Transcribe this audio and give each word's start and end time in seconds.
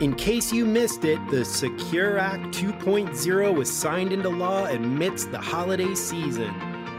In 0.00 0.14
case 0.14 0.50
you 0.50 0.64
missed 0.64 1.04
it, 1.04 1.20
the 1.28 1.44
Secure 1.44 2.16
Act 2.16 2.44
2.0 2.54 3.54
was 3.54 3.70
signed 3.70 4.14
into 4.14 4.30
law 4.30 4.64
amidst 4.64 5.30
the 5.30 5.38
holiday 5.38 5.94
season. 5.94 6.54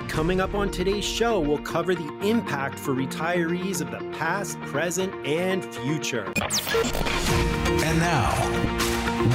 Coming 0.07 0.39
up 0.39 0.54
on 0.54 0.70
today's 0.70 1.03
show, 1.03 1.39
we'll 1.39 1.57
cover 1.57 1.95
the 1.95 2.19
impact 2.19 2.77
for 2.77 2.93
retirees 2.93 3.81
of 3.81 3.89
the 3.89 4.07
past, 4.15 4.61
present, 4.61 5.11
and 5.25 5.65
future. 5.73 6.31
And 6.35 7.99
now, 7.99 8.35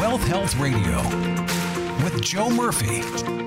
Wealth 0.00 0.24
Health 0.28 0.56
Radio 0.58 1.02
with 2.04 2.22
Joe 2.22 2.48
Murphy. 2.48 3.45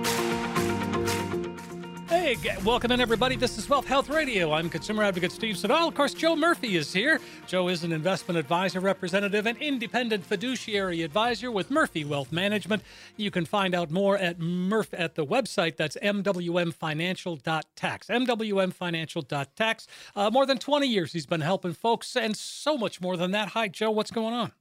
Welcome 2.64 2.92
in 2.92 3.02
everybody. 3.02 3.36
This 3.36 3.58
is 3.58 3.68
Wealth 3.68 3.88
Health 3.88 4.08
Radio. 4.08 4.54
I'm 4.54 4.70
consumer 4.70 5.02
advocate 5.02 5.32
Steve 5.32 5.58
Siddall. 5.58 5.88
Of 5.88 5.96
course, 5.96 6.14
Joe 6.14 6.36
Murphy 6.36 6.76
is 6.76 6.94
here. 6.94 7.20
Joe 7.48 7.70
is 7.70 7.84
an 7.84 7.92
investment 7.92 8.38
advisor 8.38 8.80
representative 8.80 9.48
and 9.48 9.58
independent 9.58 10.24
fiduciary 10.24 11.02
advisor 11.02 11.50
with 11.50 11.72
Murphy 11.72 12.06
Wealth 12.06 12.32
Management. 12.32 12.84
You 13.18 13.32
can 13.32 13.46
find 13.46 13.74
out 13.74 13.90
more 13.90 14.16
at 14.16 14.40
Murph 14.40 14.94
at 14.94 15.16
the 15.16 15.26
website. 15.26 15.76
That's 15.76 15.98
mwmfinancial.tax. 16.04 18.08
mwmfinancial.tax. 18.08 19.88
Uh, 20.16 20.30
more 20.30 20.46
than 20.46 20.60
20 20.60 20.88
years 20.88 21.14
he's 21.14 21.26
been 21.26 21.42
helping 21.42 21.74
folks, 21.74 22.16
and 22.16 22.38
so 22.38 22.78
much 22.78 23.02
more 23.02 23.18
than 23.18 23.32
that. 23.32 23.48
Hi, 23.50 23.70
Joe. 23.70 23.90
What's 23.90 24.12
going 24.12 24.36
on? 24.36 24.52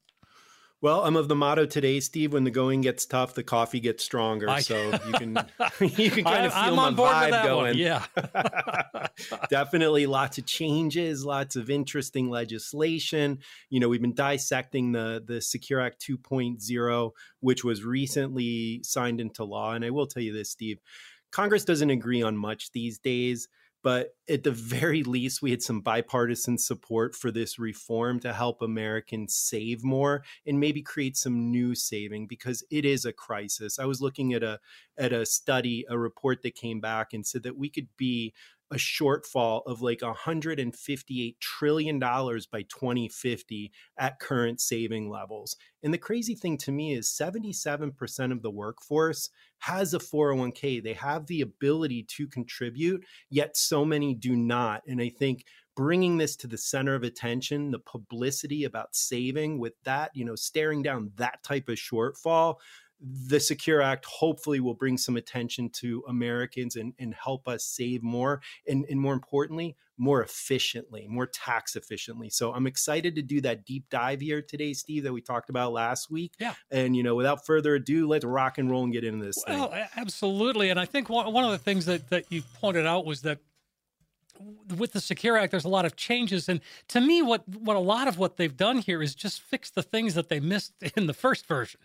Well, 0.81 1.05
I'm 1.05 1.17
of 1.17 1.27
the 1.27 1.35
motto 1.35 1.67
today, 1.67 1.99
Steve. 1.99 2.33
When 2.33 2.45
the 2.45 2.53
going 2.53 2.83
gets 2.83 3.05
tough, 3.05 3.35
the 3.35 3.43
coffee 3.43 3.81
gets 3.81 4.05
stronger. 4.05 4.49
I, 4.49 4.61
so 4.61 4.93
you 5.07 5.13
can 5.13 5.31
you 5.81 6.11
can 6.11 6.25
kind 6.25 6.47
of 6.47 6.53
feel 6.53 6.79
I'm 6.79 6.95
my 6.95 7.31
vibe 7.31 7.45
going. 7.45 7.77
One. 7.77 7.77
Yeah, 7.77 8.05
definitely 9.51 10.07
lots 10.07 10.39
of 10.39 10.47
changes, 10.47 11.25
lots 11.25 11.57
of 11.57 11.69
interesting 11.69 12.31
legislation. 12.31 13.41
You 13.71 13.81
know, 13.81 13.89
we've 13.89 14.01
been 14.01 14.15
dissecting 14.15 14.93
the 14.93 15.23
the 15.27 15.41
Secure 15.41 15.81
Act 15.81 16.01
2.0, 16.09 17.11
which 17.41 17.65
was 17.65 17.83
recently 17.83 18.81
signed 18.85 19.21
into 19.21 19.43
law. 19.43 19.73
And 19.73 19.85
I 19.85 19.91
will 19.91 20.07
tell 20.07 20.23
you 20.23 20.33
this, 20.33 20.51
Steve, 20.51 20.79
Congress 21.33 21.65
doesn't 21.65 21.91
agree 21.91 22.23
on 22.23 22.37
much 22.37 22.71
these 22.71 22.99
days. 22.99 23.49
But 23.89 24.17
at 24.29 24.45
the 24.45 24.51
very 24.51 25.03
least, 25.03 25.41
we 25.41 25.51
had 25.51 25.63
some 25.63 25.81
bipartisan 25.81 26.59
support 26.59 27.15
for 27.15 27.31
this 27.31 27.59
reform 27.59 28.21
to 28.21 28.35
help 28.35 28.61
Americans 28.61 29.35
save 29.35 29.83
more 29.83 30.25
and 30.47 30.61
maybe 30.61 30.83
create 30.83 31.17
some 31.17 31.51
new 31.51 31.75
saving 31.75 32.27
because 32.27 32.63
it 32.71 32.85
is 32.85 33.07
a 33.07 33.15
crisis. 33.15 33.79
I 33.79 33.87
was 33.87 34.03
looking 34.03 34.35
at 34.35 34.43
a 34.43 34.61
at 34.99 35.15
a 35.15 35.25
study, 35.25 35.87
a 35.89 35.99
report 35.99 36.43
that 36.43 36.55
came 36.55 36.83
back 36.83 37.15
and 37.15 37.27
said 37.27 37.45
that 37.45 37.57
we 37.57 37.71
could 37.71 37.89
be 37.97 38.35
a 38.71 38.77
shortfall 38.77 39.63
of 39.67 39.83
like 39.83 40.03
158 40.03 41.41
trillion 41.41 41.99
dollars 41.99 42.47
by 42.47 42.63
2050 42.63 43.73
at 43.99 44.19
current 44.19 44.61
saving 44.61 45.09
levels. 45.09 45.57
And 45.83 45.95
the 45.95 45.99
crazy 45.99 46.35
thing 46.35 46.59
to 46.59 46.73
me 46.73 46.95
is 46.95 47.09
77% 47.09 48.33
of 48.33 48.43
the 48.43 48.51
workforce 48.51 49.31
has 49.61 49.95
a 49.95 49.99
401k. 49.99 50.83
They 50.83 50.93
have 50.95 51.27
the 51.27 51.41
ability 51.41 52.05
to 52.17 52.27
contribute, 52.29 53.05
yet 53.31 53.57
so 53.57 53.85
many 53.85 54.15
do 54.15 54.37
not. 54.37 54.83
And 54.87 55.01
I 55.01 55.09
think 55.09 55.45
bringing 55.77 56.19
this 56.19 56.35
to 56.35 56.49
the 56.49 56.59
center 56.59 56.95
of 56.95 57.05
attention, 57.05 57.71
the 57.71 57.79
publicity 57.79 58.65
about 58.65 58.97
saving 58.97 59.59
with 59.61 59.75
that, 59.85 60.11
you 60.13 60.25
know, 60.25 60.35
staring 60.35 60.83
down 60.83 61.13
that 61.17 61.43
type 61.45 61.69
of 61.69 61.77
shortfall 61.77 62.57
the 63.01 63.39
Secure 63.39 63.81
Act 63.81 64.05
hopefully 64.05 64.61
will 64.61 64.75
bring 64.75 64.99
some 64.99 65.17
attention 65.17 65.71
to 65.71 66.03
Americans 66.09 66.77
and, 66.77 66.95
and 66.99 67.15
help 67.15 67.47
us 67.47 67.65
save 67.65 68.03
more 68.03 68.41
and, 68.67 68.85
and 68.91 68.99
more 69.01 69.13
importantly, 69.13 69.77
more 69.97 70.23
efficiently, 70.23 71.07
more 71.09 71.27
tax 71.27 71.77
efficiently. 71.77 72.29
So 72.31 72.53
I'm 72.53 72.67
excited 72.67 73.15
to 73.17 73.23
do 73.23 73.41
that 73.43 73.65
deep 73.65 73.85
dive 73.91 74.21
here 74.21 74.43
today, 74.43 74.73
Steve, 74.73 75.05
that 75.05 75.13
we 75.13 75.21
talked 75.21 75.49
about 75.51 75.73
last 75.73 76.11
week. 76.11 76.35
Yeah. 76.41 76.55
And, 76.71 76.97
you 76.97 77.03
know, 77.03 77.15
without 77.15 77.47
further 77.47 77.77
ado, 77.77 78.09
let's 78.09 78.25
rock 78.25 78.59
and 78.59 78.71
roll 78.71 78.85
and 78.85 78.93
get 78.93 79.05
into 79.05 79.25
this 79.25 79.43
well, 79.47 79.71
thing. 79.71 79.85
absolutely. 79.97 80.71
And 80.71 80.81
I 80.81 80.85
think 80.85 81.09
one, 81.09 81.33
one 81.33 81.45
of 81.45 81.51
the 81.51 81.59
things 81.59 81.87
that, 81.87 82.11
that 82.11 82.25
you 82.31 82.43
pointed 82.61 82.87
out 82.87 83.05
was 83.05 83.23
that 83.23 83.39
with 84.77 84.93
the 84.93 85.01
Secure 85.01 85.37
Act, 85.37 85.51
there's 85.51 85.65
a 85.65 85.69
lot 85.69 85.85
of 85.85 85.97
changes, 85.97 86.49
and 86.49 86.61
to 86.89 87.01
me, 87.01 87.23
what 87.23 87.49
what 87.49 87.77
a 87.77 87.81
lot 87.81 88.07
of 88.07 88.19
what 88.19 88.37
they've 88.37 88.57
done 88.57 88.79
here 88.79 89.03
is 89.03 89.17
just 89.17 89.41
fix 89.41 89.69
the 89.69 89.83
things 89.83 90.15
that 90.15 90.29
they 90.29 90.39
missed 90.39 90.75
in 90.97 91.09
the 91.09 91.15
first 91.15 91.47
version. 91.47 91.81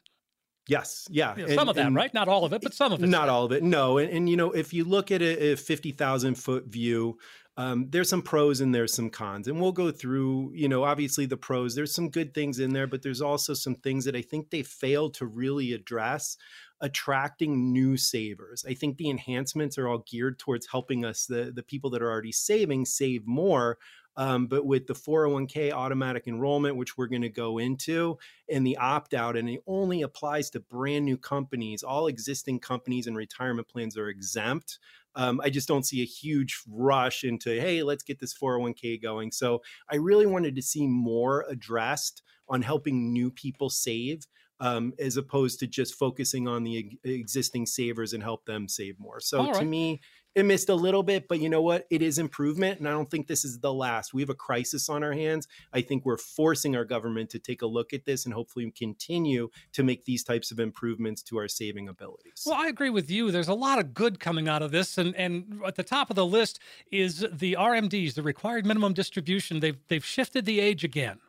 Yes, 0.68 1.08
yeah, 1.12 1.36
and, 1.36 1.52
some 1.52 1.68
of 1.68 1.76
that, 1.76 1.92
right? 1.92 2.14
Not 2.14 2.30
all 2.30 2.46
of 2.46 2.54
it, 2.54 2.62
but 2.62 2.74
some 2.74 2.94
of 2.94 3.04
it. 3.04 3.08
Not 3.08 3.28
all 3.28 3.44
of 3.44 3.52
it, 3.52 3.64
no. 3.64 3.98
And, 3.98 4.10
and 4.10 4.30
you 4.30 4.38
know, 4.38 4.52
if 4.52 4.74
you 4.74 4.86
look 4.86 5.12
at 5.12 5.22
a, 5.22 5.52
a 5.52 5.56
fifty 5.58 5.92
thousand 5.92 6.36
foot 6.36 6.68
view, 6.68 7.18
um, 7.58 7.88
there's 7.90 8.08
some 8.08 8.22
pros 8.22 8.62
and 8.62 8.74
there's 8.74 8.94
some 8.94 9.10
cons, 9.10 9.50
and 9.50 9.60
we'll 9.60 9.74
go 9.74 9.92
through. 9.92 10.52
You 10.56 10.70
know, 10.70 10.86
obviously 10.86 11.26
the 11.26 11.36
pros. 11.36 11.76
There's 11.76 11.94
some 11.94 12.10
good 12.10 12.34
things 12.34 12.60
in 12.60 12.72
there, 12.72 12.88
but 12.88 13.02
there's 13.02 13.22
also 13.22 13.54
some 13.54 13.76
things 13.76 14.06
that 14.06 14.16
I 14.16 14.22
think 14.22 14.52
they 14.52 14.64
failed 14.64 15.16
to 15.16 15.26
really 15.26 15.74
address 15.74 16.38
attracting 16.80 17.72
new 17.72 17.96
savers. 17.96 18.66
I 18.68 18.74
think 18.74 18.98
the 18.98 19.10
enhancements 19.10 19.78
are 19.78 19.88
all 19.88 20.06
geared 20.10 20.38
towards 20.38 20.68
helping 20.70 21.06
us, 21.06 21.26
the, 21.26 21.52
the 21.56 21.64
people 21.64 21.90
that 21.92 22.02
are 22.02 22.12
already 22.12 22.34
saving, 22.34 22.86
save 22.86 23.26
more 23.26 23.78
um, 24.16 24.48
but 24.48 24.66
with 24.66 24.88
the 24.88 24.94
401k 24.94 25.72
automatic 25.72 26.28
enrollment, 26.28 26.76
which 26.76 26.98
we're 26.98 27.08
going 27.08 27.24
to 27.24 27.30
go 27.30 27.58
into, 27.58 28.18
and 28.50 28.66
the 28.66 28.78
opt 28.78 29.14
out, 29.14 29.36
and 29.36 29.50
it 29.50 29.62
only 29.66 30.02
applies 30.04 30.50
to 30.52 30.60
brand 30.60 31.06
new 31.06 31.18
companies, 31.18 31.84
all 31.84 32.08
existing 32.08 32.60
companies 32.60 33.08
and 33.08 33.18
retirement 33.18 33.68
plans 33.68 33.98
are 33.98 34.10
exempt. 34.10 34.80
Um, 35.16 35.42
I 35.44 35.50
just 35.50 35.68
don't 35.68 35.86
see 35.86 36.02
a 36.02 36.06
huge 36.06 36.62
rush 36.68 37.24
into, 37.24 37.50
hey, 37.60 37.84
let's 37.84 38.04
get 38.04 38.20
this 38.20 38.34
401k 38.34 39.02
going. 39.02 39.32
So 39.32 39.62
I 39.90 39.96
really 39.96 40.26
wanted 40.26 40.56
to 40.56 40.62
see 40.62 40.88
more 40.88 41.46
addressed 41.50 42.24
on 42.50 42.62
helping 42.62 43.14
new 43.14 43.32
people 43.32 43.70
save. 43.70 44.26
Um, 44.60 44.94
as 44.98 45.18
opposed 45.18 45.60
to 45.60 45.68
just 45.68 45.96
focusing 45.96 46.48
on 46.48 46.64
the 46.64 46.98
existing 47.04 47.66
savers 47.66 48.14
and 48.14 48.24
help 48.24 48.46
them 48.46 48.70
save 48.70 48.98
more. 48.98 49.20
So 49.20 49.46
right. 49.46 49.56
to 49.56 49.66
me, 49.66 50.00
it 50.36 50.46
missed 50.46 50.70
a 50.70 50.76
little 50.76 51.04
bit, 51.04 51.28
but 51.28 51.40
you 51.40 51.50
know 51.50 51.62
what? 51.62 51.86
It 51.90 52.02
is 52.02 52.18
improvement. 52.18 52.80
And 52.80 52.88
I 52.88 52.92
don't 52.92 53.10
think 53.10 53.28
this 53.28 53.46
is 53.46 53.60
the 53.60 53.74
last. 53.74 54.14
We 54.14 54.22
have 54.22 54.30
a 54.30 54.36
crisis 54.36 54.90
on 54.90 55.04
our 55.04 55.14
hands. 55.14 55.48
I 55.72 55.82
think 55.82 56.06
we're 56.06 56.18
forcing 56.18 56.76
our 56.76 56.86
government 56.86 57.30
to 57.32 57.40
take 57.40 57.62
a 57.62 57.68
look 57.68 57.94
at 57.94 58.06
this 58.06 58.26
and 58.26 58.34
hopefully 58.34 58.72
continue 58.72 59.50
to 59.74 59.84
make 59.84 60.06
these 60.06 60.24
types 60.24 60.52
of 60.52 60.60
improvements 60.60 61.22
to 61.24 61.38
our 61.38 61.48
saving 61.48 61.88
abilities. 61.88 62.44
Well, 62.46 62.56
I 62.56 62.68
agree 62.68 62.90
with 62.90 63.12
you. 63.12 63.32
There's 63.32 63.48
a 63.48 63.54
lot 63.54 63.80
of 63.80 63.94
good 63.94 64.20
coming 64.20 64.48
out 64.48 64.62
of 64.62 64.72
this. 64.72 64.98
And, 64.98 65.16
and 65.16 65.62
at 65.66 65.76
the 65.76 65.84
top 65.84 66.10
of 66.10 66.16
the 66.16 66.26
list 66.26 66.60
is 66.92 67.26
the 67.32 67.54
RMDs, 67.60 68.16
the 68.16 68.24
required 68.24 68.66
minimum 68.66 68.94
distribution. 68.94 69.60
They've, 69.60 69.78
they've 69.88 70.06
shifted 70.06 70.46
the 70.46 70.60
age 70.60 70.84
again. 70.84 71.20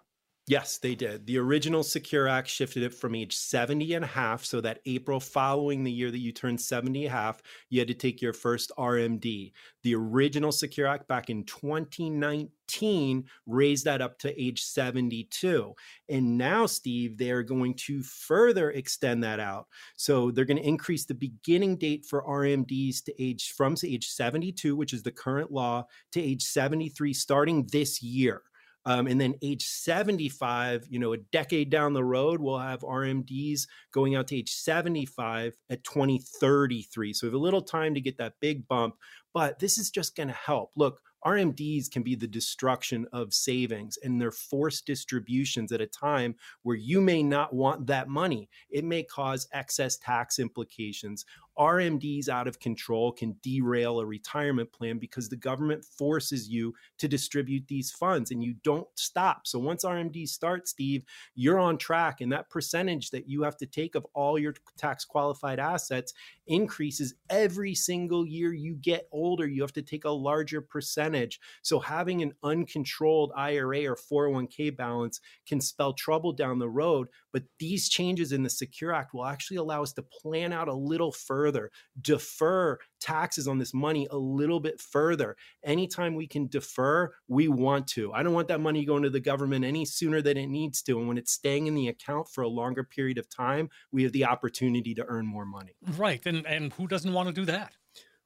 Yes, 0.47 0.77
they 0.77 0.95
did. 0.95 1.27
The 1.27 1.39
original 1.39 1.83
Secure 1.83 2.29
Act 2.29 2.49
shifted 2.49 2.83
it 2.83 2.93
from 2.93 3.15
age 3.15 3.35
70 3.35 3.95
and 3.95 4.05
a 4.05 4.09
half. 4.09 4.45
So 4.45 4.61
that 4.61 4.81
April 4.85 5.19
following 5.19 5.83
the 5.83 5.91
year 5.91 6.11
that 6.11 6.19
you 6.19 6.33
turned 6.33 6.61
70 6.61 7.07
and 7.07 7.15
a 7.15 7.17
half, 7.17 7.41
you 7.71 7.79
had 7.79 7.89
to 7.89 7.95
take 7.95 8.21
your 8.21 8.35
first 8.35 8.71
RMD. 8.77 9.53
The 9.85 9.95
original 9.95 10.53
Secure 10.53 10.87
Act 10.87 11.09
back 11.09 11.31
in 11.31 11.45
2019 11.45 13.25
raised 13.47 13.87
that 13.87 14.03
up 14.03 14.19
to 14.19 14.39
age 14.43 14.63
72. 14.65 15.73
And 16.11 16.37
now, 16.37 16.67
Steve, 16.67 17.17
they're 17.17 17.43
going 17.43 17.73
to 17.87 18.03
further 18.03 18.71
extend 18.73 19.25
that 19.25 19.41
out. 19.41 19.69
So 19.97 20.31
they're 20.31 20.45
going 20.45 20.59
to 20.59 20.69
increase 20.69 21.07
the 21.07 21.15
beginning 21.15 21.79
date 21.79 22.05
for 22.05 22.23
RMDs 22.23 23.03
to 23.05 23.23
age 23.23 23.55
from 23.57 23.77
age 23.83 24.09
72, 24.09 24.77
which 24.77 24.93
is 24.93 25.03
the 25.03 25.11
current 25.11 25.51
law, 25.51 25.87
to 26.13 26.21
age 26.21 26.43
73 26.43 27.15
starting 27.15 27.67
this 27.73 28.03
year. 28.03 28.43
Um, 28.87 29.07
and 29.07 29.21
then 29.21 29.35
age 29.43 29.67
75, 29.67 30.87
you 30.91 30.99
know, 30.99 31.13
a 31.13 31.19
decade 31.19 31.71
down 31.71 31.95
the 31.95 32.05
road, 32.05 32.41
we'll 32.41 32.59
have 32.59 32.81
RMDs 32.81 33.67
going 33.93 34.15
out 34.15 34.29
to 34.29 34.37
age 34.37 34.51
75 34.51 35.57
at 35.71 35.85
2033. 35.85 37.13
So 37.13 37.27
we 37.27 37.29
have 37.29 37.35
a 37.35 37.39
little 37.39 37.63
time 37.63 37.95
to 37.95 38.01
get 38.01 38.19
that 38.19 38.35
big 38.41 38.69
bump, 38.69 38.97
but 39.33 39.59
this 39.59 39.79
is 39.79 39.91
just 39.91 40.17
going 40.17 40.29
to 40.29 40.35
help. 40.35 40.71
Look, 40.77 41.01
RMDs 41.25 41.91
can 41.91 42.03
be 42.03 42.15
the 42.15 42.27
destruction 42.27 43.07
of 43.13 43.33
savings 43.33 43.99
and 44.03 44.21
they're 44.21 44.31
forced 44.31 44.87
distributions 44.87 45.73
at 45.73 45.81
a 45.81 45.87
time 45.87 46.35
where 46.63 46.77
you 46.77 47.01
may 47.01 47.23
not 47.23 47.55
want 47.55 47.87
that 47.87 48.09
money. 48.09 48.49
It 48.71 48.85
may 48.85 49.03
cause 49.05 49.49
excess 49.53 49.97
tax 49.97 50.39
implications. 50.39 51.25
RMDs 51.59 52.29
out 52.29 52.49
of 52.49 52.59
control 52.59 53.13
can 53.13 53.37
derail 53.43 54.01
a 54.01 54.07
retirement 54.07 54.73
plan 54.73 54.99
because 54.99 55.29
the 55.29 55.37
government 55.37 55.85
forces 55.85 56.49
you 56.49 56.75
to 56.99 57.07
distribute 57.07 57.67
these 57.69 57.93
funds 57.93 58.31
and 58.31 58.43
you 58.43 58.55
don't 58.65 58.89
stop. 58.97 59.47
So 59.47 59.59
once 59.59 59.85
RMDs 59.85 60.31
start, 60.31 60.69
Steve, 60.69 61.05
you're 61.35 61.61
on 61.61 61.79
track 61.79 62.21
and 62.21 62.33
that 62.33 62.51
percentage 62.51 63.11
that 63.11 63.29
you 63.29 63.43
have 63.43 63.57
to 63.59 63.67
take 63.67 63.95
of 63.95 64.07
all 64.15 64.39
your 64.39 64.55
tax 64.77 65.05
qualified 65.05 65.61
assets 65.61 66.13
increases 66.47 67.15
every 67.31 67.75
single 67.75 68.27
year 68.27 68.53
you 68.53 68.75
get 68.75 69.09
older. 69.13 69.47
You 69.47 69.63
have 69.63 69.73
to 69.75 69.83
take 69.83 70.05
a 70.05 70.11
larger 70.11 70.61
percentage. 70.61 71.41
So 71.63 71.79
having 71.79 72.23
an 72.23 72.33
uncontrolled 72.43 73.33
IRA 73.37 73.85
or 73.87 73.97
401k 73.97 74.77
balance 74.77 75.21
can 75.47 75.61
spell 75.61 75.93
trouble 75.93 76.33
down 76.33 76.59
the 76.59 76.69
road. 76.69 77.09
But 77.33 77.45
these 77.59 77.89
changes 77.89 78.33
in 78.33 78.43
the 78.43 78.51
Secure 78.51 78.93
Act 78.93 79.15
will 79.15 79.25
actually 79.25 79.57
allow 79.59 79.83
us 79.83 79.93
to 79.95 80.03
plan 80.03 80.53
out 80.53 80.69
a 80.69 80.75
little 80.75 81.13
further 81.13 81.44
further, 81.45 81.71
defer 82.01 82.79
taxes 83.01 83.47
on 83.47 83.59
this 83.59 83.75
money 83.75 84.09
a 84.11 84.17
little 84.17 84.61
bit 84.61 84.81
further. 84.81 85.37
Anytime 85.63 86.15
we 86.15 86.27
can 86.27 86.47
defer, 86.47 87.13
we 87.29 87.49
want 87.49 87.87
to. 87.89 88.13
I 88.15 88.23
don't 88.23 88.33
want 88.33 88.49
that 88.49 88.61
money 88.61 88.87
going 88.87 89.03
to 89.03 89.11
the 89.11 89.21
government 89.21 89.63
any 89.63 89.85
sooner 89.85 90.23
than 90.23 90.39
it 90.39 90.47
needs 90.47 90.81
to. 90.85 90.99
And 90.99 91.07
when 91.07 91.19
it's 91.19 91.33
staying 91.33 91.67
in 91.67 91.75
the 91.75 91.89
account 91.89 92.29
for 92.31 92.41
a 92.41 92.49
longer 92.49 92.83
period 92.83 93.19
of 93.19 93.29
time, 93.29 93.69
we 93.93 94.05
have 94.05 94.13
the 94.13 94.25
opportunity 94.25 94.95
to 94.95 95.05
earn 95.07 95.27
more 95.27 95.45
money. 95.45 95.77
Right. 95.99 96.25
And 96.25 96.47
and 96.47 96.73
who 96.73 96.87
doesn't 96.87 97.13
want 97.13 97.29
to 97.29 97.35
do 97.35 97.45
that? 97.45 97.75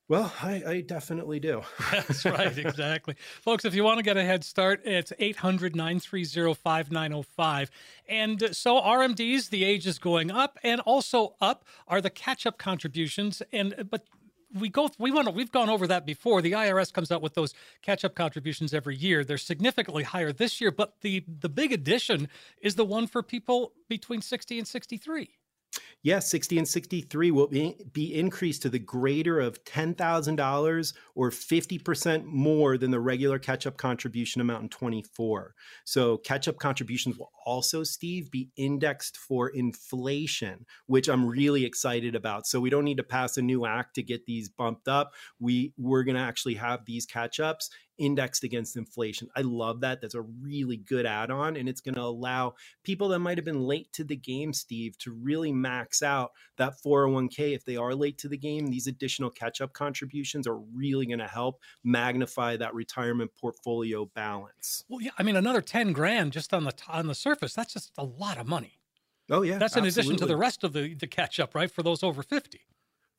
Well, 0.09 0.33
I, 0.43 0.63
I, 0.67 0.81
definitely 0.81 1.39
do. 1.39 1.63
That's 1.93 2.25
right, 2.25 2.57
exactly. 2.57 3.15
Folks, 3.43 3.67
if 3.67 3.75
you 3.75 3.85
want 3.85 3.99
to 3.99 4.03
get 4.03 4.17
a 4.17 4.25
head 4.25 4.43
start, 4.43 4.81
it's 4.87 5.13
800 5.19 5.77
930 5.77 6.55
5905. 6.55 7.71
And 8.09 8.57
so 8.57 8.81
RMDs, 8.81 9.51
the 9.51 9.65
age 9.65 9.87
is 9.87 9.99
going 9.99 10.31
up, 10.31 10.59
and 10.63 10.81
also 10.81 11.35
up 11.43 11.67
are 11.87 12.01
the 12.01 12.09
catch 12.09 12.47
up 12.47 12.57
contributions. 12.57 13.43
And 13.53 13.75
uh, 13.79 13.83
But 13.83 14.07
we 14.55 14.71
go 14.71 14.89
we 14.99 15.11
want 15.11 15.29
to, 15.29 15.35
we've 15.35 15.53
gone 15.53 15.69
over 15.69 15.87
that 15.87 16.07
before 16.07 16.41
the 16.41 16.53
irs 16.53 16.91
comes 16.91 17.13
out 17.13 17.21
with 17.21 17.35
those 17.35 17.53
catch 17.83 18.03
up 18.03 18.15
contributions 18.15 18.73
every 18.73 18.97
year 18.97 19.23
they're 19.23 19.37
significantly 19.37 20.05
higher 20.05 20.33
this 20.33 20.59
year 20.59 20.71
but 20.71 20.95
the 21.03 21.23
the 21.29 21.51
big 21.51 21.71
addition 21.71 22.29
is 22.63 22.75
the 22.75 22.85
one 22.85 23.07
for 23.07 23.23
people 23.23 23.73
between 23.91 24.23
60 24.23 24.59
and 24.59 24.67
63 24.67 25.38
Yes, 25.75 25.83
yeah, 26.03 26.19
60 26.21 26.59
and 26.59 26.69
63 26.69 27.31
will 27.33 27.49
be, 27.49 27.75
be 27.93 28.15
increased 28.15 28.63
to 28.63 28.69
the 28.69 28.79
greater 28.79 29.41
of 29.41 29.63
$10,000 29.65 30.95
or 31.17 31.31
50% 31.31 32.25
more 32.25 32.79
than 32.79 32.93
the 32.93 33.01
regular 33.01 33.41
catch 33.41 33.67
up 33.67 33.77
contribution 33.77 34.41
amount 34.41 34.63
in 34.63 34.69
24. 34.69 35.55
So, 35.85 36.19
catch 36.19 36.47
up 36.47 36.59
contributions 36.59 37.19
will 37.19 37.33
also, 37.45 37.83
Steve, 37.83 38.31
be 38.31 38.49
indexed 38.57 39.17
for 39.17 39.49
inflation, 39.49 40.67
which 40.87 41.09
I'm 41.09 41.27
really 41.27 41.65
excited 41.65 42.15
about. 42.15 42.47
So, 42.47 42.61
we 42.61 42.71
don't 42.71 42.85
need 42.85 42.99
to 42.99 43.03
pass 43.03 43.37
a 43.37 43.43
new 43.43 43.67
act 43.67 43.97
to 43.97 44.03
get 44.05 44.25
these 44.25 44.49
bumped 44.49 44.87
up. 44.87 45.15
We, 45.41 45.73
we're 45.77 46.05
going 46.05 46.17
to 46.17 46.23
actually 46.23 46.55
have 46.55 46.85
these 46.85 47.07
catch 47.07 47.41
ups 47.41 47.71
indexed 47.99 48.45
against 48.45 48.77
inflation. 48.77 49.29
I 49.37 49.43
love 49.43 49.81
that. 49.81 50.01
That's 50.01 50.15
a 50.15 50.23
really 50.23 50.77
good 50.77 51.07
add 51.07 51.31
on. 51.31 51.57
And 51.57 51.69
it's 51.69 51.81
going 51.81 51.95
to 51.95 52.03
allow 52.03 52.55
people 52.85 53.09
that 53.09 53.19
might 53.19 53.39
have 53.39 53.45
been 53.45 53.61
late 53.61 53.93
to 53.95 54.05
the 54.05 54.17
game, 54.17 54.53
Steve, 54.53 54.97
to 54.99 55.13
really 55.13 55.53
max 55.53 56.03
out 56.03 56.33
that 56.57 56.75
401k. 56.85 57.55
If 57.55 57.65
they 57.65 57.77
are 57.77 57.95
late 57.95 58.19
to 58.19 58.29
the 58.29 58.37
game, 58.37 58.67
these 58.67 58.87
additional 58.87 59.31
catch 59.31 59.61
up 59.61 59.73
contributions 59.73 60.47
are 60.47 60.59
really 60.59 61.07
going 61.07 61.19
to 61.19 61.27
help 61.27 61.61
magnify 61.85 62.57
that 62.57 62.75
retirement 62.75 63.31
portfolio 63.39 64.07
balance. 64.15 64.85
Well, 64.89 65.01
yeah. 65.01 65.11
I 65.19 65.23
mean, 65.23 65.37
another 65.37 65.61
10 65.61 65.93
grand 65.93 66.33
just 66.33 66.55
on 66.55 66.65
the, 66.65 66.73
on 66.89 67.07
the 67.07 67.15
surface, 67.15 67.55
that's 67.55 67.73
just 67.73 67.93
a 67.99 68.05
lot 68.05 68.39
of 68.39 68.47
money. 68.47 68.79
Oh, 69.31 69.43
yeah. 69.43 69.59
That's 69.59 69.77
in 69.77 69.85
absolutely. 69.85 70.15
addition 70.15 70.17
to 70.17 70.27
the 70.27 70.37
rest 70.37 70.65
of 70.65 70.73
the, 70.73 70.95
the 70.95 71.07
catch 71.07 71.39
up, 71.39 71.55
right? 71.55 71.71
For 71.71 71.83
those 71.83 72.03
over 72.03 72.23
50 72.23 72.61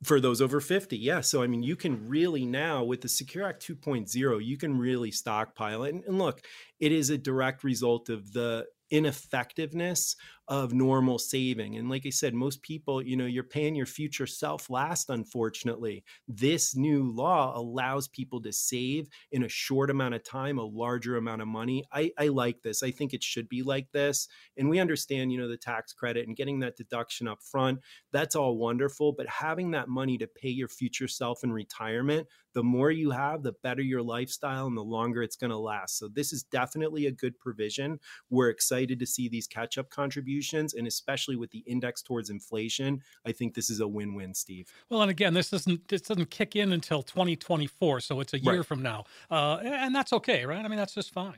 for 0.03 0.19
those 0.19 0.41
over 0.41 0.61
50 0.61 0.97
yeah. 0.97 1.21
So 1.21 1.43
i 1.43 1.47
mean 1.47 1.63
you 1.63 1.75
can 1.75 2.07
really 2.07 2.45
now 2.45 2.83
with 2.83 3.01
the 3.01 3.09
secure 3.09 3.45
act 3.45 3.65
2.0 3.67 4.43
you 4.43 4.57
can 4.57 4.77
really 4.77 5.11
stockpile 5.11 5.83
and, 5.83 6.03
and 6.05 6.17
look 6.17 6.41
it 6.79 6.91
is 6.91 7.09
a 7.09 7.17
direct 7.17 7.63
result 7.63 8.09
of 8.09 8.31
the 8.33 8.65
ineffectiveness 8.91 10.15
of 10.49 10.73
normal 10.73 11.19
saving. 11.19 11.77
And 11.77 11.89
like 11.91 12.07
I 12.07 12.09
said, 12.09 12.33
most 12.33 12.63
people, 12.63 13.03
you 13.03 13.15
know, 13.15 13.27
you're 13.27 13.43
paying 13.43 13.75
your 13.75 13.85
future 13.85 14.25
self 14.25 14.67
last, 14.67 15.11
unfortunately. 15.11 16.03
This 16.27 16.75
new 16.75 17.03
law 17.03 17.55
allows 17.55 18.07
people 18.07 18.41
to 18.41 18.51
save 18.51 19.09
in 19.31 19.43
a 19.43 19.49
short 19.49 19.91
amount 19.91 20.15
of 20.15 20.23
time, 20.23 20.57
a 20.57 20.63
larger 20.63 21.17
amount 21.17 21.43
of 21.43 21.47
money. 21.47 21.83
I, 21.93 22.11
I 22.17 22.29
like 22.29 22.63
this. 22.63 22.81
I 22.81 22.89
think 22.89 23.13
it 23.13 23.23
should 23.23 23.47
be 23.47 23.61
like 23.61 23.91
this. 23.91 24.27
And 24.57 24.69
we 24.69 24.79
understand, 24.79 25.31
you 25.31 25.37
know, 25.37 25.47
the 25.47 25.55
tax 25.55 25.93
credit 25.93 26.25
and 26.27 26.35
getting 26.35 26.59
that 26.61 26.75
deduction 26.75 27.27
up 27.27 27.43
front. 27.43 27.79
That's 28.11 28.35
all 28.35 28.57
wonderful. 28.57 29.13
But 29.13 29.29
having 29.29 29.69
that 29.71 29.87
money 29.87 30.17
to 30.17 30.25
pay 30.27 30.49
your 30.49 30.67
future 30.67 31.07
self 31.07 31.43
in 31.43 31.53
retirement, 31.53 32.27
the 32.55 32.63
more 32.63 32.89
you 32.89 33.11
have, 33.11 33.43
the 33.43 33.53
better 33.61 33.83
your 33.83 34.01
lifestyle 34.01 34.65
and 34.65 34.75
the 34.75 34.81
longer 34.81 35.21
it's 35.21 35.35
going 35.35 35.51
to 35.51 35.57
last. 35.57 35.99
So 35.99 36.07
this 36.07 36.33
is 36.33 36.41
definitely 36.41 37.05
a 37.05 37.11
good 37.11 37.37
provision. 37.37 37.99
We're 38.31 38.49
excited 38.49 38.99
to 38.99 39.05
see 39.05 39.29
these 39.29 39.45
catch 39.45 39.77
up 39.77 39.91
contributions 39.91 40.38
contributions, 40.39 40.73
and 40.73 40.87
especially 40.87 41.35
with 41.35 41.51
the 41.51 41.59
index 41.59 42.01
towards 42.01 42.29
inflation, 42.29 43.01
I 43.25 43.31
think 43.31 43.53
this 43.53 43.69
is 43.69 43.79
a 43.79 43.87
win-win, 43.87 44.33
Steve. 44.33 44.71
Well, 44.89 45.01
and 45.01 45.11
again, 45.11 45.33
this 45.33 45.49
doesn't 45.49 45.87
this 45.87 46.01
doesn't 46.01 46.29
kick 46.29 46.55
in 46.55 46.73
until 46.73 47.03
2024, 47.03 47.99
so 48.01 48.19
it's 48.19 48.33
a 48.33 48.39
year 48.39 48.57
right. 48.57 48.65
from 48.65 48.81
now, 48.81 49.05
uh, 49.29 49.59
and 49.63 49.95
that's 49.95 50.13
okay, 50.13 50.45
right? 50.45 50.63
I 50.63 50.67
mean, 50.67 50.77
that's 50.77 50.93
just 50.93 51.11
fine. 51.11 51.37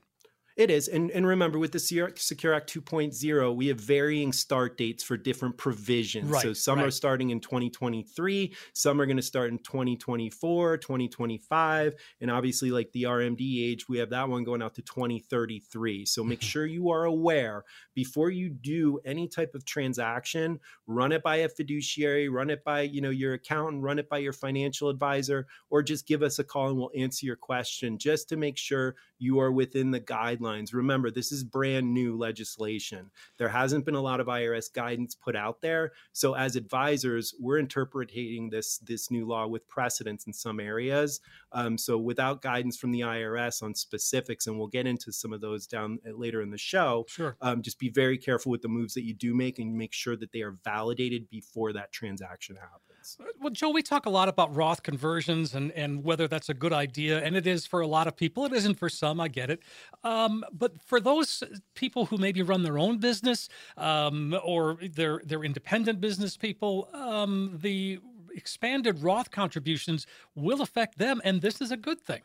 It 0.57 0.69
is. 0.69 0.87
And, 0.87 1.11
and 1.11 1.25
remember, 1.25 1.59
with 1.59 1.71
the 1.71 1.79
Secure 1.79 2.07
Act 2.07 2.73
2.0, 2.73 3.55
we 3.55 3.67
have 3.67 3.79
varying 3.79 4.33
start 4.33 4.77
dates 4.77 5.03
for 5.03 5.15
different 5.15 5.57
provisions. 5.57 6.29
Right, 6.29 6.41
so 6.41 6.53
some 6.53 6.79
right. 6.79 6.87
are 6.87 6.91
starting 6.91 7.29
in 7.29 7.39
2023, 7.39 8.53
some 8.73 8.99
are 8.99 9.05
going 9.05 9.17
to 9.17 9.23
start 9.23 9.51
in 9.51 9.59
2024, 9.59 10.77
2025. 10.77 11.93
And 12.19 12.31
obviously, 12.31 12.71
like 12.71 12.91
the 12.91 13.03
RMD 13.03 13.71
age, 13.71 13.87
we 13.87 13.97
have 13.99 14.09
that 14.09 14.27
one 14.27 14.43
going 14.43 14.61
out 14.61 14.75
to 14.75 14.81
2033. 14.81 16.05
So 16.05 16.23
make 16.23 16.39
mm-hmm. 16.39 16.45
sure 16.45 16.65
you 16.65 16.89
are 16.89 17.05
aware 17.05 17.63
before 17.93 18.29
you 18.29 18.49
do 18.49 18.99
any 19.05 19.27
type 19.27 19.55
of 19.55 19.65
transaction, 19.65 20.59
run 20.87 21.11
it 21.11 21.23
by 21.23 21.37
a 21.37 21.49
fiduciary, 21.49 22.29
run 22.29 22.49
it 22.49 22.63
by, 22.63 22.81
you 22.81 23.01
know, 23.01 23.09
your 23.09 23.33
accountant, 23.33 23.83
run 23.83 23.99
it 23.99 24.09
by 24.09 24.17
your 24.17 24.33
financial 24.33 24.89
advisor, 24.89 25.47
or 25.69 25.81
just 25.81 26.07
give 26.07 26.23
us 26.23 26.39
a 26.39 26.43
call 26.43 26.69
and 26.69 26.77
we'll 26.77 26.91
answer 26.95 27.25
your 27.25 27.35
question 27.35 27.97
just 27.97 28.29
to 28.29 28.37
make 28.37 28.57
sure 28.57 28.95
you 29.21 29.39
are 29.39 29.51
within 29.51 29.91
the 29.91 29.99
guidelines. 29.99 30.73
Remember, 30.73 31.11
this 31.11 31.31
is 31.31 31.43
brand 31.43 31.93
new 31.93 32.17
legislation. 32.17 33.11
There 33.37 33.49
hasn't 33.49 33.85
been 33.85 33.95
a 33.95 34.01
lot 34.01 34.19
of 34.19 34.27
IRS 34.27 34.73
guidance 34.73 35.13
put 35.15 35.35
out 35.35 35.61
there. 35.61 35.91
So 36.11 36.33
as 36.33 36.55
advisors, 36.55 37.35
we're 37.39 37.59
interpreting 37.59 38.49
this 38.49 38.79
this 38.79 39.11
new 39.11 39.27
law 39.27 39.47
with 39.47 39.67
precedence 39.67 40.25
in 40.25 40.33
some 40.33 40.59
areas. 40.59 41.19
Um, 41.51 41.77
so 41.77 41.97
without 41.97 42.41
guidance 42.41 42.77
from 42.77 42.91
the 42.91 43.01
IRS 43.01 43.61
on 43.61 43.75
specifics, 43.75 44.47
and 44.47 44.57
we'll 44.57 44.67
get 44.67 44.87
into 44.87 45.11
some 45.11 45.33
of 45.33 45.41
those 45.41 45.67
down 45.67 45.99
uh, 46.07 46.17
later 46.17 46.41
in 46.41 46.49
the 46.49 46.57
show. 46.57 47.05
Sure. 47.07 47.37
Um, 47.41 47.61
just 47.61 47.79
be 47.79 47.89
very 47.89 48.17
careful 48.17 48.51
with 48.51 48.61
the 48.61 48.69
moves 48.69 48.93
that 48.95 49.03
you 49.03 49.13
do 49.13 49.35
make 49.35 49.59
and 49.59 49.77
make 49.77 49.93
sure 49.93 50.15
that 50.17 50.31
they 50.31 50.41
are 50.41 50.57
validated 50.63 51.29
before 51.29 51.73
that 51.73 51.91
transaction 51.91 52.55
happens. 52.55 52.81
Uh, 53.19 53.25
well, 53.39 53.49
Joe, 53.49 53.69
we 53.69 53.81
talk 53.81 54.05
a 54.05 54.09
lot 54.09 54.29
about 54.29 54.55
Roth 54.55 54.83
conversions 54.83 55.55
and 55.55 55.71
and 55.71 56.03
whether 56.03 56.27
that's 56.27 56.49
a 56.49 56.53
good 56.53 56.73
idea, 56.73 57.23
and 57.23 57.35
it 57.35 57.47
is 57.47 57.65
for 57.65 57.81
a 57.81 57.87
lot 57.87 58.07
of 58.07 58.15
people. 58.15 58.45
It 58.45 58.53
isn't 58.53 58.75
for 58.75 58.89
some. 58.89 59.19
I 59.19 59.27
get 59.27 59.49
it. 59.49 59.61
Um, 60.03 60.43
but 60.51 60.81
for 60.81 60.99
those 60.99 61.43
people 61.75 62.05
who 62.05 62.17
maybe 62.17 62.41
run 62.41 62.63
their 62.63 62.77
own 62.77 62.99
business 62.99 63.49
um, 63.77 64.37
or 64.43 64.77
they're 64.81 65.21
they're 65.25 65.43
independent 65.43 66.01
business 66.01 66.37
people, 66.37 66.89
um, 66.93 67.57
the 67.61 67.99
expanded 68.33 69.01
Roth 69.01 69.31
contributions 69.31 70.07
will 70.35 70.61
affect 70.61 70.97
them, 70.97 71.21
and 71.23 71.41
this 71.41 71.61
is 71.61 71.71
a 71.71 71.77
good 71.77 71.99
thing. 71.99 72.21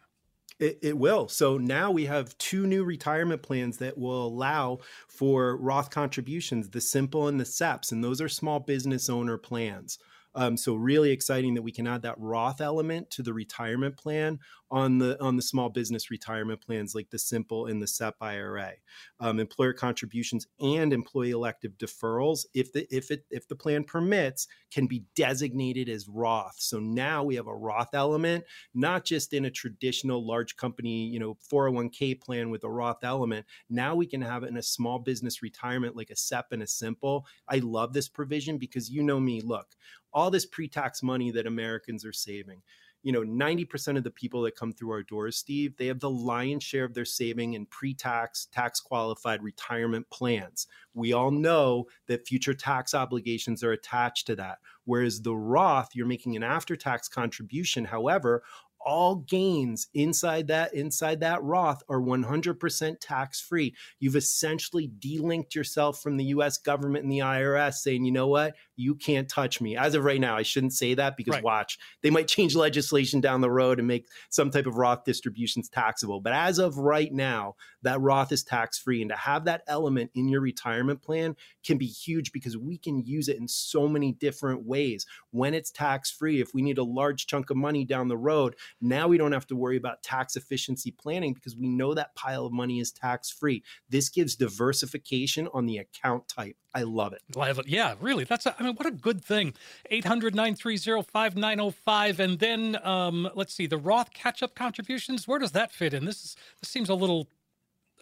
It, 0.58 0.78
it, 0.80 0.96
will. 0.96 1.28
So 1.28 1.58
now 1.58 1.90
we 1.90 2.06
have 2.06 2.36
two 2.38 2.66
new 2.66 2.82
retirement 2.82 3.42
plans 3.42 3.76
that 3.76 3.98
will 3.98 4.26
allow 4.26 4.78
for 5.06 5.58
Roth 5.58 5.90
contributions, 5.90 6.70
the 6.70 6.80
simple 6.80 7.28
and 7.28 7.38
the 7.38 7.44
SEPs, 7.44 7.92
and 7.92 8.02
those 8.02 8.22
are 8.22 8.28
small 8.28 8.58
business 8.58 9.10
owner 9.10 9.36
plans. 9.36 9.98
Um, 10.36 10.56
so 10.56 10.74
really 10.74 11.10
exciting 11.10 11.54
that 11.54 11.62
we 11.62 11.72
can 11.72 11.86
add 11.86 12.02
that 12.02 12.18
Roth 12.18 12.60
element 12.60 13.10
to 13.12 13.22
the 13.22 13.32
retirement 13.32 13.96
plan 13.96 14.38
on 14.70 14.98
the 14.98 15.22
on 15.22 15.36
the 15.36 15.42
small 15.42 15.68
business 15.68 16.10
retirement 16.10 16.60
plans 16.60 16.94
like 16.94 17.10
the 17.10 17.18
simple 17.18 17.66
and 17.66 17.80
the 17.80 17.86
SEP 17.86 18.14
IRA, 18.20 18.72
um, 19.20 19.38
employer 19.38 19.72
contributions 19.72 20.46
and 20.60 20.92
employee 20.92 21.30
elective 21.30 21.72
deferrals, 21.78 22.46
if 22.54 22.72
the 22.72 22.86
if 22.94 23.10
it 23.10 23.24
if 23.30 23.46
the 23.46 23.54
plan 23.54 23.84
permits, 23.84 24.48
can 24.72 24.86
be 24.86 25.04
designated 25.14 25.88
as 25.88 26.08
Roth. 26.08 26.56
So 26.58 26.78
now 26.78 27.22
we 27.22 27.36
have 27.36 27.46
a 27.46 27.54
Roth 27.54 27.94
element, 27.94 28.44
not 28.74 29.04
just 29.04 29.32
in 29.32 29.44
a 29.44 29.50
traditional 29.50 30.26
large 30.26 30.56
company, 30.56 31.06
you 31.06 31.20
know, 31.20 31.36
401k 31.52 32.20
plan 32.20 32.50
with 32.50 32.64
a 32.64 32.70
Roth 32.70 33.04
element. 33.04 33.46
Now 33.70 33.94
we 33.94 34.06
can 34.06 34.20
have 34.20 34.42
it 34.42 34.50
in 34.50 34.56
a 34.56 34.62
small 34.62 34.98
business 34.98 35.42
retirement 35.42 35.96
like 35.96 36.10
a 36.10 36.16
SEP 36.16 36.46
and 36.52 36.62
a 36.62 36.66
simple. 36.66 37.26
I 37.48 37.58
love 37.58 37.92
this 37.92 38.08
provision 38.08 38.58
because 38.58 38.90
you 38.90 39.02
know 39.02 39.20
me. 39.20 39.40
Look, 39.40 39.76
all 40.12 40.30
this 40.30 40.46
pre-tax 40.46 41.02
money 41.02 41.30
that 41.30 41.46
Americans 41.46 42.04
are 42.04 42.12
saving. 42.12 42.62
You 43.06 43.12
know, 43.12 43.22
90% 43.22 43.96
of 43.96 44.02
the 44.02 44.10
people 44.10 44.42
that 44.42 44.56
come 44.56 44.72
through 44.72 44.90
our 44.90 45.04
doors, 45.04 45.36
Steve, 45.36 45.76
they 45.76 45.86
have 45.86 46.00
the 46.00 46.10
lion's 46.10 46.64
share 46.64 46.82
of 46.82 46.92
their 46.92 47.04
saving 47.04 47.54
in 47.54 47.64
pre-tax, 47.66 48.48
tax 48.50 48.80
qualified 48.80 49.44
retirement 49.44 50.10
plans. 50.10 50.66
We 50.92 51.12
all 51.12 51.30
know 51.30 51.86
that 52.08 52.26
future 52.26 52.52
tax 52.52 52.94
obligations 52.94 53.62
are 53.62 53.70
attached 53.70 54.26
to 54.26 54.34
that. 54.34 54.58
Whereas 54.86 55.22
the 55.22 55.36
Roth, 55.36 55.90
you're 55.94 56.04
making 56.04 56.34
an 56.34 56.42
after-tax 56.42 57.08
contribution. 57.08 57.84
However, 57.84 58.42
all 58.86 59.16
gains 59.16 59.88
inside 59.94 60.46
that 60.46 60.72
inside 60.72 61.18
that 61.20 61.42
Roth 61.42 61.82
are 61.88 62.00
100% 62.00 62.96
tax 63.00 63.40
free. 63.40 63.74
You've 63.98 64.14
essentially 64.14 64.88
delinked 65.00 65.56
yourself 65.56 66.00
from 66.00 66.16
the 66.16 66.26
US 66.26 66.56
government 66.56 67.02
and 67.02 67.12
the 67.12 67.18
IRS 67.18 67.82
saying, 67.82 68.04
"You 68.04 68.12
know 68.12 68.28
what? 68.28 68.54
You 68.76 68.94
can't 68.94 69.28
touch 69.28 69.60
me." 69.60 69.76
As 69.76 69.96
of 69.96 70.04
right 70.04 70.20
now, 70.20 70.36
I 70.36 70.42
shouldn't 70.42 70.72
say 70.72 70.94
that 70.94 71.16
because 71.16 71.34
right. 71.34 71.42
watch, 71.42 71.78
they 72.02 72.10
might 72.10 72.28
change 72.28 72.54
legislation 72.54 73.20
down 73.20 73.40
the 73.40 73.50
road 73.50 73.80
and 73.80 73.88
make 73.88 74.06
some 74.30 74.50
type 74.50 74.66
of 74.66 74.76
Roth 74.76 75.04
distributions 75.04 75.68
taxable. 75.68 76.20
But 76.20 76.32
as 76.32 76.58
of 76.58 76.78
right 76.78 77.12
now, 77.12 77.56
that 77.82 78.00
Roth 78.00 78.30
is 78.30 78.44
tax 78.44 78.78
free 78.78 79.02
and 79.02 79.10
to 79.10 79.16
have 79.16 79.44
that 79.46 79.62
element 79.66 80.12
in 80.14 80.28
your 80.28 80.40
retirement 80.40 81.02
plan 81.02 81.34
can 81.64 81.76
be 81.76 81.86
huge 81.86 82.32
because 82.32 82.56
we 82.56 82.78
can 82.78 83.04
use 83.04 83.28
it 83.28 83.38
in 83.38 83.48
so 83.48 83.88
many 83.88 84.12
different 84.12 84.64
ways. 84.64 85.06
When 85.30 85.54
it's 85.54 85.72
tax 85.72 86.10
free, 86.10 86.40
if 86.40 86.54
we 86.54 86.62
need 86.62 86.78
a 86.78 86.84
large 86.84 87.26
chunk 87.26 87.50
of 87.50 87.56
money 87.56 87.84
down 87.84 88.08
the 88.08 88.16
road, 88.16 88.54
now 88.80 89.08
we 89.08 89.18
don't 89.18 89.32
have 89.32 89.46
to 89.48 89.56
worry 89.56 89.76
about 89.76 90.02
tax 90.02 90.36
efficiency 90.36 90.90
planning 90.90 91.32
because 91.32 91.56
we 91.56 91.66
know 91.66 91.94
that 91.94 92.14
pile 92.14 92.46
of 92.46 92.52
money 92.52 92.80
is 92.80 92.92
tax 92.92 93.30
free. 93.30 93.62
This 93.88 94.08
gives 94.08 94.36
diversification 94.36 95.48
on 95.52 95.66
the 95.66 95.78
account 95.78 96.28
type. 96.28 96.56
I 96.74 96.82
love 96.82 97.14
it. 97.14 97.22
Yeah, 97.66 97.94
really. 98.00 98.24
That's, 98.24 98.44
a, 98.44 98.54
I 98.58 98.62
mean, 98.64 98.74
what 98.74 98.86
a 98.86 98.90
good 98.90 99.24
thing. 99.24 99.54
800 99.90 100.34
930 100.34 101.02
5905. 101.10 102.20
And 102.20 102.38
then, 102.38 102.78
um, 102.86 103.30
let's 103.34 103.54
see, 103.54 103.66
the 103.66 103.78
Roth 103.78 104.12
catch 104.12 104.42
up 104.42 104.54
contributions, 104.54 105.26
where 105.26 105.38
does 105.38 105.52
that 105.52 105.72
fit 105.72 105.94
in? 105.94 106.04
This, 106.04 106.22
is, 106.22 106.36
this 106.60 106.68
seems 106.68 106.90
a 106.90 106.94
little 106.94 107.28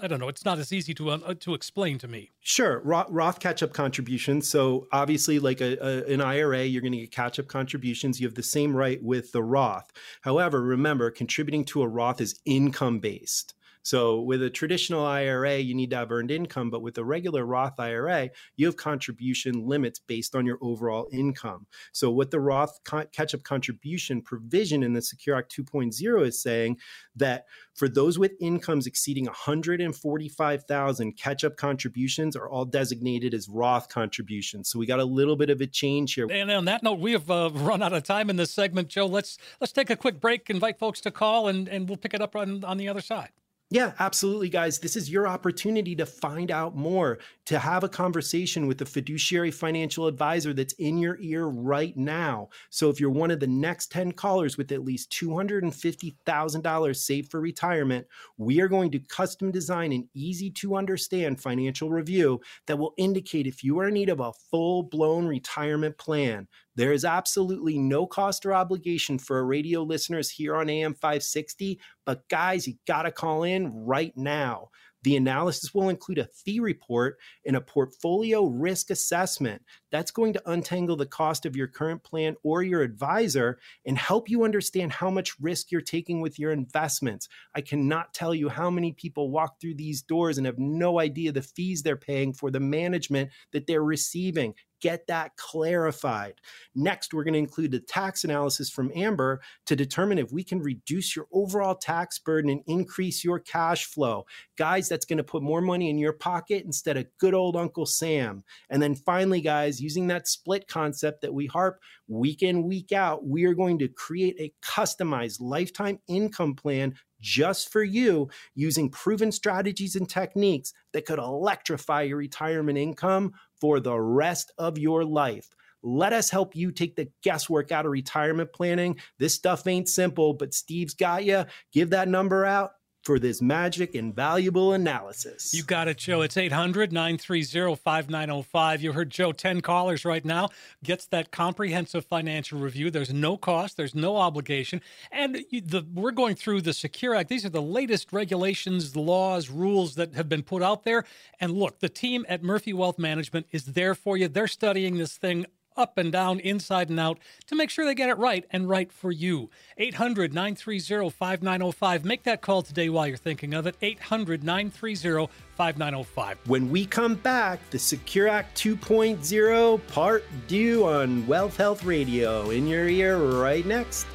I 0.01 0.09
don't 0.09 0.19
know. 0.19 0.29
It's 0.29 0.45
not 0.45 0.59
as 0.59 0.73
easy 0.73 0.93
to 0.95 1.11
uh, 1.11 1.35
to 1.41 1.55
explain 1.55 1.99
to 1.99 2.09
me. 2.09 2.33
Sure, 2.41 2.81
Roth, 2.81 3.07
Roth 3.11 3.39
catch-up 3.39 3.73
contributions. 3.73 4.51
So 4.51 4.89
obviously, 4.93 5.39
like 5.39 5.61
a, 5.61 5.77
a, 5.81 6.13
an 6.13 6.21
IRA, 6.21 6.65
you're 6.65 6.83
going 6.83 6.93
to 6.93 6.99
get 6.99 7.13
catch-up 7.13 7.47
contributions. 7.47 8.21
You 8.21 8.27
have 8.27 8.35
the 8.35 8.43
same 8.43 8.75
right 8.75 9.03
with 9.03 9.33
the 9.33 9.43
Roth. 9.43 9.93
However, 10.23 10.63
remember, 10.63 11.11
contributing 11.11 11.65
to 11.67 11.83
a 11.83 11.89
Roth 11.89 12.21
is 12.21 12.41
income-based. 12.45 13.55
So 13.85 14.23
with 14.23 14.43
a 14.43 14.49
traditional 14.49 15.05
IRA, 15.05 15.59
you 15.59 15.75
need 15.75 15.91
to 15.91 15.97
have 15.97 16.11
earned 16.11 16.31
income, 16.31 16.71
but 16.71 16.81
with 16.81 16.97
a 16.97 17.05
regular 17.05 17.45
Roth 17.45 17.79
IRA, 17.79 18.31
you 18.57 18.65
have 18.65 18.79
contribution 18.79 19.67
limits 19.67 19.99
based 19.99 20.35
on 20.35 20.47
your 20.47 20.59
overall 20.63 21.07
income. 21.13 21.67
So 21.93 22.11
what 22.11 22.31
the 22.31 22.41
Roth 22.41 22.81
catch-up 22.85 23.43
contribution 23.43 24.23
provision 24.23 24.83
in 24.83 24.95
the 24.95 25.03
Secure 25.03 25.37
Act 25.37 25.55
2.0 25.55 26.27
is 26.27 26.41
saying 26.41 26.79
that 27.17 27.45
for 27.75 27.87
those 27.87 28.19
with 28.19 28.33
incomes 28.41 28.87
exceeding 28.87 29.27
145,000, 29.27 31.13
catch-up 31.19 31.57
contributions 31.59 32.37
are 32.37 32.49
all 32.49 32.65
designated 32.65 33.35
as 33.35 33.51
Roth 33.51 33.91
contributions. 33.91 34.71
So 34.71 34.79
we 34.79 34.87
got 34.87 35.01
a 35.01 35.05
little 35.05 35.37
bit 35.37 35.51
of 35.51 35.61
a 35.61 35.67
change 35.67 36.15
here. 36.15 36.27
And 36.31 36.51
on 36.51 36.65
that 36.65 36.83
note, 36.83 37.01
we 37.01 37.13
have 37.13 37.31
uh, 37.31 37.51
run 37.53 37.83
out 37.83 37.93
of 37.93 38.03
time 38.05 38.31
in 38.31 38.37
this 38.37 38.51
segment, 38.51 38.89
Joe. 38.89 39.07
Let's 39.07 39.37
let's 39.61 39.75
take 39.75 39.91
a 39.91 39.97
quick 39.97 40.21
break, 40.21 40.49
invite 40.49 40.79
folks 40.79 41.03
to 41.03 41.11
call, 41.11 41.49
and 41.49 41.69
and 41.69 41.87
we'll 41.87 41.99
pick 41.99 42.15
it 42.15 42.23
up 42.23 42.35
on 42.35 42.65
on 42.65 42.79
the 42.79 42.89
other 42.89 43.03
side. 43.03 43.31
Yeah, 43.71 43.93
absolutely, 43.99 44.51
guys. 44.51 44.79
This 44.79 44.95
is 44.95 45.11
your 45.11 45.27
opportunity 45.27 45.97
to 45.97 46.07
find 46.07 46.51
out 46.51 46.77
more, 46.77 47.19
to 47.47 47.59
have 47.59 47.83
a 47.83 47.89
conversation 47.89 48.67
with 48.69 48.81
a 48.83 48.87
fiduciary 48.87 49.51
financial 49.51 50.07
advisor 50.07 50.53
that's 50.53 50.75
in 50.75 50.99
your 50.99 51.19
ear 51.21 51.47
right 51.47 51.97
now. 51.97 52.51
So, 52.71 52.89
if 52.89 53.01
you're 53.01 53.11
one 53.11 53.31
of 53.33 53.41
the 53.41 53.49
next 53.49 53.91
10 53.91 54.13
callers 54.13 54.57
with 54.57 54.71
at 54.71 54.85
least 54.85 55.11
$250,000 55.11 57.03
saved 57.05 57.31
for 57.31 57.41
retirement, 57.41 58.07
we 58.37 58.61
are 58.61 58.69
going 58.69 58.93
to 58.93 59.01
custom 59.01 59.51
design 59.51 59.93
an 59.93 60.09
easy 60.15 60.51
to 60.53 60.77
understand 60.77 61.41
financial 61.41 61.91
review 61.91 62.41
that 62.67 62.79
will 62.79 62.95
indicate 62.97 63.47
if 63.47 63.65
you 63.65 63.81
are 63.81 63.89
in 63.89 63.95
need 63.95 64.09
of 64.11 64.21
a 64.21 64.33
full 64.51 64.85
blown 64.85 65.27
retirement 65.27 65.99
plan. 65.99 66.47
There 66.77 66.93
is 66.93 67.05
absolutely 67.05 67.79
no 67.79 68.07
cost 68.07 68.45
or 68.45 68.53
obligation 68.53 69.19
for 69.19 69.37
our 69.37 69.45
radio 69.45 69.83
listeners 69.83 70.31
here 70.31 70.57
on 70.57 70.69
AM 70.69 70.95
560, 70.95 71.81
but 72.05 72.29
guys, 72.29 72.67
you 72.67 72.75
got 72.87 73.03
to 73.03 73.13
call 73.13 73.45
in 73.45 73.73
right 73.85 74.13
now. 74.17 74.71
The 75.05 75.17
analysis 75.17 75.75
will 75.75 75.91
include 75.91 76.17
a 76.17 76.29
fee 76.29 76.61
report 76.61 77.19
and 77.45 77.57
a 77.57 77.61
portfolio 77.61 78.47
risk 78.47 78.89
assessment. 78.89 79.61
That's 79.93 80.11
going 80.11 80.33
to 80.33 80.51
untangle 80.51 80.97
the 80.97 81.05
cost 81.05 81.45
of 81.45 81.55
your 81.55 81.67
current 81.67 82.03
plan 82.03 82.37
or 82.43 82.63
your 82.63 82.81
advisor 82.81 83.59
and 83.85 83.99
help 83.99 84.31
you 84.31 84.45
understand 84.45 84.93
how 84.93 85.11
much 85.11 85.39
risk 85.39 85.71
you're 85.71 85.83
taking 85.83 86.23
with 86.23 86.39
your 86.39 86.53
investments. 86.53 87.29
I 87.55 87.61
cannot 87.61 88.15
tell 88.15 88.35
you 88.35 88.49
how 88.49 88.71
many 88.71 88.93
people 88.93 89.31
walk 89.31 89.61
through 89.61 89.75
these 89.75 90.01
doors 90.01 90.39
and 90.39 90.47
have 90.47 90.59
no 90.59 90.99
idea 90.99 91.33
the 91.33 91.43
fees 91.43 91.83
they're 91.83 91.97
paying 91.97 92.33
for 92.33 92.51
the 92.51 92.61
management 92.61 93.29
that 93.53 93.67
they're 93.67 93.85
receiving 93.85 94.55
get 94.85 95.07
that 95.07 95.35
clarified. 95.39 96.35
Next, 96.75 97.15
we're 97.15 97.25
going 97.25 97.33
to 97.33 97.39
include 97.39 97.71
the 97.71 97.81
tax 97.81 98.23
analysis 98.23 98.69
from 98.69 98.93
Amber 98.95 99.41
to 99.65 99.75
determine 99.75 100.19
if 100.19 100.31
we 100.31 100.45
can 100.45 100.61
reduce 100.61 101.17
your 101.17 101.27
overall 101.33 101.75
tax 101.75 102.19
burden 102.19 102.51
and 102.51 102.61
increase 102.67 103.25
your 103.25 103.39
cash 103.39 103.87
flow. 103.87 104.27
Guys, 104.59 104.87
that's 104.87 105.07
going 105.07 105.17
to 105.17 105.25
put 105.25 105.43
more 105.43 105.63
money 105.63 105.89
in 105.89 105.97
your 105.97 106.13
pocket 106.13 106.67
instead 106.67 106.99
of 106.99 107.07
good 107.19 107.33
old 107.33 107.57
Uncle 107.57 107.87
Sam. 107.87 108.45
And 108.69 108.83
then 108.83 108.95
finally, 108.95 109.41
guys, 109.41 109.81
using 109.81 110.09
that 110.09 110.29
split 110.29 110.69
concept 110.69 111.23
that 111.23 111.33
we 111.33 111.47
harp 111.47 111.81
week 112.07 112.43
in, 112.43 112.65
week 112.65 112.93
out, 112.93 113.27
we 113.27 113.47
are 113.47 113.55
going 113.55 113.79
to 113.79 113.89
create 113.89 114.37
a 114.39 114.53
customized 114.63 115.41
lifetime 115.41 115.99
income 116.09 116.55
plan 116.55 116.95
just 117.25 117.73
for 117.73 117.83
you 117.83 118.29
using 118.55 118.91
proven 118.91 119.33
strategies 119.33 119.97
and 119.97 120.09
techniques 120.09 120.75
that 120.93 121.07
could 121.07 121.19
electrify 121.19 122.03
your 122.03 122.19
retirement 122.19 122.77
income 122.77 123.33
for 123.59 123.81
the 123.81 123.99
rest 123.99 124.53
of 124.59 124.79
your 124.79 125.05
life. 125.05 125.49
Let 125.83 126.13
us 126.13 126.31
help 126.31 126.55
you 126.55 126.71
take 126.71 126.97
the 126.97 127.11
guesswork 127.23 127.73
out 127.73 127.87
of 127.87 127.93
retirement 127.93 128.53
planning. 128.53 128.99
This 129.19 129.35
stuff 129.35 129.67
ain't 129.67 129.89
simple, 129.89 130.35
but 130.35 130.55
Steve's 130.55 130.95
got 130.95 131.25
you. 131.25 131.45
Give 131.73 131.91
that 131.91 132.09
number 132.09 132.45
out 132.45 132.73
for 133.05 133.19
this 133.19 133.43
magic 133.43 133.95
and 133.95 134.15
valuable 134.15 134.73
analysis. 134.73 135.53
You 135.53 135.63
got 135.63 135.89
it, 135.89 135.99
Joe. 135.99 136.23
It's 136.23 136.37
800 136.37 136.93
930 136.93 137.77
5905. 137.77 138.83
You 138.83 138.93
heard 138.93 139.11
Joe, 139.11 139.33
10 139.33 139.61
callers 139.61 140.05
right 140.05 140.25
now, 140.25 140.49
gets 140.83 141.07
that 141.07 141.31
comprehensive 141.31 142.07
financial 142.07 142.59
review. 142.59 142.91
There's 142.91 143.13
no 143.13 143.37
cost, 143.37 143.77
there's 143.77 143.95
no 143.95 144.17
obligation. 144.17 144.81
And 145.13 145.45
the, 145.53 145.87
we're 145.95 146.13
going 146.13 146.35
through 146.35 146.63
the 146.63 146.73
Secure 146.73 147.15
Act. 147.15 147.29
These 147.29 147.45
are 147.45 147.51
the 147.51 147.63
latest 147.63 148.13
regulations, 148.13 148.97
laws, 148.97 149.51
rules 149.51 149.97
that 149.97 150.15
have 150.15 150.29
been 150.29 150.43
put 150.43 150.63
out 150.63 150.85
there. 150.85 151.05
And 151.41 151.53
look, 151.53 151.81
the 151.81 151.89
team 151.89 152.25
at 152.29 152.43
Murphy 152.43 152.73
Wealth 152.73 152.99
Management 152.99 153.47
is 153.51 153.65
there 153.67 153.95
for 153.95 154.17
you. 154.17 154.29
They're 154.29 154.47
studying 154.49 154.97
this 154.97 155.17
thing 155.17 155.47
up 155.77 155.99
and 155.99 156.13
down, 156.13 156.41
inside 156.41 156.91
and 156.91 157.01
out 157.01 157.19
to 157.47 157.55
make 157.55 157.71
sure 157.71 157.85
they 157.85 157.95
get 157.95 158.09
it 158.09 158.19
right 158.19 158.45
and 158.51 158.69
right 158.69 158.93
for 158.93 159.11
you. 159.11 159.51
800 159.79 160.33
930 160.33 161.11
5905. 161.11 162.05
Make 162.05 162.23
that 162.25 162.41
call 162.41 162.63
today 162.63 162.89
while 162.89 163.07
you're 163.07 163.17
thinking 163.17 163.55
of 163.55 163.67
it. 163.67 163.77
800 163.83 164.45
930 164.45 165.29
5905. 165.57 166.39
When 166.47 166.71
we 166.71 166.87
come 166.87 167.15
back, 167.17 167.59
the 167.71 167.79
Secure 167.79 168.29
Act 168.29 168.57
2.0 168.57 169.87
part 169.89 170.25
due 170.49 170.87
on 170.87 171.27
Wealth 171.27 171.57
Health 171.57 171.85
Radio 171.85 172.51
in 172.51 172.67
your 172.67 172.89
ear 172.89 173.19
right 173.19 173.65
next. 173.65 174.07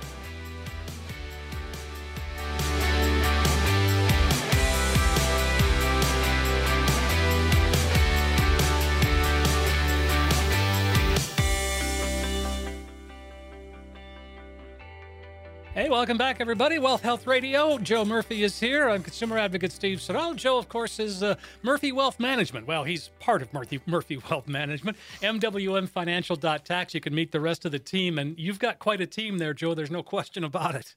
Welcome 15.90 16.20
back, 16.20 16.40
everybody. 16.40 16.78
Wealth 16.78 17.02
Health 17.02 17.26
Radio. 17.26 17.80
Joe 17.80 18.06
Murphy 18.06 18.44
is 18.44 18.60
here. 18.60 18.90
I'm 18.90 19.02
consumer 19.02 19.40
advocate 19.40 19.72
Steve 19.72 20.00
Siddall. 20.00 20.36
Joe, 20.36 20.60
of 20.60 20.70
course, 20.70 21.00
is 21.00 21.24
uh, 21.24 21.34
Murphy 21.64 21.92
Wealth 21.92 22.20
Management. 22.20 22.68
Well, 22.68 22.84
he's 22.84 23.10
part 23.20 23.42
of 23.42 23.52
Murphy, 23.52 23.82
Murphy 23.88 24.22
Wealth 24.30 24.48
Management. 24.48 24.98
MWMFinancial.tax. 25.24 26.94
You 26.94 27.02
can 27.02 27.16
meet 27.16 27.32
the 27.32 27.40
rest 27.40 27.66
of 27.66 27.72
the 27.72 27.80
team, 27.80 28.20
and 28.20 28.38
you've 28.38 28.60
got 28.60 28.78
quite 28.78 29.02
a 29.02 29.08
team 29.08 29.40
there, 29.40 29.56
Joe. 29.56 29.74
There's 29.74 29.90
no 29.90 30.04
question 30.04 30.44
about 30.44 30.76
it. 30.76 30.94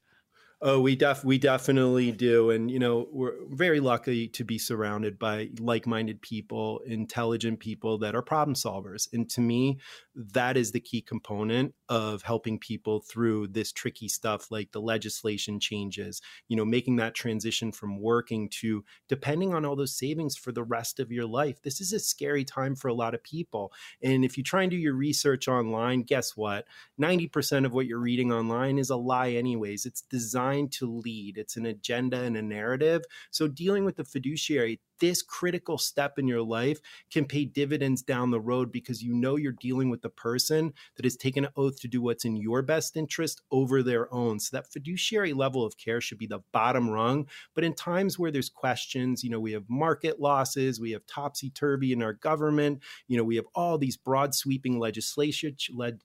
Oh, 0.64 0.78
we 0.81 0.95
def 0.95 1.25
we 1.25 1.38
definitely 1.38 2.12
do, 2.12 2.50
and 2.50 2.71
you 2.71 2.78
know 2.78 3.09
we're 3.11 3.35
very 3.50 3.81
lucky 3.81 4.28
to 4.28 4.45
be 4.45 4.59
surrounded 4.59 5.19
by 5.19 5.49
like-minded 5.59 6.23
people, 6.23 6.81
intelligent 6.87 7.59
people 7.59 7.99
that 7.99 8.14
are 8.14 8.23
problem 8.23 8.54
solvers. 8.54 9.09
And 9.12 9.28
to 9.31 9.40
me, 9.40 9.81
that 10.14 10.57
is 10.57 10.71
the 10.71 10.78
key 10.78 11.00
component 11.02 11.75
of 11.88 12.23
helping 12.23 12.61
people 12.61 13.00
through 13.00 13.49
this 13.49 13.73
tricky 13.73 14.07
stuff, 14.07 14.52
like 14.52 14.71
the 14.71 14.81
legislation 14.81 15.59
changes. 15.59 16.23
You 16.47 16.57
know, 16.57 16.64
making 16.64 16.95
that 16.97 17.14
transition 17.16 17.73
from 17.73 18.00
working 18.00 18.49
to 18.61 18.85
depending 19.09 19.52
on 19.52 19.64
all 19.64 19.75
those 19.75 19.99
savings 19.99 20.37
for 20.37 20.52
the 20.52 20.62
rest 20.62 21.00
of 21.00 21.11
your 21.11 21.26
life. 21.26 21.61
This 21.62 21.81
is 21.81 21.92
a 21.92 21.99
scary 21.99 22.45
time 22.45 22.76
for 22.76 22.87
a 22.87 22.95
lot 22.95 23.14
of 23.14 23.25
people. 23.25 23.73
And 24.00 24.25
if 24.25 24.38
you 24.38 24.45
try 24.45 24.62
and 24.62 24.71
do 24.71 24.76
your 24.76 24.95
research 24.95 25.49
online, 25.49 26.02
guess 26.02 26.37
what? 26.37 26.66
Ninety 26.99 27.26
percent 27.26 27.66
of 27.66 27.73
what 27.73 27.87
you're 27.87 27.99
reading 27.99 28.31
online 28.31 28.78
is 28.78 28.90
a 28.90 28.97
lie, 28.97 29.31
anyways. 29.31 29.87
It's 29.87 30.02
designed 30.02 30.51
designed 30.52 30.73
to 30.73 30.87
lead. 30.87 31.38
It's 31.38 31.56
an 31.56 31.66
agenda 31.66 32.23
and 32.23 32.37
a 32.37 32.42
narrative. 32.42 33.02
So 33.30 33.49
dealing 33.49 33.85
with 33.85 33.97
the 33.97 34.04
fiduciary, 34.04 34.80
this 35.02 35.21
critical 35.21 35.78
step 35.78 36.16
in 36.16 36.28
your 36.28 36.42
life 36.42 36.78
can 37.11 37.25
pay 37.25 37.44
dividends 37.44 38.02
down 38.02 38.30
the 38.30 38.40
road 38.40 38.71
because 38.71 39.02
you 39.02 39.12
know 39.12 39.35
you're 39.35 39.50
dealing 39.50 39.90
with 39.90 40.00
the 40.00 40.09
person 40.09 40.73
that 40.94 41.04
has 41.04 41.16
taken 41.16 41.44
an 41.44 41.50
oath 41.56 41.80
to 41.80 41.88
do 41.88 42.00
what's 42.00 42.25
in 42.25 42.37
your 42.37 42.62
best 42.62 42.97
interest 42.97 43.42
over 43.50 43.82
their 43.82 44.12
own. 44.14 44.38
So 44.38 44.56
that 44.56 44.73
fiduciary 44.73 45.32
level 45.32 45.66
of 45.66 45.76
care 45.76 46.00
should 46.00 46.18
be 46.18 46.28
the 46.28 46.38
bottom 46.52 46.88
rung. 46.88 47.26
But 47.52 47.64
in 47.64 47.75
times 47.75 48.16
where 48.16 48.30
there's 48.30 48.49
questions, 48.49 49.25
you 49.25 49.30
know, 49.30 49.40
we 49.40 49.50
have 49.50 49.64
market 49.68 50.21
losses, 50.21 50.78
we 50.78 50.92
have 50.92 51.04
topsy 51.09 51.50
turvy 51.50 51.92
in 51.92 52.00
our 52.00 52.12
government, 52.12 52.80
you 53.09 53.16
know, 53.16 53.25
we 53.25 53.35
have 53.35 53.47
all 53.56 53.78
these 53.78 53.97
broad 53.97 54.37
sweeping 54.37 54.78
legislation 54.78 55.56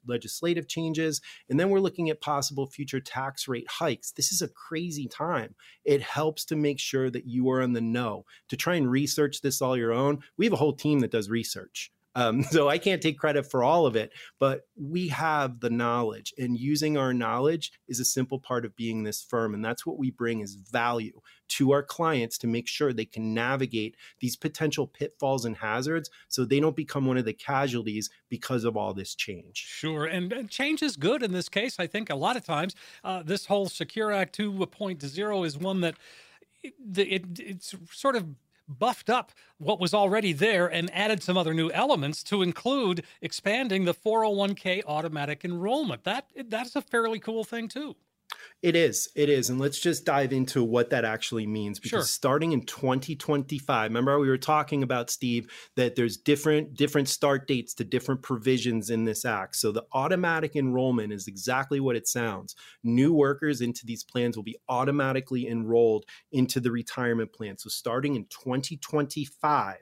legislative 0.08 0.66
changes, 0.66 1.20
and 1.48 1.60
then 1.60 1.70
we're 1.70 1.78
looking 1.78 2.10
at 2.10 2.20
possible 2.20 2.66
future 2.66 2.98
tax 2.98 3.46
rate 3.46 3.68
hikes. 3.70 4.10
This 4.10 4.32
is 4.32 4.42
a 4.42 4.48
crazy 4.48 5.06
time. 5.06 5.54
It 5.84 6.02
helps 6.02 6.44
to 6.46 6.56
make 6.56 6.80
sure 6.80 7.10
that 7.10 7.26
you 7.26 7.48
are 7.50 7.62
in 7.62 7.74
the 7.74 7.80
know. 7.80 8.24
To 8.48 8.56
try 8.56 8.74
and 8.74 8.87
research 8.88 9.40
this 9.40 9.62
all 9.62 9.76
your 9.76 9.92
own, 9.92 10.22
we 10.36 10.46
have 10.46 10.52
a 10.52 10.56
whole 10.56 10.72
team 10.72 11.00
that 11.00 11.10
does 11.10 11.28
research. 11.28 11.92
Um, 12.18 12.42
so 12.50 12.68
I 12.68 12.78
can't 12.78 13.00
take 13.00 13.18
credit 13.18 13.44
for 13.48 13.62
all 13.62 13.86
of 13.86 13.96
it, 13.96 14.12
but 14.38 14.62
we 14.76 15.08
have 15.08 15.60
the 15.60 15.70
knowledge, 15.70 16.34
and 16.36 16.58
using 16.58 16.96
our 16.96 17.14
knowledge 17.14 17.72
is 17.86 18.00
a 18.00 18.04
simple 18.04 18.38
part 18.38 18.64
of 18.64 18.74
being 18.76 19.04
this 19.04 19.22
firm, 19.22 19.54
and 19.54 19.64
that's 19.64 19.86
what 19.86 19.98
we 19.98 20.10
bring 20.10 20.40
is 20.40 20.54
value 20.54 21.20
to 21.48 21.72
our 21.72 21.82
clients 21.82 22.36
to 22.38 22.46
make 22.46 22.68
sure 22.68 22.92
they 22.92 23.04
can 23.06 23.32
navigate 23.32 23.96
these 24.20 24.36
potential 24.36 24.86
pitfalls 24.86 25.44
and 25.44 25.56
hazards, 25.56 26.10
so 26.28 26.44
they 26.44 26.60
don't 26.60 26.76
become 26.76 27.06
one 27.06 27.16
of 27.16 27.24
the 27.24 27.32
casualties 27.32 28.10
because 28.28 28.64
of 28.64 28.76
all 28.76 28.92
this 28.92 29.14
change. 29.14 29.56
Sure, 29.56 30.04
and, 30.04 30.32
and 30.32 30.50
change 30.50 30.82
is 30.82 30.96
good 30.96 31.22
in 31.22 31.32
this 31.32 31.48
case. 31.48 31.76
I 31.78 31.86
think 31.86 32.10
a 32.10 32.16
lot 32.16 32.36
of 32.36 32.44
times 32.44 32.74
uh, 33.04 33.22
this 33.22 33.46
whole 33.46 33.68
Secure 33.68 34.12
Act 34.12 34.36
2.0 34.36 35.46
is 35.46 35.56
one 35.56 35.80
that 35.82 35.94
it, 36.62 36.74
it, 36.96 37.24
it's 37.38 37.74
sort 37.92 38.16
of 38.16 38.26
buffed 38.68 39.08
up 39.10 39.32
what 39.58 39.80
was 39.80 39.94
already 39.94 40.32
there 40.32 40.66
and 40.66 40.90
added 40.94 41.22
some 41.22 41.36
other 41.36 41.54
new 41.54 41.70
elements 41.70 42.22
to 42.24 42.42
include 42.42 43.04
expanding 43.22 43.84
the 43.84 43.94
401k 43.94 44.82
automatic 44.86 45.44
enrollment. 45.44 46.04
That 46.04 46.26
that's 46.46 46.76
a 46.76 46.82
fairly 46.82 47.18
cool 47.18 47.44
thing 47.44 47.68
too. 47.68 47.96
It 48.60 48.74
is. 48.74 49.08
It 49.14 49.28
is. 49.28 49.50
And 49.50 49.60
let's 49.60 49.78
just 49.78 50.04
dive 50.04 50.32
into 50.32 50.64
what 50.64 50.90
that 50.90 51.04
actually 51.04 51.46
means 51.46 51.78
because 51.78 51.90
sure. 51.90 52.02
starting 52.02 52.50
in 52.50 52.62
2025, 52.62 53.88
remember 53.88 54.18
we 54.18 54.28
were 54.28 54.36
talking 54.36 54.82
about 54.82 55.10
Steve 55.10 55.48
that 55.76 55.94
there's 55.94 56.16
different 56.16 56.74
different 56.74 57.08
start 57.08 57.46
dates 57.46 57.72
to 57.74 57.84
different 57.84 58.20
provisions 58.20 58.90
in 58.90 59.04
this 59.04 59.24
act. 59.24 59.54
So 59.54 59.70
the 59.70 59.84
automatic 59.92 60.56
enrollment 60.56 61.12
is 61.12 61.28
exactly 61.28 61.78
what 61.78 61.94
it 61.94 62.08
sounds. 62.08 62.56
New 62.82 63.12
workers 63.12 63.60
into 63.60 63.86
these 63.86 64.02
plans 64.02 64.34
will 64.34 64.42
be 64.42 64.58
automatically 64.68 65.46
enrolled 65.46 66.06
into 66.32 66.58
the 66.58 66.72
retirement 66.72 67.32
plan. 67.32 67.58
So 67.58 67.68
starting 67.68 68.16
in 68.16 68.24
2025, 68.24 69.76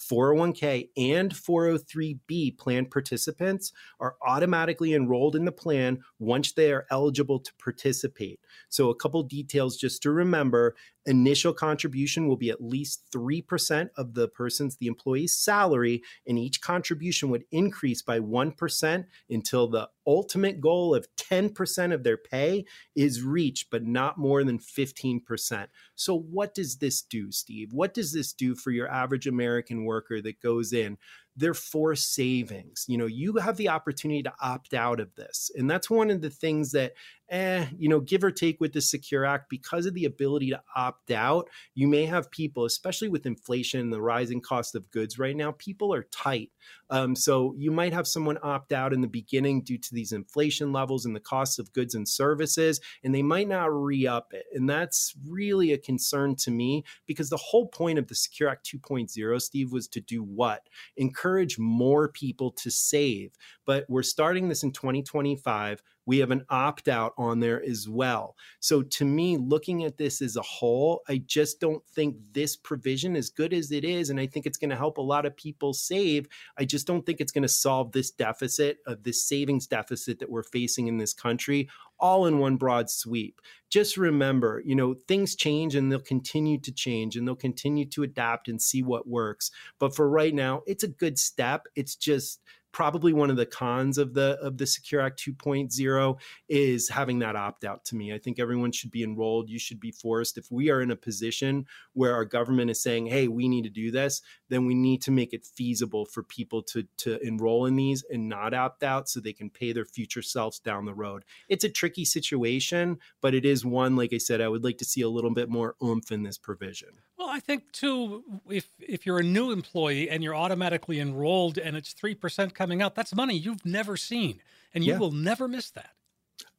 401k 0.00 0.88
and 0.96 1.34
403b 1.34 2.56
plan 2.56 2.86
participants 2.86 3.72
are 4.00 4.16
automatically 4.26 4.94
enrolled 4.94 5.36
in 5.36 5.44
the 5.44 5.52
plan 5.52 5.98
once 6.18 6.52
they 6.52 6.72
are 6.72 6.86
eligible 6.90 7.38
to 7.38 7.52
participate 7.62 7.91
participate. 7.92 8.40
So, 8.68 8.90
a 8.90 8.94
couple 8.94 9.22
details 9.22 9.76
just 9.76 10.02
to 10.02 10.10
remember 10.10 10.74
initial 11.06 11.52
contribution 11.52 12.28
will 12.28 12.36
be 12.36 12.50
at 12.50 12.62
least 12.62 13.02
3% 13.12 13.88
of 13.96 14.14
the 14.14 14.28
person's, 14.28 14.76
the 14.76 14.86
employee's 14.86 15.36
salary, 15.36 16.02
and 16.26 16.38
each 16.38 16.60
contribution 16.60 17.28
would 17.30 17.44
increase 17.50 18.02
by 18.02 18.20
1% 18.20 19.04
until 19.28 19.68
the 19.68 19.88
ultimate 20.06 20.60
goal 20.60 20.94
of 20.94 21.06
10% 21.16 21.92
of 21.92 22.04
their 22.04 22.16
pay 22.16 22.64
is 22.94 23.22
reached, 23.22 23.68
but 23.70 23.84
not 23.84 24.18
more 24.18 24.44
than 24.44 24.58
15%. 24.58 25.66
So, 25.94 26.18
what 26.18 26.54
does 26.54 26.78
this 26.78 27.02
do, 27.02 27.32
Steve? 27.32 27.72
What 27.72 27.94
does 27.94 28.12
this 28.12 28.32
do 28.32 28.54
for 28.54 28.70
your 28.70 28.88
average 28.88 29.26
American 29.26 29.84
worker 29.84 30.20
that 30.22 30.40
goes 30.40 30.72
in? 30.72 30.98
They're 31.36 31.54
for 31.54 31.94
savings. 31.94 32.84
You 32.88 32.98
know, 32.98 33.06
you 33.06 33.36
have 33.36 33.56
the 33.56 33.70
opportunity 33.70 34.22
to 34.22 34.32
opt 34.40 34.74
out 34.74 35.00
of 35.00 35.14
this. 35.14 35.50
And 35.56 35.70
that's 35.70 35.88
one 35.88 36.10
of 36.10 36.20
the 36.20 36.30
things 36.30 36.72
that, 36.72 36.92
eh, 37.30 37.66
you 37.78 37.88
know, 37.88 38.00
give 38.00 38.22
or 38.22 38.30
take 38.30 38.60
with 38.60 38.74
the 38.74 38.82
Secure 38.82 39.24
Act, 39.24 39.48
because 39.48 39.86
of 39.86 39.94
the 39.94 40.04
ability 40.04 40.50
to 40.50 40.62
opt 40.76 41.10
out, 41.10 41.48
you 41.74 41.88
may 41.88 42.04
have 42.04 42.30
people, 42.30 42.66
especially 42.66 43.08
with 43.08 43.24
inflation 43.24 43.80
and 43.80 43.92
the 43.92 44.02
rising 44.02 44.42
cost 44.42 44.74
of 44.74 44.90
goods 44.90 45.18
right 45.18 45.36
now, 45.36 45.52
people 45.52 45.94
are 45.94 46.06
tight. 46.12 46.50
Um, 46.90 47.16
so 47.16 47.54
you 47.56 47.70
might 47.70 47.94
have 47.94 48.06
someone 48.06 48.38
opt 48.42 48.72
out 48.72 48.92
in 48.92 49.00
the 49.00 49.08
beginning 49.08 49.62
due 49.62 49.78
to 49.78 49.94
these 49.94 50.12
inflation 50.12 50.72
levels 50.72 51.06
and 51.06 51.16
the 51.16 51.20
costs 51.20 51.58
of 51.58 51.72
goods 51.72 51.94
and 51.94 52.06
services, 52.06 52.80
and 53.02 53.14
they 53.14 53.22
might 53.22 53.48
not 53.48 53.72
re 53.72 54.06
up 54.06 54.34
it. 54.34 54.44
And 54.52 54.68
that's 54.68 55.14
really 55.26 55.72
a 55.72 55.78
concern 55.78 56.36
to 56.36 56.50
me 56.50 56.84
because 57.06 57.30
the 57.30 57.38
whole 57.38 57.66
point 57.66 57.98
of 57.98 58.08
the 58.08 58.14
Secure 58.14 58.50
Act 58.50 58.70
2.0, 58.70 59.40
Steve, 59.40 59.72
was 59.72 59.88
to 59.88 60.00
do 60.02 60.22
what? 60.22 60.68
Encourage 60.98 61.21
more 61.58 62.08
people 62.08 62.50
to 62.52 62.70
save. 62.70 63.32
But 63.64 63.84
we're 63.88 64.02
starting 64.02 64.48
this 64.48 64.62
in 64.62 64.72
2025 64.72 65.82
we 66.06 66.18
have 66.18 66.30
an 66.30 66.44
opt 66.48 66.88
out 66.88 67.12
on 67.16 67.40
there 67.40 67.62
as 67.62 67.88
well. 67.88 68.36
So 68.60 68.82
to 68.82 69.04
me, 69.04 69.36
looking 69.36 69.84
at 69.84 69.96
this 69.96 70.20
as 70.20 70.36
a 70.36 70.42
whole, 70.42 71.02
I 71.08 71.22
just 71.26 71.60
don't 71.60 71.84
think 71.86 72.16
this 72.32 72.56
provision, 72.56 73.16
as 73.16 73.30
good 73.30 73.52
as 73.52 73.70
it 73.70 73.84
is, 73.84 74.10
and 74.10 74.18
I 74.18 74.26
think 74.26 74.46
it's 74.46 74.58
going 74.58 74.70
to 74.70 74.76
help 74.76 74.98
a 74.98 75.02
lot 75.02 75.26
of 75.26 75.36
people 75.36 75.72
save, 75.72 76.28
I 76.58 76.64
just 76.64 76.86
don't 76.86 77.04
think 77.04 77.20
it's 77.20 77.32
going 77.32 77.42
to 77.42 77.48
solve 77.48 77.92
this 77.92 78.10
deficit 78.10 78.78
of 78.86 79.02
this 79.02 79.26
savings 79.26 79.66
deficit 79.66 80.18
that 80.18 80.30
we're 80.30 80.42
facing 80.42 80.86
in 80.86 80.98
this 80.98 81.14
country 81.14 81.68
all 82.02 82.26
in 82.26 82.38
one 82.38 82.56
broad 82.56 82.90
sweep. 82.90 83.40
Just 83.70 83.96
remember, 83.96 84.60
you 84.66 84.74
know, 84.74 84.94
things 85.06 85.36
change 85.36 85.76
and 85.76 85.90
they'll 85.90 86.00
continue 86.00 86.58
to 86.58 86.72
change 86.72 87.16
and 87.16 87.26
they'll 87.26 87.36
continue 87.36 87.86
to 87.86 88.02
adapt 88.02 88.48
and 88.48 88.60
see 88.60 88.82
what 88.82 89.08
works. 89.08 89.52
But 89.78 89.94
for 89.94 90.10
right 90.10 90.34
now, 90.34 90.62
it's 90.66 90.82
a 90.82 90.88
good 90.88 91.16
step. 91.16 91.66
It's 91.76 91.94
just 91.94 92.40
probably 92.72 93.12
one 93.12 93.30
of 93.30 93.36
the 93.36 93.46
cons 93.46 93.98
of 93.98 94.14
the 94.14 94.38
of 94.40 94.58
the 94.58 94.66
Secure 94.66 95.00
Act 95.00 95.22
2.0 95.22 96.18
is 96.48 96.88
having 96.88 97.18
that 97.20 97.36
opt 97.36 97.64
out 97.64 97.84
to 97.86 97.96
me. 97.96 98.12
I 98.12 98.18
think 98.18 98.38
everyone 98.38 98.72
should 98.72 98.90
be 98.90 99.02
enrolled. 99.02 99.48
You 99.48 99.58
should 99.58 99.78
be 99.78 99.90
forced. 99.90 100.38
If 100.38 100.50
we 100.50 100.70
are 100.70 100.80
in 100.80 100.90
a 100.90 100.96
position 100.96 101.66
where 101.92 102.14
our 102.14 102.24
government 102.24 102.70
is 102.70 102.82
saying, 102.82 103.06
"Hey, 103.06 103.28
we 103.28 103.48
need 103.48 103.64
to 103.64 103.70
do 103.70 103.90
this," 103.90 104.22
then 104.48 104.66
we 104.66 104.74
need 104.74 105.02
to 105.02 105.10
make 105.10 105.32
it 105.32 105.44
feasible 105.44 106.06
for 106.06 106.22
people 106.22 106.62
to 106.64 106.84
to 106.98 107.20
enroll 107.26 107.66
in 107.66 107.76
these 107.76 108.04
and 108.10 108.28
not 108.28 108.54
opt 108.54 108.82
out 108.82 109.08
so 109.08 109.20
they 109.20 109.32
can 109.32 109.50
pay 109.50 109.72
their 109.72 109.84
future 109.84 110.22
selves 110.22 110.58
down 110.58 110.86
the 110.86 110.94
road. 110.94 111.24
It's 111.48 111.64
a 111.64 111.68
tricky 111.68 112.04
situation, 112.04 112.98
but 113.20 113.34
it 113.34 113.44
is 113.44 113.64
one 113.64 113.96
like 113.96 114.12
I 114.12 114.18
said 114.18 114.40
I 114.40 114.48
would 114.48 114.64
like 114.64 114.78
to 114.78 114.84
see 114.84 115.02
a 115.02 115.08
little 115.08 115.32
bit 115.32 115.50
more 115.50 115.76
oomph 115.82 116.10
in 116.10 116.22
this 116.22 116.38
provision. 116.38 116.88
Well, 117.18 117.28
I 117.28 117.40
think 117.40 117.70
too 117.72 118.24
if 118.48 118.68
if 118.80 119.06
you're 119.06 119.18
a 119.18 119.22
new 119.22 119.52
employee 119.52 120.08
and 120.08 120.22
you're 120.22 120.34
automatically 120.34 120.98
enrolled 120.98 121.58
and 121.58 121.76
it's 121.76 121.92
3% 121.94 122.54
coming 122.62 122.80
out, 122.80 122.94
that's 122.94 123.14
money 123.14 123.36
you've 123.36 123.66
never 123.66 123.96
seen, 123.96 124.40
and 124.72 124.84
you 124.84 124.92
yeah. 124.92 124.98
will 124.98 125.10
never 125.10 125.48
miss 125.48 125.70
that. 125.70 125.90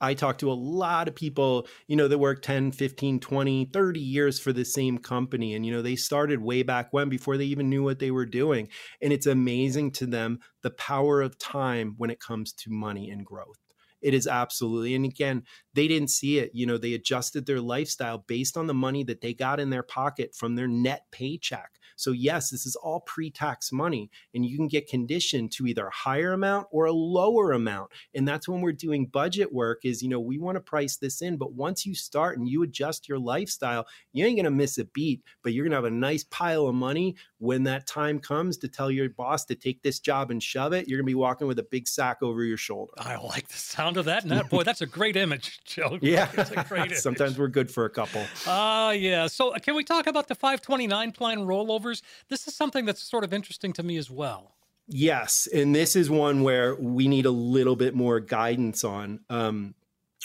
I 0.02 0.14
talk 0.14 0.38
to 0.40 0.52
a 0.52 0.54
lot 0.54 1.08
of 1.08 1.16
people, 1.16 1.66
you 1.88 1.96
know, 1.96 2.10
that 2.10 2.18
work 2.18 2.42
10, 2.42 2.74
15, 2.74 3.22
20, 3.22 3.66
30 3.66 4.00
years 4.02 4.38
for 4.38 4.52
the 4.52 4.66
same 4.66 4.98
company. 4.98 5.56
And, 5.56 5.66
you 5.66 5.72
know, 5.72 5.82
they 5.82 5.96
started 5.96 6.42
way 6.42 6.62
back 6.62 6.92
when 6.92 7.08
before 7.08 7.38
they 7.38 7.46
even 7.46 7.70
knew 7.70 7.84
what 7.84 8.00
they 8.00 8.12
were 8.12 8.26
doing. 8.26 8.68
And 9.02 9.14
it's 9.14 9.28
amazing 9.28 9.92
to 9.94 10.06
them 10.06 10.40
the 10.62 10.72
power 10.72 11.22
of 11.22 11.38
time 11.38 11.96
when 11.98 12.10
it 12.10 12.20
comes 12.20 12.52
to 12.54 12.70
money 12.70 13.10
and 13.10 13.26
growth. 13.26 13.60
It 14.04 14.14
is 14.14 14.28
absolutely. 14.28 14.96
And 14.96 15.06
again, 15.06 15.44
they 15.74 15.88
didn't 15.88 16.10
see 16.10 16.40
it. 16.40 16.52
You 16.54 16.66
know, 16.66 16.78
they 16.78 16.94
adjusted 16.94 17.46
their 17.46 17.62
lifestyle 17.62 18.20
based 18.20 18.58
on 18.58 18.68
the 18.68 18.74
money 18.74 19.04
that 19.06 19.22
they 19.22 19.34
got 19.34 19.60
in 19.60 19.70
their 19.70 19.84
pocket 19.84 20.36
from 20.36 20.56
their 20.56 20.68
net 20.68 21.06
paycheck. 21.12 21.80
So, 21.96 22.12
yes, 22.12 22.50
this 22.50 22.66
is 22.66 22.76
all 22.76 23.02
pre 23.02 23.30
tax 23.30 23.72
money, 23.72 24.10
and 24.34 24.46
you 24.46 24.58
can 24.58 24.68
get 24.68 24.88
conditioned 24.88 25.52
to 25.54 25.68
either 25.68 25.88
a 25.88 25.94
higher 25.94 26.34
amount 26.34 26.68
or 26.72 26.86
a 26.86 26.92
lower 26.92 27.52
amount. 27.52 27.92
And 28.14 28.28
that's 28.28 28.48
when 28.48 28.62
we're 28.62 28.72
doing 28.72 29.06
budget 29.06 29.54
work 29.54 29.82
is, 29.84 30.02
you 30.02 30.10
know, 30.10 30.20
we 30.20 30.38
want 30.38 30.56
to 30.56 30.62
price 30.62 30.98
this 30.98 31.22
in. 31.22 31.38
But 31.38 31.54
once 31.54 31.86
you 31.86 31.96
start 31.96 32.38
and 32.38 32.48
you 32.48 32.64
adjust 32.64 33.08
your 33.08 33.20
lifestyle, 33.20 33.86
you 34.12 34.26
ain't 34.26 34.38
going 34.38 34.46
to 34.46 34.52
miss 34.52 34.78
a 34.78 34.86
beat, 34.86 35.22
but 35.44 35.54
you're 35.54 35.64
going 35.64 35.72
to 35.72 35.78
have 35.78 35.86
a 35.86 35.92
nice 35.92 36.24
pile 36.26 36.68
of 36.68 36.76
money 36.76 37.16
when 37.38 37.64
that 37.64 37.88
time 37.88 38.20
comes 38.20 38.58
to 38.58 38.68
tell 38.68 38.90
your 38.90 39.10
boss 39.10 39.46
to 39.46 39.56
take 39.56 39.82
this 39.84 40.00
job 40.00 40.32
and 40.32 40.42
shove 40.42 40.74
it. 40.74 40.88
You're 40.88 40.98
going 40.98 41.06
to 41.06 41.12
be 41.12 41.16
walking 41.16 41.48
with 41.48 41.60
a 41.60 41.64
big 41.64 41.88
sack 41.88 42.18
over 42.22 42.44
your 42.44 42.58
shoulder. 42.58 42.94
I 42.98 43.18
like 43.18 43.48
the 43.48 43.58
sound 43.58 43.93
of 43.98 44.06
that. 44.06 44.24
And 44.24 44.32
that, 44.32 44.50
boy, 44.50 44.64
that's 44.64 44.82
a 44.82 44.86
great 44.86 45.16
image, 45.16 45.62
Joe. 45.66 45.98
Yeah. 46.02 46.30
Sometimes 46.94 47.38
we're 47.38 47.48
good 47.48 47.72
for 47.72 47.86
a 47.86 47.90
couple. 47.90 48.26
Ah, 48.48 48.88
uh, 48.88 48.92
yeah. 48.92 49.28
So, 49.28 49.56
uh, 49.56 49.60
can 49.60 49.76
we 49.76 49.84
talk 49.84 50.08
about 50.08 50.28
the 50.28 50.36
529 50.36 51.12
plan 51.12 51.40
rollovers? 51.40 52.02
This 52.30 52.48
is 52.48 52.56
something 52.56 52.86
that's 52.86 53.02
sort 53.02 53.24
of 53.24 53.34
interesting 53.34 53.74
to 53.74 53.84
me 53.84 53.98
as 53.98 54.10
well. 54.10 54.56
Yes, 54.88 55.48
and 55.54 55.74
this 55.74 55.96
is 55.96 56.10
one 56.10 56.44
where 56.44 56.76
we 56.76 57.08
need 57.08 57.26
a 57.26 57.32
little 57.32 57.76
bit 57.76 57.96
more 57.96 58.20
guidance 58.20 58.84
on. 58.84 59.22
Um, 59.30 59.76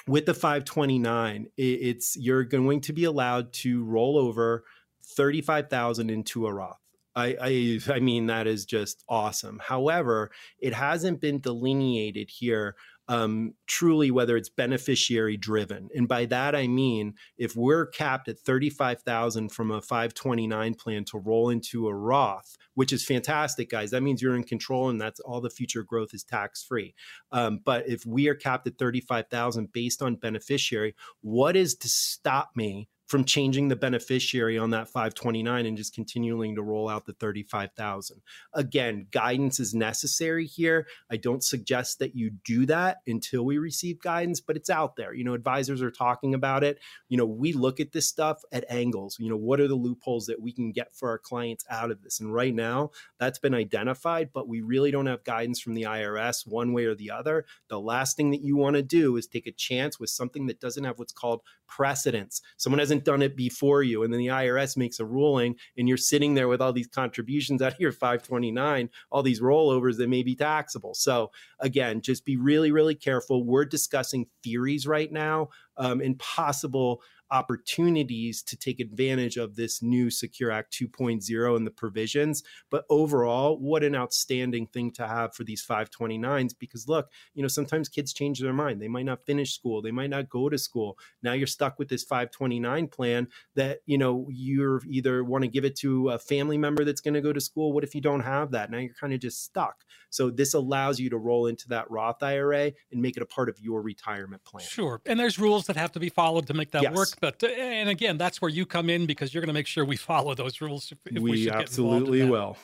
with 0.07 0.27
the 0.27 0.35
529, 0.35 1.49
it's 1.57 2.17
you're 2.17 2.45
going 2.45 2.81
to 2.83 2.93
be 2.93 3.05
allowed 3.05 3.53
to 3.53 3.85
roll 3.85 4.19
over 4.19 4.65
35,000 5.05 6.11
into 6.11 6.47
a 6.47 6.53
Roth. 6.53 6.79
I, 7.15 7.37
I, 7.41 7.81
I 7.95 8.01
mean 8.01 8.27
that 8.27 8.47
is 8.47 8.65
just 8.65 9.03
awesome. 9.09 9.61
However, 9.63 10.31
it 10.61 10.73
hasn't 10.73 11.21
been 11.21 11.41
delineated 11.41 12.31
here 12.31 12.77
um, 13.09 13.55
truly 13.67 14.11
whether 14.11 14.37
it's 14.37 14.49
beneficiary 14.49 15.37
driven. 15.37 15.89
And 15.95 16.07
by 16.07 16.27
that 16.27 16.55
I 16.55 16.67
mean 16.67 17.15
if 17.37 17.57
we're 17.57 17.87
capped 17.87 18.29
at 18.29 18.39
35,000 18.39 19.51
from 19.51 19.71
a 19.71 19.81
529 19.81 20.75
plan 20.75 21.05
to 21.07 21.19
roll 21.19 21.51
into 21.51 21.89
a 21.89 21.95
Roth, 21.95 22.57
which 22.75 22.93
is 22.93 23.05
fantastic, 23.05 23.71
guys. 23.71 23.91
That 23.91 24.03
means 24.03 24.23
you're 24.23 24.37
in 24.37 24.45
control 24.45 24.89
and 24.89 25.01
that's 25.01 25.21
all 25.21 25.41
the 25.41 25.51
future 25.51 25.83
growth 25.83 26.11
is 26.13 26.25
tax 26.25 26.63
free. 26.63 26.95
Um, 27.33 27.61
but 27.65 27.89
if 27.89 28.05
we 28.07 28.29
are 28.29 28.35
capped 28.35 28.67
at 28.67 28.79
35,000 28.79 29.73
based 29.73 30.03
on 30.03 30.17
beneficiary, 30.17 30.95
what 31.21 31.57
is 31.57 31.75
to 31.77 31.89
stop 31.89 32.51
me 32.55 32.89
from 33.09 33.25
changing 33.25 33.69
the 33.69 33.77
beneficiary 33.77 34.59
on 34.59 34.71
that 34.71 34.87
529 34.87 35.65
and 35.65 35.77
just 35.77 35.95
continuing 35.95 36.55
to 36.55 36.63
roll 36.63 36.89
out 36.89 37.07
the 37.07 37.15
35,000. 37.15 38.21
Again, 38.53 39.07
guidance 39.11 39.59
is 39.59 39.75
necessary 39.75 40.47
here. 40.47 40.87
I 41.11 41.17
don't 41.17 41.43
suggest 41.43 41.99
that 42.01 42.15
you 42.15 42.31
do 42.45 42.67
that 42.67 42.99
until 43.07 43.47
we 43.47 43.57
receive 43.57 44.01
guidance, 44.01 44.41
but 44.41 44.57
it's 44.57 44.69
out 44.69 44.97
there. 44.97 45.15
You 45.15 45.25
know, 45.25 45.33
advisors 45.33 45.81
are 45.81 45.91
talking 45.91 46.35
about 46.35 46.63
it. 46.63 46.79
You 47.09 47.17
know, 47.17 47.25
we 47.25 47.55
look 47.55 47.81
at 47.81 47.93
this 47.93 48.07
stuff 48.07 48.43
at 48.53 48.67
angles. 48.69 49.17
You 49.19 49.31
know, 49.31 49.37
what 49.37 49.59
are 49.61 49.69
the 49.69 49.75
loopholes 49.75 50.27
that 50.27 50.41
we 50.41 50.53
can 50.53 50.71
get 50.71 50.95
for 50.95 51.09
our 51.09 51.19
clients 51.19 51.65
out 51.71 51.91
of 51.91 52.03
this? 52.03 52.21
And 52.21 52.33
right 52.33 52.55
now, 52.55 52.91
that's 53.19 53.39
been 53.39 53.55
identified, 53.55 54.31
but 54.35 54.49
we 54.49 54.61
really 54.61 54.91
don't 54.91 55.07
have 55.07 55.25
guidance 55.25 55.61
from 55.61 55.73
the 55.73 55.85
IRS 55.85 56.47
one 56.47 56.75
way 56.75 56.85
or 56.85 56.95
the 56.95 57.11
other. 57.11 57.47
The 57.69 57.81
last 57.81 58.19
thing 58.19 58.31
that 58.33 58.43
you 58.43 58.57
want 58.57 58.77
to 58.77 58.83
do 58.83 59.17
is 59.17 59.27
take 59.27 59.47
a 59.47 59.53
chance 59.53 59.99
with 59.99 60.11
something 60.11 60.47
that 60.49 60.61
doesn't 60.61 60.85
have 60.85 60.99
what's 60.99 61.13
called 61.13 61.41
precedence. 61.67 62.43
Someone 62.57 62.81
hasn't 62.81 62.98
done 63.05 63.23
it 63.23 63.37
before 63.37 63.83
you, 63.83 64.03
and 64.03 64.13
then 64.13 64.19
the 64.19 64.29
IRS 64.29 64.77
makes 64.77 65.01
a 65.01 65.05
ruling, 65.05 65.57
and 65.77 65.89
you're 65.89 65.97
sitting 65.97 66.35
there 66.35 66.49
with 66.49 66.61
all 66.61 66.73
these 66.73 66.87
contributions 66.87 67.63
out 67.63 67.75
of 67.75 67.81
your 67.81 67.93
529, 67.93 68.91
all 69.11 69.23
these 69.23 69.41
rollovers 69.41 69.97
that 69.99 70.09
may 70.09 70.23
be 70.23 70.35
taxable. 70.35 70.95
So 70.95 71.31
again, 71.61 72.01
just 72.01 72.25
be 72.25 72.37
really, 72.37 72.73
really 72.73 72.95
careful. 72.95 73.45
We're 73.45 73.65
discussing 73.65 74.27
theories 74.43 74.87
right 74.87 75.11
now 75.11 75.49
um, 75.77 76.01
and 76.01 76.19
possible 76.19 77.03
opportunities 77.31 78.43
to 78.43 78.57
take 78.57 78.81
advantage 78.81 79.37
of 79.37 79.57
this 79.57 79.83
new 79.83 80.11
Secure 80.11 80.51
Act 80.51 80.73
2.0 80.73 81.57
and 81.57 81.67
the 81.67 81.71
provisions. 81.71 82.43
But 82.71 82.85
overall, 82.89 83.59
what 83.59 83.85
an 83.85 83.95
outstanding 83.95 84.67
thing 84.67 84.91
to 84.93 85.07
have 85.07 85.35
for 85.35 85.45
these 85.45 85.65
529s 85.65 86.55
because 86.59 86.89
look, 86.89 87.11
you 87.35 87.43
know, 87.43 87.49
sometimes 87.49 87.89
kids 87.89 88.13
change 88.13 88.41
their 88.41 88.53
mind. 88.53 88.81
They 88.81 88.89
might 88.89 89.05
not 89.05 89.25
finish 89.27 89.55
school, 89.55 89.83
they 89.83 89.91
might 89.91 90.11
not 90.11 90.29
go 90.29 90.49
to 90.49 90.59
school. 90.59 90.99
Now 91.23 91.33
you're 91.33 91.47
stuck 91.47 91.79
with 91.79 91.89
this 91.89 92.05
529 92.05 92.89
plan 92.89 93.29
that, 93.55 93.81
you 93.87 93.99
know, 93.99 94.27
you're 94.31 94.81
either 94.89 95.25
want 95.25 95.45
to 95.45 95.49
give 95.49 95.65
it 95.65 95.77
to 95.77 96.11
a 96.11 96.19
family 96.19 96.59
member 96.59 96.85
that's 96.85 97.01
going 97.01 97.15
to 97.15 97.21
go 97.21 97.33
to 97.33 97.41
school. 97.41 97.73
What 97.73 97.85
if 97.85 97.95
you 97.95 98.01
don't 98.01 98.21
have 98.21 98.53
that? 98.53 98.71
Now 98.71 98.79
you're 98.79 98.95
kind 98.95 99.13
of 99.13 99.21
just 99.21 99.45
stuck. 99.45 99.85
So 100.11 100.31
this 100.31 100.55
allows 100.55 100.99
you 100.99 101.11
to 101.11 101.19
roll 101.19 101.47
into 101.47 101.69
that 101.69 101.91
Roth 101.91 102.23
IRA 102.23 102.73
and 102.93 103.03
make 103.03 103.17
it 103.17 103.23
a 103.23 103.27
part 103.27 103.49
of 103.49 103.59
your 103.61 103.83
retirement 103.83 104.45
plan. 104.45 104.65
Sure. 104.65 105.01
And 105.07 105.19
there's 105.19 105.39
rules 105.39 105.67
that 105.67 105.77
have 105.77 105.93
to 105.93 106.01
be 106.01 106.09
followed 106.09 106.47
to 106.47 106.55
make 106.55 106.71
that 106.73 106.83
yes. 106.83 106.95
work. 106.95 107.09
But, 107.21 107.43
uh, 107.43 107.49
and 107.49 107.89
again, 107.89 108.19
that's 108.19 108.41
where 108.41 108.51
you 108.51 108.67
come 108.67 108.91
in 108.91 109.07
because 109.07 109.33
you're 109.33 109.41
going 109.41 109.49
to 109.49 109.55
make 109.55 109.67
sure 109.67 109.85
we 109.85 109.97
follow 109.97 110.35
those 110.35 110.61
rules. 110.61 110.93
If, 110.93 110.99
if 111.07 111.23
we, 111.23 111.31
we 111.31 111.51
absolutely 111.51 112.29
will. 112.29 112.57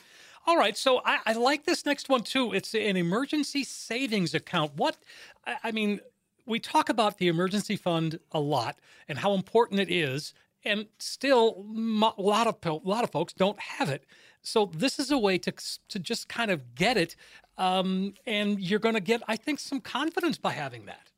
All 0.47 0.57
right, 0.57 0.77
so 0.77 1.01
I, 1.03 1.19
I, 1.25 1.33
like 1.33 1.65
this 1.65 1.85
next 1.87 2.07
one 2.07 2.21
too. 2.21 2.53
It's 2.53 2.75
an 2.75 2.97
emergency 2.97 3.63
savings 3.63 4.35
account. 4.35 4.73
What 4.75 4.95
I, 5.47 5.55
I 5.65 5.71
mean, 5.71 6.01
we 6.45 6.59
talk 6.59 6.89
about 6.89 7.17
the 7.17 7.27
emergency 7.27 7.75
fund 7.75 8.19
a 8.31 8.39
lot 8.39 8.77
and 9.07 9.17
how 9.17 9.33
important 9.33 9.79
it 9.79 9.89
is, 9.91 10.35
and 10.63 10.85
still 10.99 11.65
a 12.17 12.21
lot 12.21 12.45
of 12.45 12.57
a 12.63 12.87
lot 12.87 13.03
of 13.03 13.11
folks 13.11 13.33
don't 13.33 13.59
have 13.59 13.89
it. 13.89 14.05
So 14.43 14.69
this 14.71 14.99
is 14.99 15.09
a 15.09 15.17
way 15.17 15.39
to 15.39 15.53
to 15.89 15.97
just 15.97 16.29
kind 16.29 16.51
of 16.51 16.75
get 16.75 16.95
it, 16.95 17.15
um, 17.57 18.13
and 18.27 18.59
you're 18.59 18.79
going 18.79 18.95
to 18.95 19.01
get, 19.01 19.23
I 19.27 19.37
think, 19.37 19.59
some 19.59 19.81
confidence 19.81 20.37
by 20.37 20.51
having 20.51 20.85
that. 20.85 21.09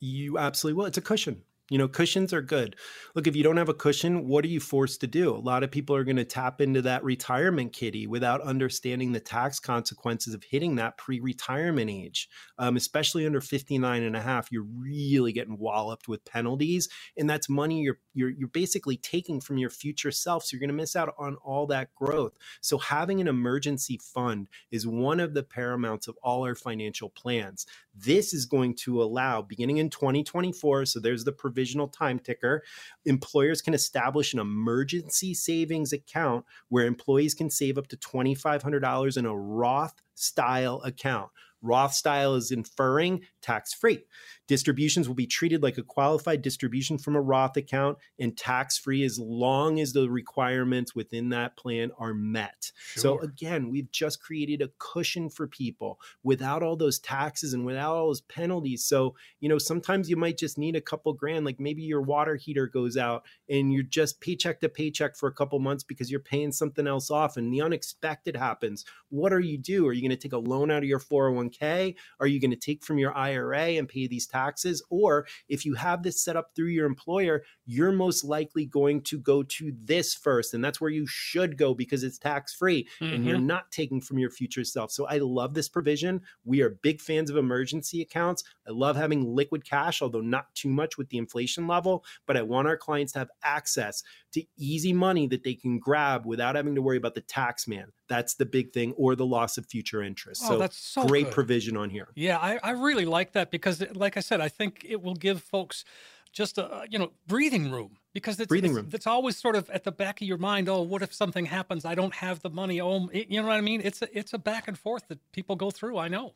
You 0.00 0.36
absolutely 0.36 0.76
will. 0.76 0.86
It's 0.86 0.98
a 0.98 1.02
cushion. 1.02 1.40
You 1.70 1.78
know, 1.78 1.88
cushions 1.88 2.34
are 2.34 2.42
good. 2.42 2.76
Look, 3.14 3.26
if 3.26 3.34
you 3.34 3.42
don't 3.42 3.56
have 3.56 3.70
a 3.70 3.74
cushion, 3.74 4.28
what 4.28 4.44
are 4.44 4.48
you 4.48 4.60
forced 4.60 5.00
to 5.00 5.06
do? 5.06 5.34
A 5.34 5.36
lot 5.38 5.62
of 5.62 5.70
people 5.70 5.96
are 5.96 6.04
going 6.04 6.16
to 6.16 6.24
tap 6.24 6.60
into 6.60 6.82
that 6.82 7.02
retirement 7.02 7.72
kitty 7.72 8.06
without 8.06 8.42
understanding 8.42 9.12
the 9.12 9.20
tax 9.20 9.60
consequences 9.60 10.34
of 10.34 10.44
hitting 10.44 10.76
that 10.76 10.98
pre 10.98 11.20
retirement 11.20 11.90
age. 11.90 12.28
Um, 12.58 12.76
especially 12.76 13.24
under 13.24 13.40
59 13.40 14.02
and 14.02 14.14
a 14.14 14.20
half, 14.20 14.52
you're 14.52 14.66
really 14.78 15.32
getting 15.32 15.56
walloped 15.56 16.06
with 16.06 16.26
penalties. 16.26 16.90
And 17.16 17.30
that's 17.30 17.48
money 17.48 17.80
you're, 17.80 17.98
you're, 18.12 18.30
you're 18.30 18.48
basically 18.48 18.98
taking 18.98 19.40
from 19.40 19.56
your 19.56 19.70
future 19.70 20.10
self. 20.10 20.44
So 20.44 20.54
you're 20.54 20.60
going 20.60 20.68
to 20.68 20.74
miss 20.74 20.94
out 20.94 21.14
on 21.18 21.36
all 21.36 21.66
that 21.68 21.94
growth. 21.94 22.36
So 22.60 22.76
having 22.76 23.22
an 23.22 23.28
emergency 23.28 23.98
fund 24.14 24.48
is 24.70 24.86
one 24.86 25.18
of 25.18 25.32
the 25.32 25.42
paramounts 25.42 26.08
of 26.08 26.16
all 26.22 26.44
our 26.44 26.54
financial 26.54 27.08
plans. 27.08 27.64
This 27.96 28.34
is 28.34 28.44
going 28.44 28.74
to 28.82 29.02
allow, 29.02 29.40
beginning 29.40 29.78
in 29.78 29.88
2024, 29.88 30.84
so 30.86 31.00
there's 31.00 31.24
the 31.24 31.32
provisional 31.54 31.88
time 31.88 32.18
ticker, 32.18 32.64
employers 33.04 33.62
can 33.62 33.74
establish 33.74 34.34
an 34.34 34.40
emergency 34.40 35.32
savings 35.34 35.92
account 35.92 36.44
where 36.68 36.86
employees 36.86 37.34
can 37.34 37.48
save 37.48 37.78
up 37.78 37.86
to 37.86 37.96
$2,500 37.96 39.16
in 39.16 39.26
a 39.26 39.36
Roth 39.36 40.02
style 40.14 40.82
account. 40.84 41.30
Roth 41.62 41.94
style 41.94 42.34
is 42.34 42.50
inferring 42.50 43.22
tax 43.44 43.74
free. 43.74 44.04
Distributions 44.46 45.06
will 45.06 45.14
be 45.14 45.26
treated 45.26 45.62
like 45.62 45.78
a 45.78 45.82
qualified 45.82 46.42
distribution 46.42 46.98
from 46.98 47.14
a 47.14 47.20
Roth 47.20 47.56
account 47.56 47.98
and 48.18 48.36
tax 48.36 48.76
free 48.76 49.04
as 49.04 49.18
long 49.18 49.80
as 49.80 49.92
the 49.92 50.08
requirements 50.08 50.94
within 50.94 51.30
that 51.30 51.56
plan 51.56 51.90
are 51.98 52.14
met. 52.14 52.72
Sure. 52.76 53.00
So, 53.00 53.20
again, 53.20 53.70
we've 53.70 53.90
just 53.90 54.22
created 54.22 54.60
a 54.60 54.70
cushion 54.78 55.30
for 55.30 55.46
people 55.46 55.98
without 56.22 56.62
all 56.62 56.76
those 56.76 56.98
taxes 56.98 57.54
and 57.54 57.64
without 57.64 57.94
all 57.94 58.08
those 58.08 58.20
penalties. 58.22 58.84
So, 58.84 59.14
you 59.40 59.48
know, 59.48 59.58
sometimes 59.58 60.10
you 60.10 60.16
might 60.16 60.38
just 60.38 60.58
need 60.58 60.76
a 60.76 60.80
couple 60.80 61.12
grand, 61.12 61.44
like 61.44 61.60
maybe 61.60 61.82
your 61.82 62.02
water 62.02 62.36
heater 62.36 62.66
goes 62.66 62.96
out 62.96 63.24
and 63.48 63.72
you're 63.72 63.82
just 63.82 64.20
paycheck 64.20 64.60
to 64.60 64.68
paycheck 64.68 65.16
for 65.16 65.28
a 65.28 65.32
couple 65.32 65.58
months 65.58 65.84
because 65.84 66.10
you're 66.10 66.20
paying 66.20 66.52
something 66.52 66.86
else 66.86 67.10
off 67.10 67.36
and 67.36 67.52
the 67.52 67.60
unexpected 67.60 68.36
happens. 68.36 68.84
What 69.10 69.32
are 69.32 69.40
you 69.40 69.58
do? 69.58 69.86
Are 69.86 69.92
you 69.92 70.02
going 70.02 70.10
to 70.10 70.16
take 70.16 70.32
a 70.32 70.38
loan 70.38 70.70
out 70.70 70.82
of 70.82 70.88
your 70.88 71.00
401k? 71.00 71.94
Are 72.20 72.26
you 72.26 72.40
going 72.40 72.50
to 72.50 72.56
take 72.56 72.84
from 72.84 72.98
your 72.98 73.16
IRA 73.16 73.33
and 73.42 73.88
pay 73.88 74.06
these 74.06 74.26
taxes. 74.26 74.82
Or 74.90 75.26
if 75.48 75.64
you 75.64 75.74
have 75.74 76.02
this 76.02 76.22
set 76.22 76.36
up 76.36 76.50
through 76.54 76.68
your 76.68 76.86
employer, 76.86 77.42
you're 77.66 77.92
most 77.92 78.24
likely 78.24 78.66
going 78.66 79.02
to 79.02 79.18
go 79.18 79.42
to 79.42 79.72
this 79.84 80.14
first. 80.14 80.54
And 80.54 80.64
that's 80.64 80.80
where 80.80 80.90
you 80.90 81.06
should 81.06 81.56
go 81.56 81.74
because 81.74 82.04
it's 82.04 82.18
tax 82.18 82.54
free 82.54 82.88
mm-hmm. 83.00 83.14
and 83.14 83.24
you're 83.24 83.36
mm-hmm. 83.36 83.46
not 83.46 83.70
taking 83.70 84.00
from 84.00 84.18
your 84.18 84.30
future 84.30 84.64
self. 84.64 84.90
So 84.90 85.06
I 85.06 85.18
love 85.18 85.54
this 85.54 85.68
provision. 85.68 86.20
We 86.44 86.62
are 86.62 86.70
big 86.70 87.00
fans 87.00 87.30
of 87.30 87.36
emergency 87.36 88.02
accounts. 88.02 88.44
I 88.66 88.70
love 88.70 88.96
having 88.96 89.24
liquid 89.24 89.64
cash, 89.64 90.02
although 90.02 90.20
not 90.20 90.54
too 90.54 90.68
much 90.68 90.98
with 90.98 91.08
the 91.08 91.18
inflation 91.18 91.66
level. 91.66 92.04
But 92.26 92.36
I 92.36 92.42
want 92.42 92.68
our 92.68 92.76
clients 92.76 93.12
to 93.12 93.20
have 93.20 93.30
access 93.42 94.02
to 94.32 94.44
easy 94.56 94.92
money 94.92 95.26
that 95.28 95.44
they 95.44 95.54
can 95.54 95.78
grab 95.78 96.26
without 96.26 96.56
having 96.56 96.74
to 96.74 96.82
worry 96.82 96.96
about 96.96 97.14
the 97.14 97.20
tax 97.20 97.66
man. 97.68 97.92
That's 98.08 98.34
the 98.34 98.46
big 98.46 98.72
thing, 98.72 98.92
or 98.92 99.16
the 99.16 99.26
loss 99.26 99.56
of 99.58 99.66
future 99.66 100.02
interest. 100.02 100.42
Oh, 100.44 100.48
so 100.48 100.58
that's 100.58 100.76
so 100.76 101.06
great 101.06 101.26
good. 101.26 101.34
provision 101.34 101.76
on 101.76 101.90
here. 101.90 102.08
Yeah, 102.14 102.38
I, 102.38 102.58
I 102.62 102.70
really 102.72 103.06
like 103.06 103.32
that 103.32 103.50
because, 103.50 103.82
like 103.94 104.16
I 104.16 104.20
said, 104.20 104.40
I 104.40 104.48
think 104.48 104.84
it 104.88 105.02
will 105.02 105.14
give 105.14 105.42
folks 105.42 105.84
just 106.32 106.58
a 106.58 106.86
you 106.90 106.98
know 106.98 107.12
breathing 107.26 107.70
room 107.70 107.96
because 108.12 108.38
it's 108.38 108.48
breathing 108.48 108.72
it's, 108.72 108.76
room. 108.76 108.88
It's 108.92 109.06
always 109.06 109.36
sort 109.36 109.56
of 109.56 109.70
at 109.70 109.84
the 109.84 109.92
back 109.92 110.20
of 110.20 110.28
your 110.28 110.38
mind. 110.38 110.68
Oh, 110.68 110.82
what 110.82 111.02
if 111.02 111.14
something 111.14 111.46
happens? 111.46 111.84
I 111.84 111.94
don't 111.94 112.14
have 112.14 112.40
the 112.40 112.50
money. 112.50 112.80
Oh, 112.80 113.08
you 113.12 113.40
know 113.40 113.48
what 113.48 113.56
I 113.56 113.60
mean? 113.60 113.80
It's 113.82 114.02
a, 114.02 114.18
it's 114.18 114.34
a 114.34 114.38
back 114.38 114.68
and 114.68 114.78
forth 114.78 115.08
that 115.08 115.18
people 115.32 115.56
go 115.56 115.70
through. 115.70 115.96
I 115.96 116.08
know. 116.08 116.34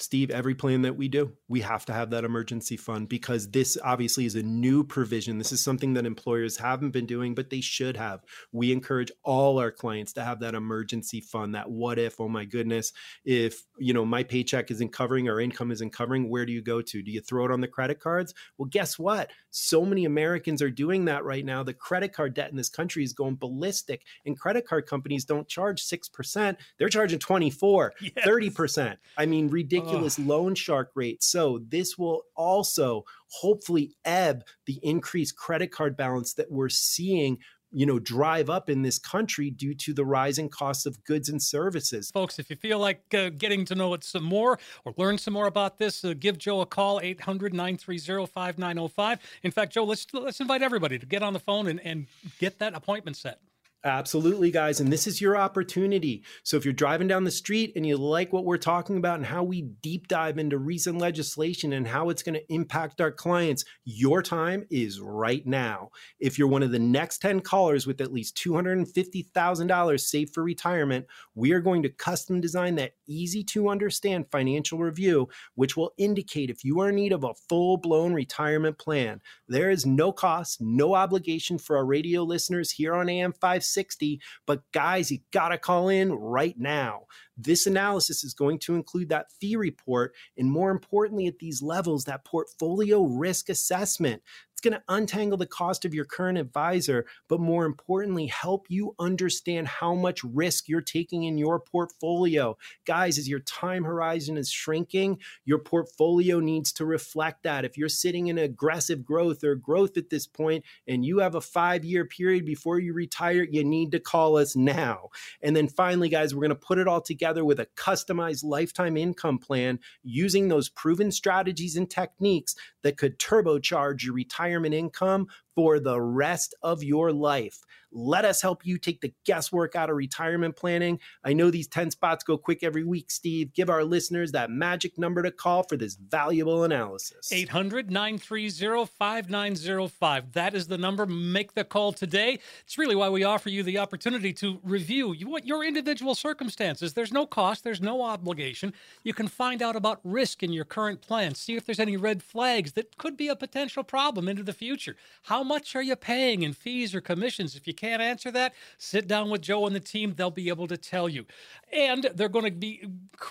Steve, 0.00 0.30
every 0.30 0.54
plan 0.54 0.82
that 0.82 0.96
we 0.96 1.08
do, 1.08 1.32
we 1.48 1.60
have 1.60 1.84
to 1.86 1.92
have 1.92 2.10
that 2.10 2.24
emergency 2.24 2.76
fund 2.76 3.08
because 3.08 3.50
this 3.50 3.76
obviously 3.82 4.24
is 4.26 4.36
a 4.36 4.42
new 4.42 4.84
provision. 4.84 5.38
This 5.38 5.50
is 5.50 5.62
something 5.62 5.94
that 5.94 6.06
employers 6.06 6.56
haven't 6.56 6.90
been 6.90 7.06
doing, 7.06 7.34
but 7.34 7.50
they 7.50 7.60
should 7.60 7.96
have. 7.96 8.20
We 8.52 8.70
encourage 8.70 9.10
all 9.24 9.58
our 9.58 9.72
clients 9.72 10.12
to 10.14 10.22
have 10.22 10.40
that 10.40 10.54
emergency 10.54 11.20
fund, 11.20 11.54
that 11.54 11.68
what 11.70 11.98
if, 11.98 12.20
oh 12.20 12.28
my 12.28 12.44
goodness, 12.44 12.92
if, 13.24 13.64
you 13.78 13.92
know, 13.92 14.04
my 14.04 14.22
paycheck 14.22 14.70
isn't 14.70 14.92
covering 14.92 15.28
or 15.28 15.40
income 15.40 15.72
isn't 15.72 15.92
covering, 15.92 16.28
where 16.30 16.46
do 16.46 16.52
you 16.52 16.62
go 16.62 16.80
to? 16.80 17.02
Do 17.02 17.10
you 17.10 17.20
throw 17.20 17.46
it 17.46 17.50
on 17.50 17.60
the 17.60 17.68
credit 17.68 17.98
cards? 17.98 18.34
Well, 18.56 18.68
guess 18.70 18.98
what? 18.98 19.32
So 19.50 19.84
many 19.84 20.04
Americans 20.04 20.62
are 20.62 20.70
doing 20.70 21.06
that 21.06 21.24
right 21.24 21.44
now. 21.44 21.62
The 21.62 21.74
credit 21.74 22.12
card 22.12 22.34
debt 22.34 22.50
in 22.50 22.56
this 22.56 22.68
country 22.68 23.02
is 23.02 23.12
going 23.12 23.36
ballistic 23.36 24.02
and 24.24 24.38
credit 24.38 24.66
card 24.66 24.86
companies 24.86 25.24
don't 25.24 25.48
charge 25.48 25.82
6%. 25.82 26.56
They're 26.78 26.88
charging 26.88 27.18
24, 27.18 27.94
yes. 28.00 28.12
30%. 28.24 28.96
I 29.16 29.26
mean, 29.26 29.48
ridiculous 29.48 29.87
ridiculous 29.88 30.18
loan 30.18 30.54
shark 30.54 30.90
rate. 30.94 31.22
So 31.22 31.60
this 31.68 31.98
will 31.98 32.22
also 32.36 33.04
hopefully 33.28 33.94
ebb 34.04 34.44
the 34.66 34.78
increased 34.82 35.36
credit 35.36 35.72
card 35.72 35.96
balance 35.96 36.34
that 36.34 36.50
we're 36.50 36.68
seeing 36.68 37.38
you 37.70 37.84
know 37.84 37.98
drive 37.98 38.48
up 38.48 38.70
in 38.70 38.80
this 38.80 38.98
country 38.98 39.50
due 39.50 39.74
to 39.74 39.92
the 39.92 40.06
rising 40.06 40.48
costs 40.48 40.86
of 40.86 41.04
goods 41.04 41.28
and 41.28 41.42
services. 41.42 42.10
Folks 42.10 42.38
if 42.38 42.48
you 42.48 42.56
feel 42.56 42.78
like 42.78 43.02
uh, 43.12 43.28
getting 43.28 43.66
to 43.66 43.74
know 43.74 43.92
it 43.92 44.02
some 44.02 44.24
more 44.24 44.58
or 44.86 44.94
learn 44.96 45.18
some 45.18 45.34
more 45.34 45.46
about 45.46 45.78
this 45.78 46.02
uh, 46.02 46.14
give 46.18 46.38
joe 46.38 46.62
a 46.62 46.66
call 46.66 46.98
800-930-5905 47.00 49.18
in 49.42 49.50
fact 49.50 49.74
joe 49.74 49.84
let's 49.84 50.06
let's 50.14 50.40
invite 50.40 50.62
everybody 50.62 50.98
to 50.98 51.04
get 51.04 51.22
on 51.22 51.34
the 51.34 51.40
phone 51.40 51.66
and, 51.66 51.78
and 51.80 52.06
get 52.38 52.58
that 52.60 52.74
appointment 52.74 53.18
set 53.18 53.38
Absolutely, 53.84 54.50
guys. 54.50 54.80
And 54.80 54.92
this 54.92 55.06
is 55.06 55.20
your 55.20 55.36
opportunity. 55.36 56.24
So 56.42 56.56
if 56.56 56.64
you're 56.64 56.74
driving 56.74 57.06
down 57.06 57.22
the 57.22 57.30
street 57.30 57.72
and 57.76 57.86
you 57.86 57.96
like 57.96 58.32
what 58.32 58.44
we're 58.44 58.56
talking 58.56 58.96
about 58.96 59.18
and 59.18 59.26
how 59.26 59.44
we 59.44 59.62
deep 59.62 60.08
dive 60.08 60.36
into 60.36 60.58
recent 60.58 60.98
legislation 60.98 61.72
and 61.72 61.86
how 61.86 62.10
it's 62.10 62.24
going 62.24 62.34
to 62.34 62.52
impact 62.52 63.00
our 63.00 63.12
clients, 63.12 63.64
your 63.84 64.20
time 64.20 64.66
is 64.68 65.00
right 65.00 65.46
now. 65.46 65.90
If 66.18 66.38
you're 66.38 66.48
one 66.48 66.64
of 66.64 66.72
the 66.72 66.78
next 66.80 67.18
10 67.18 67.40
callers 67.40 67.86
with 67.86 68.00
at 68.00 68.12
least 68.12 68.36
$250,000 68.36 70.00
saved 70.00 70.34
for 70.34 70.42
retirement, 70.42 71.06
we 71.36 71.52
are 71.52 71.60
going 71.60 71.84
to 71.84 71.88
custom 71.88 72.40
design 72.40 72.74
that 72.76 72.94
easy 73.06 73.44
to 73.44 73.68
understand 73.68 74.26
financial 74.32 74.80
review, 74.80 75.28
which 75.54 75.76
will 75.76 75.92
indicate 75.98 76.50
if 76.50 76.64
you 76.64 76.80
are 76.80 76.88
in 76.88 76.96
need 76.96 77.12
of 77.12 77.22
a 77.22 77.34
full 77.48 77.76
blown 77.76 78.12
retirement 78.12 78.76
plan. 78.76 79.20
There 79.46 79.70
is 79.70 79.86
no 79.86 80.10
cost, 80.10 80.60
no 80.60 80.94
obligation 80.94 81.58
for 81.58 81.76
our 81.76 81.86
radio 81.86 82.24
listeners 82.24 82.72
here 82.72 82.96
on 82.96 83.08
AM 83.08 83.32
5 83.32 83.67
60. 83.68 84.20
But 84.46 84.62
guys, 84.72 85.10
you 85.10 85.18
got 85.32 85.48
to 85.50 85.58
call 85.58 85.88
in 85.88 86.12
right 86.12 86.58
now. 86.58 87.02
This 87.36 87.66
analysis 87.66 88.24
is 88.24 88.34
going 88.34 88.58
to 88.60 88.74
include 88.74 89.10
that 89.10 89.30
fee 89.40 89.56
report 89.56 90.14
and, 90.36 90.50
more 90.50 90.70
importantly, 90.70 91.26
at 91.26 91.38
these 91.38 91.62
levels, 91.62 92.04
that 92.04 92.24
portfolio 92.24 93.04
risk 93.04 93.48
assessment. 93.48 94.22
It's 94.58 94.68
going 94.68 94.74
to 94.76 94.92
untangle 94.92 95.38
the 95.38 95.46
cost 95.46 95.84
of 95.84 95.94
your 95.94 96.04
current 96.04 96.36
advisor, 96.36 97.06
but 97.28 97.38
more 97.38 97.64
importantly, 97.64 98.26
help 98.26 98.66
you 98.68 98.92
understand 98.98 99.68
how 99.68 99.94
much 99.94 100.24
risk 100.24 100.68
you're 100.68 100.80
taking 100.80 101.22
in 101.22 101.38
your 101.38 101.60
portfolio. 101.60 102.58
Guys, 102.84 103.18
as 103.18 103.28
your 103.28 103.38
time 103.38 103.84
horizon 103.84 104.36
is 104.36 104.50
shrinking, 104.50 105.20
your 105.44 105.60
portfolio 105.60 106.40
needs 106.40 106.72
to 106.72 106.84
reflect 106.84 107.44
that. 107.44 107.64
If 107.64 107.78
you're 107.78 107.88
sitting 107.88 108.26
in 108.26 108.36
aggressive 108.36 109.04
growth 109.04 109.44
or 109.44 109.54
growth 109.54 109.96
at 109.96 110.10
this 110.10 110.26
point 110.26 110.64
and 110.88 111.04
you 111.04 111.20
have 111.20 111.36
a 111.36 111.40
five 111.40 111.84
year 111.84 112.04
period 112.04 112.44
before 112.44 112.80
you 112.80 112.94
retire, 112.94 113.46
you 113.48 113.62
need 113.62 113.92
to 113.92 114.00
call 114.00 114.38
us 114.38 114.56
now. 114.56 115.10
And 115.40 115.54
then 115.54 115.68
finally, 115.68 116.08
guys, 116.08 116.34
we're 116.34 116.40
going 116.40 116.48
to 116.48 116.56
put 116.56 116.78
it 116.78 116.88
all 116.88 117.00
together 117.00 117.44
with 117.44 117.60
a 117.60 117.68
customized 117.76 118.42
lifetime 118.42 118.96
income 118.96 119.38
plan 119.38 119.78
using 120.02 120.48
those 120.48 120.68
proven 120.68 121.12
strategies 121.12 121.76
and 121.76 121.88
techniques 121.88 122.56
that 122.88 122.96
could 122.96 123.18
turbocharge 123.18 124.02
your 124.02 124.14
retirement 124.14 124.74
income 124.74 125.26
for 125.58 125.80
the 125.80 126.00
rest 126.00 126.54
of 126.62 126.84
your 126.84 127.12
life. 127.12 127.64
Let 127.90 128.24
us 128.24 128.42
help 128.42 128.66
you 128.66 128.78
take 128.78 129.00
the 129.00 129.12
guesswork 129.24 129.74
out 129.74 129.88
of 129.90 129.96
retirement 129.96 130.56
planning. 130.56 131.00
I 131.24 131.32
know 131.32 131.50
these 131.50 131.66
10 131.66 131.90
spots 131.90 132.22
go 132.22 132.36
quick 132.36 132.62
every 132.62 132.84
week, 132.84 133.10
Steve. 133.10 133.52
Give 133.54 133.70
our 133.70 133.82
listeners 133.82 134.32
that 134.32 134.50
magic 134.50 134.98
number 134.98 135.22
to 135.22 135.30
call 135.30 135.62
for 135.62 135.76
this 135.76 135.94
valuable 135.94 136.64
analysis 136.64 137.32
800 137.32 137.90
930 137.90 138.86
5905. 138.86 140.32
That 140.32 140.54
is 140.54 140.66
the 140.66 140.78
number. 140.78 141.06
Make 141.06 141.54
the 141.54 141.64
call 141.64 141.92
today. 141.92 142.38
It's 142.64 142.76
really 142.76 142.94
why 142.94 143.08
we 143.08 143.24
offer 143.24 143.48
you 143.48 143.62
the 143.62 143.78
opportunity 143.78 144.32
to 144.34 144.60
review 144.62 145.14
your 145.14 145.64
individual 145.64 146.14
circumstances. 146.14 146.92
There's 146.92 147.12
no 147.12 147.26
cost, 147.26 147.64
there's 147.64 147.80
no 147.80 148.02
obligation. 148.02 148.74
You 149.02 149.14
can 149.14 149.28
find 149.28 149.62
out 149.62 149.76
about 149.76 150.00
risk 150.04 150.42
in 150.42 150.52
your 150.52 150.66
current 150.66 151.00
plan, 151.00 151.34
see 151.34 151.56
if 151.56 151.64
there's 151.64 151.80
any 151.80 151.96
red 151.96 152.22
flags 152.22 152.72
that 152.72 152.98
could 152.98 153.16
be 153.16 153.28
a 153.28 153.36
potential 153.36 153.82
problem 153.82 154.28
into 154.28 154.42
the 154.42 154.52
future. 154.52 154.94
How 155.22 155.42
much 155.48 155.74
are 155.74 155.82
you 155.82 155.96
paying 155.96 156.42
in 156.42 156.52
fees 156.52 156.94
or 156.94 157.00
commissions? 157.00 157.56
If 157.56 157.66
you 157.66 157.74
can't 157.74 158.02
answer 158.02 158.30
that, 158.32 158.54
sit 158.76 159.08
down 159.08 159.30
with 159.30 159.40
Joe 159.40 159.66
and 159.66 159.74
the 159.74 159.80
team. 159.80 160.14
They'll 160.14 160.30
be 160.30 160.50
able 160.50 160.68
to 160.68 160.76
tell 160.76 161.08
you. 161.08 161.24
And 161.72 162.10
they're 162.14 162.28
going 162.28 162.44
to 162.44 162.50
be 162.50 162.86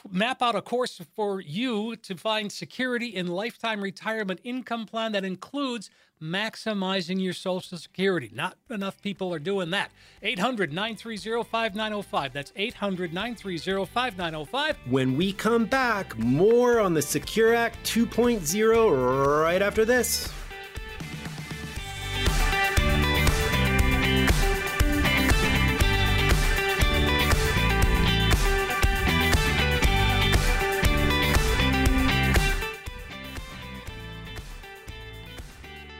map 0.10 0.41
out 0.41 0.56
a 0.56 0.62
course 0.62 0.99
for 1.15 1.39
you 1.39 1.95
to 1.97 2.15
find 2.15 2.51
security 2.51 3.08
in 3.08 3.27
lifetime 3.27 3.82
retirement 3.82 4.41
income 4.43 4.86
plan 4.86 5.12
that 5.12 5.23
includes 5.23 5.91
maximizing 6.21 7.21
your 7.21 7.34
Social 7.34 7.77
Security. 7.77 8.32
Not 8.34 8.58
enough 8.69 8.99
people 9.01 9.34
are 9.34 9.39
doing 9.39 9.69
that. 9.71 9.91
800 10.23 10.73
930 10.73 11.43
5905. 11.43 12.34
That's 12.34 12.51
800 12.56 13.13
930 13.13 13.86
5905. 13.86 14.77
When 14.89 15.15
we 15.15 15.34
come 15.34 15.65
back, 15.65 16.17
more 16.17 16.80
on 16.80 16.93
the 16.93 17.01
Secure 17.01 17.53
Act 17.53 17.77
2.0 17.84 19.43
right 19.43 19.62
after 19.62 19.86
this. 19.86 20.32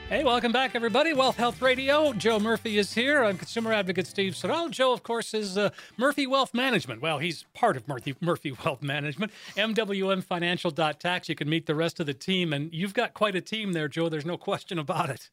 Hey, 0.10 0.24
welcome 0.24 0.54
back, 0.54 0.74
everybody. 0.74 1.12
Wealth 1.12 1.36
Health 1.36 1.62
Radio. 1.62 2.14
Joe 2.14 2.40
Murphy 2.40 2.78
is 2.78 2.94
here. 2.94 3.26
I'm 3.26 3.38
consumer 3.38 3.74
advocate 3.74 4.08
Steve 4.08 4.38
Siddall. 4.38 4.70
Joe, 4.70 4.94
of 4.94 5.04
course, 5.04 5.34
is 5.34 5.58
uh, 5.58 5.72
Murphy 5.98 6.26
Wealth 6.26 6.54
Management. 6.54 7.02
Well, 7.02 7.18
he's 7.18 7.44
part 7.54 7.76
of 7.76 7.86
Murphy, 7.90 8.16
Murphy 8.22 8.54
Wealth 8.64 8.82
Management. 8.82 9.34
MWMFinancial.tax. 9.58 11.28
You 11.28 11.36
can 11.36 11.50
meet 11.50 11.66
the 11.66 11.76
rest 11.76 12.00
of 12.00 12.06
the 12.06 12.14
team. 12.14 12.54
And 12.54 12.74
you've 12.74 12.94
got 12.94 13.16
quite 13.16 13.36
a 13.36 13.42
team 13.42 13.74
there, 13.74 13.90
Joe. 13.90 14.08
There's 14.08 14.26
no 14.26 14.38
question 14.38 14.80
about 14.80 15.10
it. 15.10 15.30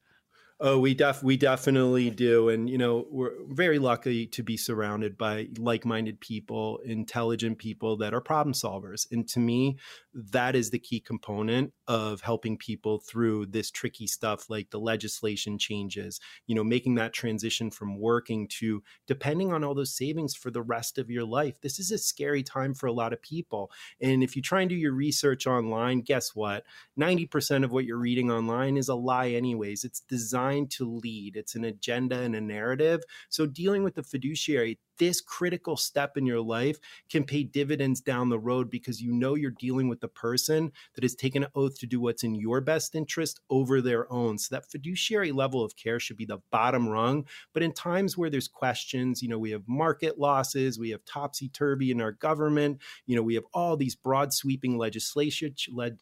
Oh, 0.61 0.79
we 0.79 0.95
def 0.95 1.23
we 1.23 1.37
definitely 1.37 2.11
do, 2.11 2.49
and 2.49 2.71
you 2.71 2.79
know 2.79 3.07
we're 3.11 3.33
very 3.49 3.81
lucky 3.81 4.27
to 4.29 4.43
be 4.45 4.57
surrounded 4.57 5.19
by 5.19 5.49
like-minded 5.59 6.21
people, 6.21 6.79
intelligent 6.85 7.59
people 7.59 7.97
that 7.97 8.15
are 8.15 8.21
problem 8.21 8.55
solvers. 8.55 9.05
And 9.11 9.27
to 9.31 9.41
me, 9.41 9.79
that 10.15 10.55
is 10.55 10.71
the 10.71 10.79
key 10.79 11.01
component 11.01 11.73
of 11.89 12.21
helping 12.21 12.57
people 12.57 12.99
through 12.99 13.47
this 13.47 13.71
tricky 13.71 14.07
stuff, 14.07 14.49
like 14.49 14.71
the 14.71 14.81
legislation 14.81 15.59
changes. 15.59 16.21
You 16.47 16.55
know, 16.55 16.65
making 16.65 16.95
that 16.97 17.13
transition 17.13 17.71
from 17.71 17.99
working 17.99 18.49
to 18.61 18.83
depending 19.07 19.53
on 19.53 19.65
all 19.65 19.75
those 19.75 19.97
savings 19.97 20.35
for 20.35 20.51
the 20.51 20.63
rest 20.63 20.99
of 20.99 21.11
your 21.11 21.25
life. 21.25 21.61
This 21.61 21.79
is 21.79 21.91
a 21.91 21.99
scary 21.99 22.43
time 22.43 22.75
for 22.75 22.87
a 22.87 22.93
lot 22.93 23.13
of 23.13 23.23
people. 23.23 23.71
And 24.01 24.23
if 24.23 24.37
you 24.37 24.43
try 24.43 24.63
and 24.63 24.69
do 24.69 24.77
your 24.77 24.93
research 24.93 25.47
online, 25.47 26.01
guess 26.01 26.35
what? 26.35 26.65
Ninety 26.97 27.27
percent 27.27 27.65
of 27.65 27.73
what 27.73 27.85
you're 27.85 27.99
reading 27.99 28.31
online 28.31 28.77
is 28.77 28.89
a 28.89 28.95
lie, 28.95 29.31
anyways. 29.31 29.85
It's 29.85 30.01
designed 30.01 30.71
to 30.73 30.91
lead, 30.91 31.37
it's 31.37 31.55
an 31.55 31.65
agenda 31.65 32.21
and 32.21 32.35
a 32.35 32.41
narrative. 32.41 33.03
So, 33.29 33.47
dealing 33.47 33.83
with 33.83 33.95
the 33.95 34.03
fiduciary, 34.03 34.79
this 34.99 35.21
critical 35.21 35.77
step 35.77 36.17
in 36.17 36.27
your 36.27 36.41
life 36.41 36.79
can 37.11 37.25
pay 37.25 37.43
dividends 37.43 38.01
down 38.01 38.29
the 38.29 38.39
road 38.39 38.71
because 38.71 39.01
you 39.01 39.13
know 39.13 39.35
you're 39.35 39.51
dealing 39.51 39.89
with 39.89 40.01
the 40.01 40.09
person 40.09 40.73
that 40.95 41.05
has 41.05 41.15
taken 41.15 41.45
an 41.45 41.51
oath 41.55 41.79
to 41.79 41.87
do 41.87 42.01
what's 42.01 42.25
in 42.25 42.35
your 42.35 42.61
best 42.61 42.95
interest 42.95 43.41
over 43.51 43.81
their 43.81 44.11
own. 44.13 44.39
So 44.39 44.55
that 44.55 44.71
fiduciary 44.71 45.33
level 45.33 45.63
of 45.63 45.77
care 45.77 45.99
should 45.99 46.17
be 46.17 46.27
the 46.27 46.39
bottom 46.51 46.89
rung. 46.89 47.27
But 47.53 47.63
in 47.63 47.73
times 47.73 48.17
where 48.17 48.31
there's 48.31 48.49
questions, 48.49 49.23
you 49.23 49.29
know, 49.29 49.39
we 49.39 49.51
have 49.51 49.63
market 49.67 50.19
losses, 50.19 50.79
we 50.79 50.91
have 50.91 51.05
topsy 51.05 51.49
turvy 51.49 51.91
in 51.91 52.01
our 52.01 52.13
government, 52.13 52.81
you 53.07 53.17
know, 53.17 53.23
we 53.23 53.35
have 53.35 53.45
all 53.53 53.77
these 53.77 53.95
broad 53.95 54.33
sweeping 54.33 54.79
legislation 54.79 55.55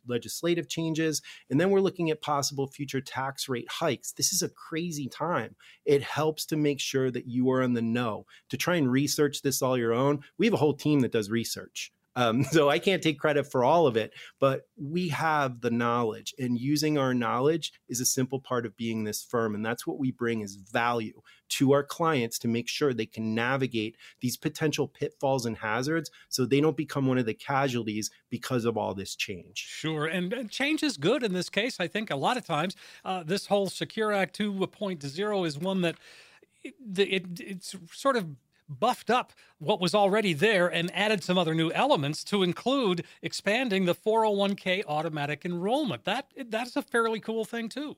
legislative 0.06 0.68
changes, 0.68 1.22
and 1.50 1.60
then 1.60 1.70
we're 1.70 1.80
looking 1.80 2.10
at 2.10 2.20
possible 2.20 2.66
future 2.66 3.00
tax 3.00 3.48
rate 3.48 3.68
hikes. 3.70 4.12
This 4.12 4.32
is 4.32 4.42
a 4.42 4.48
crazy 4.48 5.08
time. 5.08 5.54
It 5.84 6.02
helps 6.02 6.46
to 6.46 6.56
make 6.56 6.80
sure 6.80 7.10
that 7.10 7.26
you 7.26 7.50
are 7.50 7.62
in 7.62 7.74
the 7.74 7.82
know 7.82 8.26
to 8.50 8.56
try 8.56 8.76
and 8.76 8.81
and 8.82 8.92
research 8.92 9.42
this 9.42 9.62
all 9.62 9.78
your 9.78 9.92
own. 9.92 10.22
We 10.38 10.46
have 10.46 10.54
a 10.54 10.58
whole 10.58 10.74
team 10.74 11.00
that 11.00 11.12
does 11.12 11.30
research. 11.30 11.92
Um, 12.14 12.44
so 12.50 12.68
I 12.68 12.78
can't 12.78 13.02
take 13.02 13.18
credit 13.18 13.50
for 13.50 13.64
all 13.64 13.86
of 13.86 13.96
it, 13.96 14.12
but 14.38 14.68
we 14.76 15.08
have 15.08 15.60
the 15.60 15.70
knowledge, 15.70 16.34
and 16.38 16.58
using 16.58 16.98
our 16.98 17.14
knowledge 17.14 17.72
is 17.88 18.00
a 18.00 18.06
simple 18.06 18.40
part 18.40 18.66
of 18.66 18.76
being 18.76 19.04
this 19.04 19.22
firm. 19.22 19.54
And 19.54 19.64
that's 19.64 19.86
what 19.86 19.98
we 19.98 20.10
bring 20.10 20.40
is 20.40 20.56
value 20.56 21.20
to 21.50 21.72
our 21.72 21.82
clients 21.82 22.38
to 22.40 22.48
make 22.48 22.68
sure 22.68 22.94
they 22.94 23.06
can 23.06 23.34
navigate 23.34 23.96
these 24.20 24.36
potential 24.36 24.88
pitfalls 24.88 25.44
and 25.44 25.56
hazards 25.56 26.10
so 26.28 26.46
they 26.46 26.60
don't 26.60 26.76
become 26.76 27.06
one 27.06 27.18
of 27.18 27.26
the 27.26 27.34
casualties 27.34 28.10
because 28.30 28.64
of 28.64 28.78
all 28.78 28.94
this 28.94 29.14
change. 29.14 29.58
Sure. 29.58 30.06
And, 30.06 30.32
and 30.32 30.50
change 30.50 30.82
is 30.82 30.96
good 30.96 31.22
in 31.22 31.34
this 31.34 31.50
case. 31.50 31.78
I 31.78 31.88
think 31.88 32.10
a 32.10 32.16
lot 32.16 32.38
of 32.38 32.46
times 32.46 32.74
uh, 33.04 33.22
this 33.22 33.46
whole 33.46 33.68
Secure 33.68 34.12
Act 34.12 34.38
2.0 34.38 35.46
is 35.46 35.58
one 35.58 35.82
that 35.82 35.96
it, 36.64 36.74
it, 36.96 37.40
it's 37.40 37.76
sort 37.92 38.16
of 38.16 38.28
buffed 38.68 39.10
up 39.10 39.32
what 39.58 39.80
was 39.80 39.94
already 39.94 40.32
there 40.32 40.68
and 40.68 40.90
added 40.94 41.22
some 41.22 41.38
other 41.38 41.54
new 41.54 41.70
elements 41.72 42.24
to 42.24 42.42
include 42.42 43.04
expanding 43.22 43.84
the 43.84 43.94
401k 43.94 44.84
automatic 44.86 45.44
enrollment. 45.44 46.04
That 46.04 46.26
that's 46.46 46.76
a 46.76 46.82
fairly 46.82 47.20
cool 47.20 47.44
thing 47.44 47.68
too. 47.68 47.96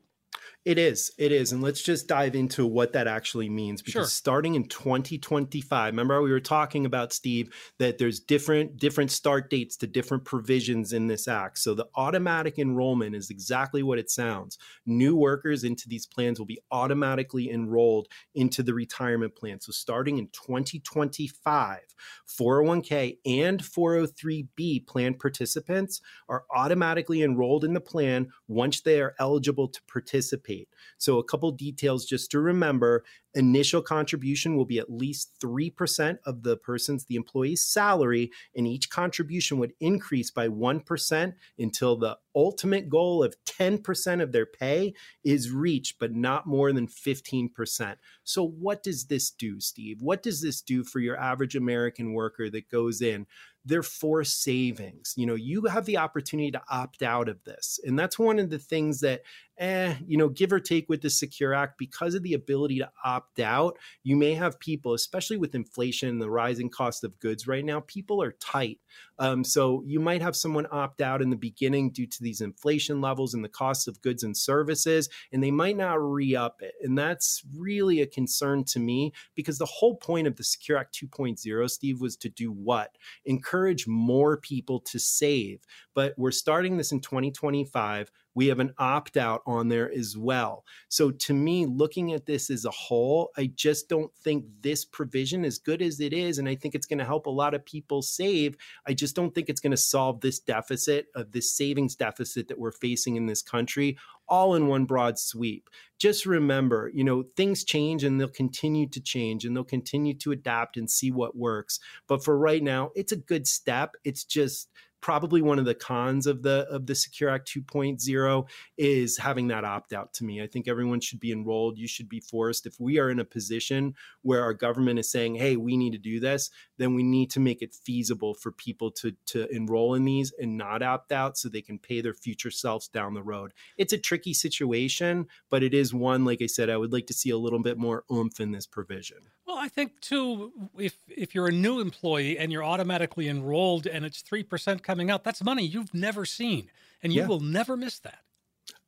It 0.65 0.79
is. 0.79 1.13
It 1.19 1.31
is. 1.31 1.53
And 1.53 1.63
let's 1.63 1.83
just 1.83 2.09
dive 2.09 2.35
into 2.35 2.67
what 2.67 2.95
that 2.95 3.07
actually 3.07 3.51
means. 3.51 3.83
Because 3.83 3.93
sure. 3.93 4.05
starting 4.07 4.55
in 4.55 4.65
2025, 4.65 5.93
remember 5.93 6.23
we 6.23 6.31
were 6.31 6.41
talking 6.41 6.87
about, 6.87 7.13
Steve, 7.13 7.51
that 7.79 7.99
there's 7.99 8.19
different 8.19 8.79
different 8.79 9.11
start 9.11 9.51
dates 9.51 9.77
to 9.79 9.87
different 9.87 10.25
provisions 10.25 10.95
in 10.95 11.07
this 11.07 11.29
act. 11.29 11.59
So 11.59 11.75
the 11.75 11.87
automatic 11.97 12.59
enrollment 12.59 13.15
is 13.15 13.29
exactly 13.29 13.83
what 13.83 13.99
it 13.99 14.11
sounds. 14.11 14.57
New 14.87 15.15
workers 15.17 15.65
into 15.65 15.87
these 15.87 16.07
plans 16.07 16.39
will 16.39 16.47
be 16.47 16.61
automatically 16.71 17.51
enrolled 17.51 18.09
into 18.35 18.63
the 18.63 18.73
retirement 18.73 19.37
plan. 19.37 19.61
So 19.61 19.71
starting 19.71 20.17
in 20.17 20.29
2025, 20.29 21.81
401k 22.27 23.19
and 23.27 23.61
403b 23.63 24.87
plan 24.87 25.15
participants 25.15 26.01
are 26.29 26.45
automatically 26.55 27.23
enrolled 27.23 27.65
in 27.65 27.75
the 27.75 27.81
plan 27.81 28.29
once 28.49 28.81
they 28.81 29.01
are 29.03 29.15
eligible 29.19 29.69
to 29.69 29.81
participate 29.87 30.34
participate. 30.35 30.69
So, 30.99 31.19
a 31.19 31.25
couple 31.25 31.51
details 31.53 32.05
just 32.05 32.31
to 32.31 32.41
remember 32.41 33.05
initial 33.35 33.83
contribution 33.83 34.57
will 34.57 34.65
be 34.65 34.79
at 34.79 34.91
least 34.91 35.33
3% 35.43 36.19
of 36.27 36.43
the 36.43 36.57
person's, 36.59 37.05
the 37.05 37.17
employee's 37.17 37.67
salary, 37.67 38.31
and 38.57 38.67
each 38.67 38.91
contribution 38.91 39.59
would 39.59 39.73
increase 39.81 40.31
by 40.31 40.49
1% 40.49 41.33
until 41.59 41.97
the 41.97 42.17
ultimate 42.35 42.89
goal 42.89 43.23
of 43.23 43.37
10% 43.45 44.23
of 44.23 44.33
their 44.33 44.47
pay 44.47 44.95
is 45.25 45.51
reached, 45.51 45.99
but 45.99 46.15
not 46.15 46.47
more 46.47 46.73
than 46.73 46.87
15%. 46.87 47.97
So, 48.25 48.47
what 48.47 48.83
does 48.83 49.07
this 49.07 49.31
do, 49.31 49.61
Steve? 49.61 50.01
What 50.01 50.23
does 50.23 50.41
this 50.43 50.61
do 50.61 50.85
for 50.85 51.01
your 51.01 51.19
average 51.19 51.57
American 51.57 52.13
worker 52.13 52.51
that 52.51 52.69
goes 52.69 53.01
in? 53.01 53.27
they're 53.65 53.83
for 53.83 54.23
savings. 54.25 55.15
You 55.17 55.27
know, 55.27 55.35
you 55.35 55.63
have 55.63 55.87
the 55.87 55.97
opportunity 55.97 56.51
to 56.51 56.63
opt 56.69 57.03
out 57.03 57.29
of 57.29 57.43
this. 57.45 57.81
And 57.85 57.99
that's 57.99 58.19
one 58.19 58.39
of 58.39 58.51
the 58.51 58.59
things 58.59 59.01
that 59.01 59.23
eh, 59.59 59.95
you 60.07 60.17
know, 60.17 60.29
give 60.29 60.53
or 60.53 60.61
take 60.61 60.89
with 60.89 61.01
the 61.01 61.11
Secure 61.11 61.55
Act, 61.55 61.79
because 61.79 62.15
of 62.15 62.23
the 62.23 62.35
ability 62.35 62.79
to 62.79 62.91
opt 63.05 63.41
out, 63.41 63.79
you 64.03 64.17
may 64.17 64.35
have 64.35 64.59
people, 64.59 64.95
especially 64.95 65.37
with 65.37 65.55
inflation 65.55 66.09
and 66.09 66.21
the 66.21 66.31
rising 66.31 66.69
cost 66.69 67.05
of 67.05 67.19
goods 67.21 67.47
right 67.47 67.65
now, 67.65 67.81
people 67.81 68.23
are 68.23 68.33
tight. 68.33 68.81
Um, 69.19 69.45
so 69.45 69.83
you 69.87 70.01
might 70.01 70.23
have 70.23 70.37
someone 70.37 70.67
opt 70.71 71.01
out 71.01 71.23
in 71.23 71.31
the 71.31 71.37
beginning 71.37 71.91
due 71.91 72.07
to 72.07 72.23
these 72.23 72.41
inflation 72.41 73.01
levels 73.01 73.35
and 73.35 73.45
the 73.45 73.49
costs 73.49 73.87
of 73.87 74.01
goods 74.03 74.23
and 74.23 74.37
services, 74.37 75.09
and 75.33 75.43
they 75.43 75.51
might 75.51 75.77
not 75.77 75.95
re 75.95 76.35
up 76.35 76.61
it. 76.63 76.75
And 76.83 76.99
that's 76.99 77.43
really 77.57 78.01
a 78.01 78.07
concern 78.07 78.65
to 78.65 78.79
me 78.79 79.13
because 79.35 79.59
the 79.59 79.67
whole 79.67 79.97
point 79.97 80.27
of 80.27 80.37
the 80.37 80.45
Secure 80.45 80.79
Act 80.79 80.99
2.0, 81.01 81.71
Steve, 81.71 82.01
was 82.01 82.17
to 82.17 82.29
do 82.29 82.51
what? 82.51 82.97
Encourage 83.25 83.87
more 83.87 84.37
people 84.37 84.81
to 84.81 84.99
save. 84.99 85.61
But 85.95 86.15
we're 86.17 86.31
starting 86.31 86.77
this 86.77 86.93
in 86.93 87.01
2025 87.01 88.11
we 88.35 88.49
have 88.49 88.61
an 88.61 88.75
opt 88.79 89.17
out 89.17 89.43
on 89.47 89.69
there 89.69 89.93
as 89.93 90.17
well. 90.17 90.65
So 90.89 91.11
to 91.11 91.35
me, 91.35 91.67
looking 91.67 92.13
at 92.13 92.27
this 92.27 92.51
as 92.51 92.65
a 92.65 92.71
whole, 92.71 93.31
I 93.37 93.51
just 93.55 93.89
don't 93.89 94.15
think 94.15 94.45
this 94.61 94.85
provision, 94.85 95.45
as 95.45 95.59
good 95.59 95.83
as 95.83 96.01
it 96.01 96.13
is, 96.13 96.39
and 96.39 96.49
I 96.49 96.55
think 96.55 96.75
it's 96.75 96.87
going 96.87 96.99
to 96.99 97.05
help 97.05 97.27
a 97.27 97.31
lot 97.31 97.55
of 97.55 97.65
people 97.65 98.03
save, 98.03 98.57
I 98.87 98.95
just 98.95 99.15
don't 99.17 99.35
think 99.35 99.49
it's 99.49 99.61
going 99.61 99.71
to 99.71 99.77
solve 99.77 100.21
this 100.21 100.39
deficit 100.39 101.07
of 101.15 101.33
this 101.33 101.55
savings 101.57 101.95
deficit 101.97 102.49
that 102.49 102.59
we're 102.59 102.73
facing 102.73 103.17
in 103.17 103.27
this 103.27 103.43
country 103.43 103.97
all 104.29 104.55
in 104.55 104.69
one 104.69 104.85
broad 104.85 105.19
sweep. 105.19 105.69
Just 105.99 106.27
remember, 106.27 106.91
you 106.93 107.05
know, 107.05 107.25
things 107.37 107.65
change 107.65 108.05
and 108.05 108.21
they'll 108.21 108.29
continue 108.29 108.89
to 108.89 109.01
change 109.01 109.45
and 109.45 109.57
they'll 109.57 109.65
continue 109.65 110.15
to 110.15 110.33
adapt 110.33 110.77
and 110.77 110.91
see 110.91 111.11
what 111.11 111.37
works. 111.37 111.79
But 112.07 112.25
for 112.25 112.37
right 112.37 112.63
now, 112.63 112.91
it's 112.95 113.13
a 113.13 113.17
good 113.17 113.47
step. 113.47 113.95
It's 114.05 114.25
just 114.25 114.71
probably 115.05 115.43
one 115.43 115.59
of 115.59 115.67
the 115.67 115.75
cons 115.75 116.27
of 116.27 116.43
the 116.43 116.67
of 116.71 116.87
the 116.87 116.95
Secure 116.95 117.29
Act 117.29 117.47
2.0 117.55 118.49
is 118.79 119.19
having 119.19 119.49
that 119.49 119.63
opt 119.63 119.93
out 119.93 120.15
to 120.15 120.25
me. 120.25 120.43
I 120.43 120.47
think 120.47 120.67
everyone 120.67 120.99
should 120.99 121.21
be 121.21 121.31
enrolled. 121.31 121.77
You 121.77 121.87
should 121.87 122.09
be 122.09 122.21
forced. 122.21 122.65
If 122.65 122.81
we 122.81 122.99
are 122.99 123.11
in 123.11 123.21
a 123.21 123.25
position 123.27 123.93
where 124.23 124.43
our 124.43 124.55
government 124.55 124.99
is 124.99 125.11
saying, 125.11 125.35
"Hey, 125.35 125.59
we 125.59 125.77
need 125.77 125.93
to 125.93 125.99
do 125.99 126.21
this," 126.21 126.49
then 126.79 126.95
we 126.95 127.03
need 127.03 127.31
to 127.31 127.41
make 127.41 127.63
it 127.63 127.75
feasible 127.75 128.35
for 128.35 128.51
people 128.53 128.91
to 128.91 129.13
to 129.27 129.49
enroll 129.55 129.95
in 129.95 130.05
these 130.05 130.33
and 130.39 130.57
not 130.57 130.83
opt 130.83 131.13
out 131.13 131.37
so 131.37 131.49
they 131.49 131.63
can 131.63 131.79
pay 131.79 132.01
their 132.01 132.15
future 132.15 132.51
selves 132.51 132.89
down 132.89 133.15
the 133.15 133.23
road. 133.23 133.53
It's 133.77 133.93
a 133.93 133.99
tricky 133.99 134.35
situation, 134.35 135.27
but 135.51 135.63
it 135.63 135.75
is 135.75 135.95
one 135.95 136.25
like 136.25 136.43
I 136.43 136.47
said 136.47 136.71
I 136.71 136.77
would 136.77 136.93
like 136.93 137.07
to 137.09 137.15
see 137.15 137.31
a 137.31 137.39
little 137.39 137.61
bit 137.61 137.79
more 137.79 138.05
oomph 138.13 138.41
in 138.41 138.53
this 138.53 138.67
provision. 138.67 139.19
Well, 139.47 139.59
I 139.59 139.69
think 139.69 140.01
too, 140.01 140.53
if 140.79 140.99
if 141.09 141.35
you're 141.35 141.49
a 141.49 141.53
new 141.53 141.81
employee 141.81 142.39
and 142.39 142.51
you're 142.51 142.65
automatically 142.65 143.29
enrolled 143.29 143.87
and 143.87 144.05
it's 144.05 144.23
three 144.23 144.43
percent 144.43 144.83
coming 144.83 145.11
out, 145.11 145.25
that's 145.25 145.43
money 145.45 145.65
you've 145.65 145.95
never 145.95 146.25
seen, 146.25 146.71
and 147.03 147.13
you 147.13 147.23
yeah. 147.23 147.29
will 147.29 147.41
never 147.41 147.77
miss 147.77 147.99
that. 148.01 148.24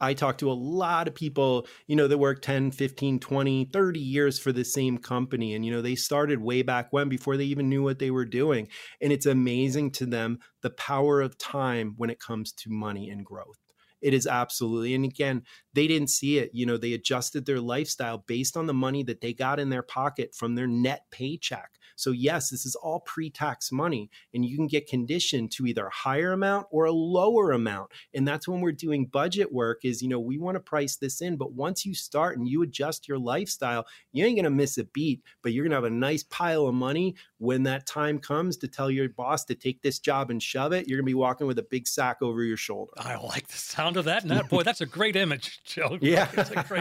I 0.01 0.15
talk 0.15 0.39
to 0.39 0.51
a 0.51 0.53
lot 0.53 1.09
of 1.09 1.15
people, 1.15 1.67
you 1.87 1.97
know, 1.97 2.09
that 2.09 2.19
work 2.19 2.43
10, 2.43 2.71
15, 2.71 3.19
20, 3.19 3.65
30 3.73 4.01
years 4.01 4.39
for 4.39 4.53
the 4.53 4.65
same 4.65 4.99
company. 4.99 5.55
And, 5.55 5.65
you 5.65 5.73
know, 5.73 5.83
they 5.83 5.95
started 5.95 6.41
way 6.41 6.63
back 6.63 6.93
when 6.93 7.09
before 7.09 7.37
they 7.37 7.45
even 7.45 7.69
knew 7.69 7.83
what 7.83 7.99
they 7.99 8.11
were 8.11 8.25
doing. 8.25 8.69
And 9.01 9.13
it's 9.13 9.27
amazing 9.27 9.93
to 9.93 10.07
them 10.07 10.39
the 10.63 10.71
power 10.71 11.21
of 11.21 11.39
time 11.39 11.95
when 11.97 12.11
it 12.11 12.21
comes 12.21 12.53
to 12.53 12.71
money 12.71 13.11
and 13.11 13.25
growth. 13.25 13.66
It 14.01 14.15
is 14.15 14.27
absolutely. 14.27 14.95
And 14.95 15.05
again, 15.05 15.43
they 15.73 15.87
didn't 15.87 16.11
see 16.11 16.39
it. 16.39 16.51
You 16.53 16.67
know, 16.67 16.77
they 16.77 16.93
adjusted 16.93 17.47
their 17.47 17.61
lifestyle 17.61 18.25
based 18.27 18.57
on 18.57 18.67
the 18.67 18.75
money 18.75 19.03
that 19.05 19.21
they 19.21 19.33
got 19.33 19.61
in 19.61 19.71
their 19.71 19.83
pocket 19.83 20.35
from 20.35 20.55
their 20.55 20.67
net 20.67 21.03
paycheck. 21.11 21.71
So, 21.97 22.11
yes, 22.11 22.51
this 22.51 22.67
is 22.67 22.75
all 22.75 23.01
pre 23.01 23.31
tax 23.31 23.73
money, 23.73 24.11
and 24.35 24.45
you 24.45 24.57
can 24.57 24.67
get 24.67 24.87
conditioned 24.87 25.51
to 25.53 25.67
either 25.67 25.87
a 25.87 25.95
higher 25.95 26.33
amount 26.33 26.67
or 26.71 26.85
a 26.85 26.93
lower 26.93 27.53
amount. 27.53 27.91
And 28.15 28.29
that's 28.29 28.47
when 28.47 28.61
we're 28.61 28.73
doing 28.73 29.07
budget 29.07 29.53
work 29.53 29.81
is, 29.83 30.03
you 30.03 30.09
know, 30.09 30.21
we 30.21 30.39
want 30.39 30.57
to 30.57 30.61
price 30.61 30.97
this 30.97 31.23
in. 31.23 31.37
But 31.37 31.53
once 31.53 31.87
you 31.87 31.95
start 31.95 32.39
and 32.39 32.47
you 32.47 32.63
adjust 32.63 33.09
your 33.09 33.19
lifestyle, 33.19 33.87
you 34.13 34.25
ain't 34.25 34.37
going 34.37 34.45
to 34.45 34.51
miss 34.51 34.77
a 34.79 34.85
beat, 34.85 35.23
but 35.43 35.53
you're 35.53 35.65
going 35.65 35.71
to 35.71 35.77
have 35.77 35.85
a 35.85 35.91
nice 35.91 36.23
pile 36.25 36.67
of 36.67 36.75
money 36.75 37.15
when 37.39 37.63
that 37.63 37.87
time 37.87 38.19
comes 38.19 38.59
to 38.59 38.69
tell 38.69 38.91
your 38.91 39.09
boss 39.09 39.45
to 39.47 39.55
take 39.55 39.81
this 39.83 39.99
job 39.99 40.31
and 40.31 40.43
shove 40.43 40.73
it. 40.73 40.87
You're 40.87 40.99
going 40.99 41.07
to 41.07 41.11
be 41.11 41.15
walking 41.15 41.47
with 41.47 41.59
a 41.59 41.67
big 41.71 41.89
sack 41.89 42.19
over 42.21 42.43
your 42.43 42.57
shoulder. 42.57 42.93
I 42.99 43.17
like 43.17 43.49
the 43.49 43.57
sound 43.57 43.86
of 43.95 44.07
that. 44.07 44.23
And 44.23 44.31
that, 44.33 44.49
boy, 44.49 44.65
that's 44.65 44.81
a 44.81 44.87
great 44.87 45.15
image, 45.15 45.61
Joe. 45.65 45.99
Yeah. 46.01 46.27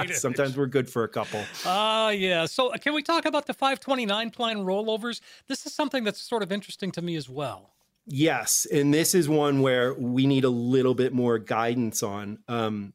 Sometimes 0.13 0.57
we're 0.57 0.65
good 0.65 0.89
for 0.89 1.03
a 1.03 1.07
couple. 1.07 1.41
Ah, 1.65 2.07
uh, 2.07 2.09
yeah. 2.09 2.45
So 2.45 2.71
can 2.71 2.93
we 2.93 3.03
talk 3.03 3.25
about 3.25 3.45
the 3.45 3.53
529 3.53 4.31
plan 4.31 4.57
rollovers? 4.59 5.21
This 5.47 5.65
is 5.65 5.73
something 5.73 6.03
that's 6.03 6.21
sort 6.21 6.41
of 6.41 6.51
interesting 6.51 6.91
to 6.93 7.01
me 7.01 7.15
as 7.15 7.29
well. 7.29 7.73
Yes. 8.07 8.65
And 8.71 8.93
this 8.93 9.13
is 9.13 9.27
one 9.27 9.61
where 9.61 9.93
we 9.93 10.25
need 10.25 10.43
a 10.43 10.49
little 10.49 10.95
bit 10.95 11.13
more 11.13 11.37
guidance 11.37 12.01
on. 12.01 12.39
Um, 12.47 12.93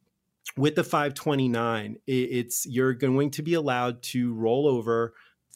with 0.57 0.75
the 0.75 0.83
529, 0.83 1.97
it's 2.07 2.65
you're 2.65 2.93
going 2.93 3.31
to 3.31 3.41
be 3.41 3.53
allowed 3.53 4.01
to 4.03 4.33
roll 4.33 4.67
over 4.67 5.13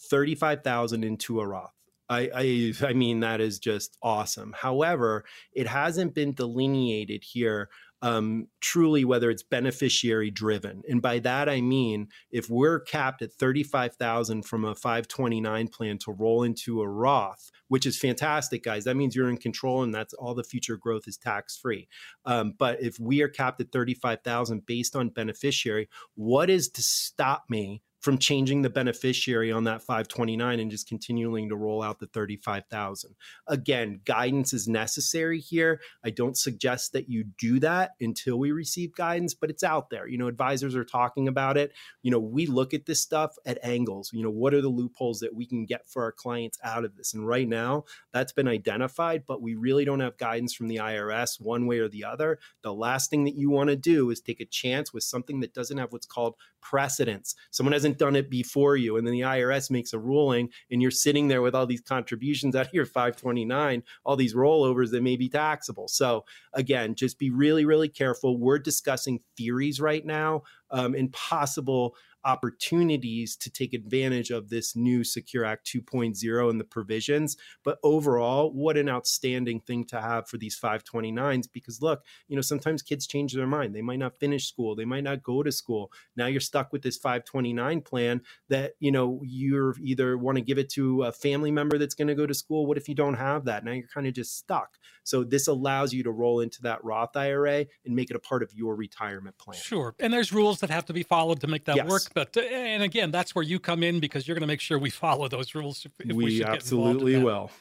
35,000 0.10 1.04
into 1.04 1.42
a 1.42 1.48
Roth. 1.48 1.72
I, 2.08 2.30
I 2.36 2.74
I 2.90 2.94
mean 2.94 3.22
that 3.22 3.42
is 3.42 3.60
just 3.60 3.98
awesome. 4.02 4.54
However, 4.56 5.26
it 5.54 5.68
hasn't 5.68 6.14
been 6.14 6.34
delineated 6.34 7.24
here 7.24 7.70
um, 8.06 8.48
truly 8.62 9.04
whether 9.04 9.32
it's 9.32 9.42
beneficiary 9.42 10.30
driven. 10.30 10.84
And 10.88 11.02
by 11.02 11.18
that 11.20 11.50
I 11.50 11.60
mean 11.60 12.10
if 12.30 12.52
we're 12.52 12.80
capped 12.80 13.24
at 13.24 13.34
35,000 13.34 14.44
from 14.44 14.64
a 14.64 14.76
529 14.76 15.68
plan 15.70 15.98
to 15.98 16.12
roll 16.12 16.44
into 16.44 16.82
a 16.84 16.88
Roth, 16.88 17.50
which 17.68 17.88
is 17.88 17.98
fantastic, 17.98 18.64
guys. 18.64 18.84
That 18.84 18.96
means 18.96 19.16
you're 19.16 19.28
in 19.28 19.38
control 19.38 19.82
and 19.82 19.92
that's 19.92 20.14
all 20.14 20.36
the 20.36 20.44
future 20.44 20.78
growth 20.78 21.08
is 21.08 21.18
tax 21.18 21.58
free. 21.58 21.88
Um, 22.26 22.54
but 22.56 22.80
if 22.80 23.00
we 23.00 23.24
are 23.24 23.28
capped 23.28 23.60
at 23.60 23.72
35,000 23.72 24.68
based 24.68 24.96
on 24.96 25.10
beneficiary, 25.10 25.90
what 26.14 26.52
is 26.52 26.70
to 26.70 26.84
stop 26.84 27.46
me 27.50 27.82
from 28.06 28.20
changing 28.20 28.62
the 28.62 28.70
beneficiary 28.70 29.52
on 29.52 29.64
that 29.64 29.82
529 29.82 30.60
and 30.60 30.70
just 30.70 30.88
continuing 30.88 31.50
to 31.50 31.56
roll 31.56 31.82
out 31.82 31.98
the 31.98 32.06
35,000. 32.06 33.16
Again, 33.48 34.00
guidance 34.06 34.54
is 34.54 34.68
necessary 34.68 35.40
here. 35.40 35.82
I 36.04 36.12
don't 36.12 36.38
suggest 36.38 36.94
that 36.94 37.10
you 37.10 37.24
do 37.40 37.60
that 37.62 37.94
until 38.00 38.38
we 38.38 38.52
receive 38.52 38.94
guidance, 38.96 39.34
but 39.34 39.50
it's 39.50 39.64
out 39.64 39.90
there. 39.90 40.08
You 40.08 40.20
know, 40.20 40.28
advisors 40.28 40.76
are 40.76 40.86
talking 40.86 41.28
about 41.28 41.58
it. 41.58 41.74
You 42.04 42.12
know, 42.12 42.20
we 42.20 42.46
look 42.46 42.76
at 42.76 42.86
this 42.86 43.02
stuff 43.02 43.38
at 43.44 43.58
angles. 43.64 44.12
You 44.14 44.22
know, 44.22 44.30
what 44.30 44.54
are 44.54 44.62
the 44.62 44.70
loopholes 44.70 45.20
that 45.22 45.34
we 45.34 45.48
can 45.48 45.66
get 45.66 45.90
for 45.90 46.04
our 46.04 46.12
clients 46.12 46.60
out 46.64 46.86
of 46.86 46.96
this? 46.96 47.16
And 47.16 47.28
right 47.28 47.48
now, 47.50 47.86
that's 48.14 48.34
been 48.34 48.48
identified, 48.48 49.24
but 49.26 49.42
we 49.42 49.56
really 49.56 49.84
don't 49.84 50.00
have 50.02 50.18
guidance 50.18 50.54
from 50.54 50.68
the 50.68 50.78
IRS 50.78 51.42
one 51.42 51.66
way 51.66 51.80
or 51.80 51.90
the 51.90 52.04
other. 52.04 52.38
The 52.62 52.72
last 52.72 53.10
thing 53.10 53.24
that 53.24 53.36
you 53.36 53.50
want 53.50 53.72
to 53.72 53.76
do 53.76 54.12
is 54.12 54.22
take 54.22 54.42
a 54.42 54.46
chance 54.46 54.94
with 54.94 55.02
something 55.02 55.40
that 55.40 55.56
doesn't 55.56 55.80
have 55.80 55.92
what's 55.92 56.06
called 56.06 56.36
precedents. 56.62 57.34
Someone 57.50 57.74
hasn't 57.74 57.95
haven't 57.96 58.06
done 58.06 58.16
it 58.16 58.30
before 58.30 58.78
you. 58.78 58.98
And 58.98 59.06
then 59.06 59.14
the 59.14 59.22
IRS 59.22 59.72
makes 59.72 59.94
a 59.94 60.00
ruling 60.00 60.50
and 60.72 60.82
you're 60.82 60.92
sitting 60.92 61.28
there 61.28 61.42
with 61.42 61.56
all 61.56 61.66
these 61.66 61.82
contributions 61.82 62.56
out 62.56 62.68
of 62.68 62.74
your 62.74 62.86
529, 62.86 63.84
all 64.04 64.16
these 64.16 64.34
rollovers 64.34 64.92
that 64.92 65.04
may 65.04 65.16
be 65.16 65.30
taxable. 65.30 65.88
So 65.88 66.26
again, 66.54 66.96
just 66.96 67.20
be 67.20 67.30
really, 67.30 67.66
really 67.66 67.90
careful. 67.90 68.38
We're 68.38 68.60
discussing 68.60 69.20
theories 69.38 69.80
right 69.80 70.06
now 70.06 70.44
um, 70.72 70.96
and 70.96 71.12
possible 71.12 71.96
opportunities 72.26 73.36
to 73.38 73.50
take 73.50 73.74
advantage 73.74 74.32
of 74.32 74.50
this 74.50 74.76
new 74.76 75.04
Secure 75.04 75.46
Act 75.46 75.66
2.0 75.68 76.50
and 76.50 76.60
the 76.60 76.66
provisions. 76.66 77.38
But 77.64 77.78
overall, 77.84 78.52
what 78.52 78.78
an 78.78 78.90
outstanding 78.90 79.62
thing 79.62 79.86
to 79.86 80.02
have 80.02 80.28
for 80.28 80.38
these 80.38 80.60
529s 80.60 81.48
because 81.52 81.82
look, 81.82 82.04
you 82.28 82.36
know, 82.36 82.42
sometimes 82.42 82.82
kids 82.82 83.08
change 83.08 83.34
their 83.34 83.48
mind. 83.48 83.76
They 83.76 83.82
might 83.82 84.00
not 84.00 84.20
finish 84.20 84.48
school, 84.48 84.76
they 84.76 84.86
might 84.86 85.04
not 85.04 85.24
go 85.24 85.44
to 85.44 85.52
school. 85.52 85.92
Now 86.16 86.26
you're 86.26 86.42
stuck 86.42 86.74
with 86.74 86.82
this 86.82 86.98
529 86.98 87.82
plan 87.82 88.22
that, 88.50 88.74
you 88.80 88.92
know, 88.92 89.22
you're 89.24 89.76
either 89.82 90.18
want 90.18 90.38
to 90.38 90.42
give 90.42 90.58
it 90.58 90.70
to 90.72 91.04
a 91.04 91.12
family 91.12 91.52
member 91.52 91.78
that's 91.78 91.96
going 91.96 92.08
to 92.08 92.16
go 92.16 92.26
to 92.26 92.34
school. 92.34 92.66
What 92.66 92.78
if 92.78 92.90
you 92.90 92.96
don't 92.96 93.14
have 93.14 93.46
that? 93.46 93.64
Now 93.64 93.72
you're 93.72 93.88
kind 93.88 94.08
of 94.08 94.14
just 94.14 94.38
stuck. 94.38 94.78
So 95.04 95.24
this 95.24 95.48
allows 95.48 95.94
you 95.94 96.04
to 96.04 96.12
roll 96.12 96.40
into 96.40 96.64
that 96.64 96.84
Roth 96.84 97.16
IRA 97.16 97.68
and 97.86 97.96
make 97.96 98.10
it 98.10 98.16
a 98.16 98.20
part 98.20 98.42
of 98.42 98.52
your 98.54 98.76
retirement 98.76 99.38
plan. 99.38 99.60
Sure. 99.62 99.96
And 100.00 100.12
there's 100.12 100.34
rules 100.34 100.60
that 100.62 100.72
have 100.72 100.86
to 100.86 100.94
be 100.94 101.04
followed 101.04 101.42
to 101.42 101.48
make 101.48 101.66
that 101.66 101.76
yes. 101.76 101.88
work. 101.88 102.02
But 102.16 102.36
uh, 102.36 102.40
and 102.42 102.82
again, 102.82 103.12
that's 103.12 103.36
where 103.36 103.44
you 103.44 103.60
come 103.60 103.84
in 103.84 104.00
because 104.00 104.28
you're 104.28 104.34
going 104.34 104.42
to 104.42 104.48
make 104.48 104.62
sure 104.62 104.80
we 104.80 104.90
follow 104.90 105.28
those 105.28 105.54
rules. 105.54 105.86
If, 105.86 105.92
we, 106.08 106.14
we 106.14 106.44
absolutely 106.44 107.22
will. 107.22 107.52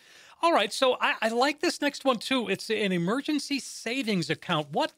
All 0.43 0.53
right, 0.53 0.73
so 0.73 0.97
I, 1.01 1.15
I, 1.23 1.29
like 1.29 1.61
this 1.61 1.81
next 1.81 2.05
one 2.05 2.19
too. 2.19 2.49
It's 2.49 2.71
an 2.71 2.93
emergency 2.93 3.59
savings 3.59 4.31
account. 4.31 4.69
What 4.73 4.93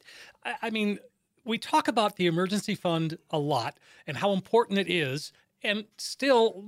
I, 0.45 0.55
I 0.63 0.69
mean, 0.69 0.99
we 1.43 1.57
talk 1.57 1.87
about 1.87 2.17
the 2.17 2.27
emergency 2.27 2.75
fund 2.75 3.17
a 3.31 3.39
lot 3.39 3.77
and 4.05 4.17
how 4.17 4.33
important 4.33 4.77
it 4.77 4.89
is, 4.89 5.31
and 5.63 5.85
still 5.97 6.63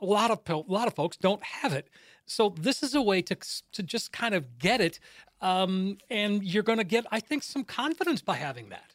a 0.00 0.04
lot 0.04 0.30
of 0.30 0.40
a 0.48 0.72
lot 0.72 0.88
of 0.88 0.94
folks 0.94 1.16
don't 1.16 1.42
have 1.42 1.72
it. 1.72 1.88
So 2.26 2.54
this 2.58 2.82
is 2.82 2.94
a 2.94 3.02
way 3.02 3.22
to 3.22 3.36
to 3.72 3.82
just 3.84 4.12
kind 4.12 4.34
of 4.34 4.58
get 4.58 4.80
it, 4.80 4.98
um, 5.40 5.98
and 6.10 6.42
you're 6.42 6.64
going 6.64 6.78
to 6.78 6.84
get, 6.84 7.06
I 7.12 7.20
think, 7.20 7.44
some 7.44 7.62
confidence 7.62 8.20
by 8.20 8.34
having 8.34 8.70
that. 8.70 8.94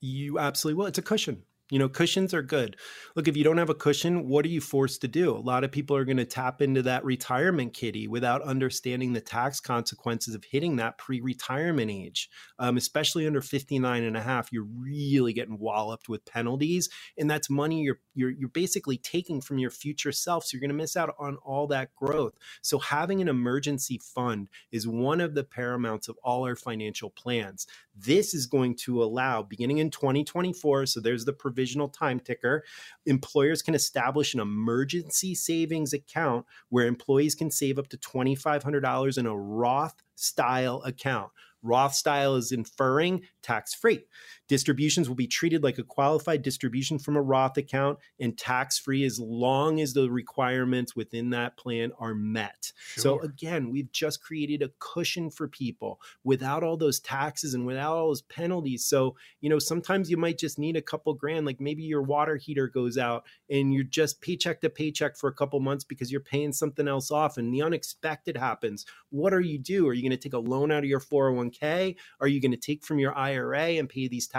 You 0.00 0.40
absolutely 0.40 0.78
will. 0.78 0.86
It's 0.86 0.98
a 0.98 1.02
cushion. 1.02 1.42
You 1.70 1.78
know, 1.78 1.88
cushions 1.88 2.32
are 2.32 2.42
good. 2.42 2.76
Look, 3.14 3.28
if 3.28 3.36
you 3.36 3.44
don't 3.44 3.58
have 3.58 3.68
a 3.68 3.74
cushion, 3.74 4.26
what 4.26 4.44
are 4.46 4.48
you 4.48 4.60
forced 4.60 5.02
to 5.02 5.08
do? 5.08 5.36
A 5.36 5.36
lot 5.36 5.64
of 5.64 5.70
people 5.70 5.96
are 5.96 6.04
going 6.04 6.16
to 6.16 6.24
tap 6.24 6.62
into 6.62 6.80
that 6.82 7.04
retirement 7.04 7.74
kitty 7.74 8.08
without 8.08 8.42
understanding 8.42 9.12
the 9.12 9.20
tax 9.20 9.60
consequences 9.60 10.34
of 10.34 10.44
hitting 10.44 10.76
that 10.76 10.96
pre 10.96 11.20
retirement 11.20 11.90
age. 11.90 12.30
Um, 12.58 12.78
especially 12.78 13.26
under 13.26 13.42
59 13.42 14.02
and 14.02 14.16
a 14.16 14.22
half, 14.22 14.50
you're 14.50 14.68
really 14.80 15.34
getting 15.34 15.58
walloped 15.58 16.08
with 16.08 16.24
penalties. 16.24 16.88
And 17.18 17.30
that's 17.30 17.50
money 17.50 17.82
you're, 17.82 18.00
you're, 18.14 18.30
you're 18.30 18.48
basically 18.48 18.96
taking 18.96 19.42
from 19.42 19.58
your 19.58 19.70
future 19.70 20.12
self. 20.12 20.44
So 20.44 20.54
you're 20.54 20.60
going 20.60 20.70
to 20.70 20.74
miss 20.74 20.96
out 20.96 21.14
on 21.18 21.36
all 21.44 21.66
that 21.66 21.94
growth. 21.94 22.34
So 22.62 22.78
having 22.78 23.20
an 23.20 23.28
emergency 23.28 24.00
fund 24.02 24.48
is 24.72 24.88
one 24.88 25.20
of 25.20 25.34
the 25.34 25.44
paramounts 25.44 26.08
of 26.08 26.16
all 26.22 26.44
our 26.44 26.56
financial 26.56 27.10
plans. 27.10 27.66
This 27.94 28.32
is 28.32 28.46
going 28.46 28.76
to 28.76 29.02
allow, 29.02 29.42
beginning 29.42 29.78
in 29.78 29.90
2024, 29.90 30.86
so 30.86 31.00
there's 31.00 31.24
the 31.24 31.32
provisional 31.58 31.88
time 31.88 32.20
ticker, 32.20 32.62
employers 33.06 33.62
can 33.62 33.74
establish 33.74 34.32
an 34.32 34.38
emergency 34.38 35.34
savings 35.34 35.92
account 35.92 36.46
where 36.68 36.86
employees 36.86 37.34
can 37.34 37.50
save 37.50 37.80
up 37.80 37.88
to 37.88 37.96
$2,500 37.96 39.18
in 39.18 39.26
a 39.26 39.36
Roth 39.36 39.96
style 40.14 40.80
account. 40.84 41.32
Roth 41.62 41.94
style 41.94 42.36
is 42.36 42.52
inferring 42.52 43.22
tax 43.42 43.74
free. 43.74 44.04
Distributions 44.48 45.08
will 45.08 45.16
be 45.16 45.26
treated 45.26 45.62
like 45.62 45.76
a 45.76 45.82
qualified 45.84 46.42
distribution 46.42 46.98
from 46.98 47.16
a 47.16 47.22
Roth 47.22 47.58
account 47.58 47.98
and 48.18 48.36
tax 48.36 48.78
free 48.78 49.04
as 49.04 49.20
long 49.20 49.78
as 49.78 49.92
the 49.92 50.10
requirements 50.10 50.96
within 50.96 51.30
that 51.30 51.58
plan 51.58 51.92
are 51.98 52.14
met. 52.14 52.72
Sure. 52.94 53.02
So, 53.02 53.20
again, 53.20 53.70
we've 53.70 53.92
just 53.92 54.22
created 54.22 54.62
a 54.62 54.70
cushion 54.78 55.30
for 55.30 55.48
people 55.48 56.00
without 56.24 56.64
all 56.64 56.78
those 56.78 56.98
taxes 56.98 57.52
and 57.52 57.66
without 57.66 57.94
all 57.94 58.08
those 58.08 58.22
penalties. 58.22 58.86
So, 58.86 59.16
you 59.42 59.50
know, 59.50 59.58
sometimes 59.58 60.10
you 60.10 60.16
might 60.16 60.38
just 60.38 60.58
need 60.58 60.76
a 60.76 60.82
couple 60.82 61.12
grand, 61.12 61.44
like 61.44 61.60
maybe 61.60 61.82
your 61.82 62.02
water 62.02 62.36
heater 62.36 62.68
goes 62.68 62.96
out 62.96 63.24
and 63.50 63.74
you're 63.74 63.84
just 63.84 64.22
paycheck 64.22 64.62
to 64.62 64.70
paycheck 64.70 65.18
for 65.18 65.28
a 65.28 65.34
couple 65.34 65.60
months 65.60 65.84
because 65.84 66.10
you're 66.10 66.20
paying 66.22 66.54
something 66.54 66.88
else 66.88 67.10
off 67.10 67.36
and 67.36 67.52
the 67.52 67.60
unexpected 67.60 68.36
happens. 68.36 68.86
What 69.10 69.34
are 69.34 69.40
you 69.40 69.58
do? 69.58 69.86
Are 69.88 69.92
you 69.92 70.02
going 70.02 70.10
to 70.10 70.16
take 70.16 70.32
a 70.32 70.38
loan 70.38 70.72
out 70.72 70.84
of 70.84 70.88
your 70.88 71.00
401k? 71.00 71.96
Are 72.20 72.28
you 72.28 72.40
going 72.40 72.52
to 72.52 72.56
take 72.56 72.82
from 72.82 72.98
your 72.98 73.14
IRA 73.14 73.72
and 73.72 73.88
pay 73.88 74.08
these 74.08 74.26
taxes? 74.26 74.37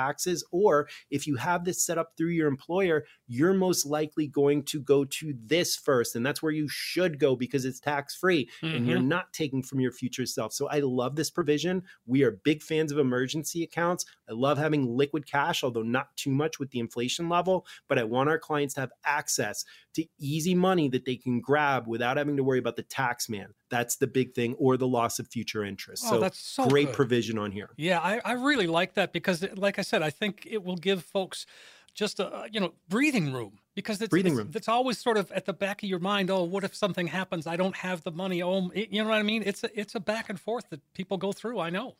Or 0.52 0.88
if 1.10 1.28
you 1.28 1.36
have 1.36 1.66
this 1.66 1.84
set 1.84 1.97
up 1.97 2.14
through 2.18 2.30
your 2.30 2.47
employer, 2.47 3.06
you're 3.28 3.54
most 3.54 3.86
likely 3.86 4.28
going 4.28 4.64
to 4.64 4.80
go 4.80 5.06
to 5.06 5.34
this 5.45 5.76
first. 5.76 6.16
And 6.16 6.26
that's 6.26 6.41
where 6.41 6.52
you 6.52 6.68
should 6.68 7.20
go 7.20 7.36
because 7.36 7.66
it's 7.66 7.80
tax 7.80 8.16
free 8.16 8.50
mm-hmm. 8.62 8.76
and 8.76 8.88
you're 8.88 9.00
mm-hmm. 9.00 9.08
not 9.08 9.34
taking 9.34 9.64
from 9.64 9.80
your 9.80 9.91
future 9.91 10.26
self. 10.26 10.54
So 10.54 10.68
I 10.68 10.80
love 10.80 11.16
this 11.16 11.30
provision. 11.30 11.84
We 12.06 12.24
are 12.24 12.32
big 12.32 12.62
fans 12.62 12.91
of 12.91 12.97
emergency 12.97 13.64
accounts. 13.64 14.06
I 14.30 14.34
love 14.34 14.58
having 14.58 14.95
liquid 14.95 15.26
cash, 15.26 15.64
although 15.64 15.84
not 15.84 16.16
too 16.16 16.32
much 16.32 16.60
with 16.60 16.72
the 16.72 16.80
inflation 16.80 17.30
level. 17.30 17.66
But 17.88 18.00
I 18.00 18.04
want 18.04 18.30
our 18.30 18.39
clients 18.39 18.76
to 18.76 18.82
have 18.82 18.91
access 19.06 19.66
to 19.95 20.06
easy 20.20 20.56
money 20.56 20.89
that 20.89 21.06
they 21.06 21.16
can 21.16 21.41
grab 21.41 21.88
without 21.88 22.18
having 22.18 22.38
to 22.38 22.43
worry 22.43 22.60
about 22.60 22.76
the 22.76 22.84
tax 22.84 23.30
man. 23.30 23.54
That's 23.70 23.97
the 23.97 24.07
big 24.07 24.34
thing, 24.34 24.55
or 24.55 24.78
the 24.78 24.88
loss 24.88 25.20
of 25.20 25.28
future 25.28 25.63
interest. 25.63 26.03
Oh, 26.07 26.11
so 26.11 26.20
that's 26.20 26.39
so 26.39 26.67
great 26.67 26.88
good. 26.88 26.95
provision 26.95 27.38
on 27.38 27.51
here. 27.51 27.70
Yeah, 27.78 27.99
I, 27.99 28.20
I 28.26 28.32
really 28.34 28.67
like 28.67 28.95
that 28.95 29.13
because, 29.13 29.45
like 29.55 29.80
I 29.80 29.84
said, 29.84 30.01
I 30.01 30.09
think 30.09 30.47
it 30.49 30.63
will 30.63 30.76
give 30.76 31.03
folks 31.03 31.45
just 31.93 32.20
a 32.20 32.47
you 32.51 32.59
know 32.59 32.74
breathing 32.88 33.34
room 33.34 33.59
because 33.76 34.01
it's 34.01 34.09
breathing 34.09 34.34
it's, 34.34 34.38
room. 34.38 34.51
It's 34.55 34.67
always 34.67 34.97
sort 34.97 35.17
of 35.17 35.32
at 35.32 35.45
the 35.45 35.53
back 35.53 35.84
of 35.84 35.89
your 35.89 35.99
mind. 35.99 36.30
Oh, 36.32 36.43
what 36.43 36.63
if 36.63 36.76
something 36.76 37.07
happens? 37.07 37.47
I 37.47 37.55
don't 37.55 37.76
have 37.76 38.03
the 38.03 38.11
money. 38.11 38.41
Oh, 38.41 38.72
you 38.74 39.03
know 39.03 39.09
what 39.09 39.17
I 39.17 39.24
mean? 39.24 39.43
It's 39.45 39.63
a, 39.63 39.80
it's 39.80 39.95
a 39.95 39.99
back 39.99 40.30
and 40.30 40.39
forth 40.39 40.70
that 40.70 40.82
people 40.93 41.17
go 41.17 41.32
through. 41.32 41.59
I 41.59 41.70
know. 41.70 41.95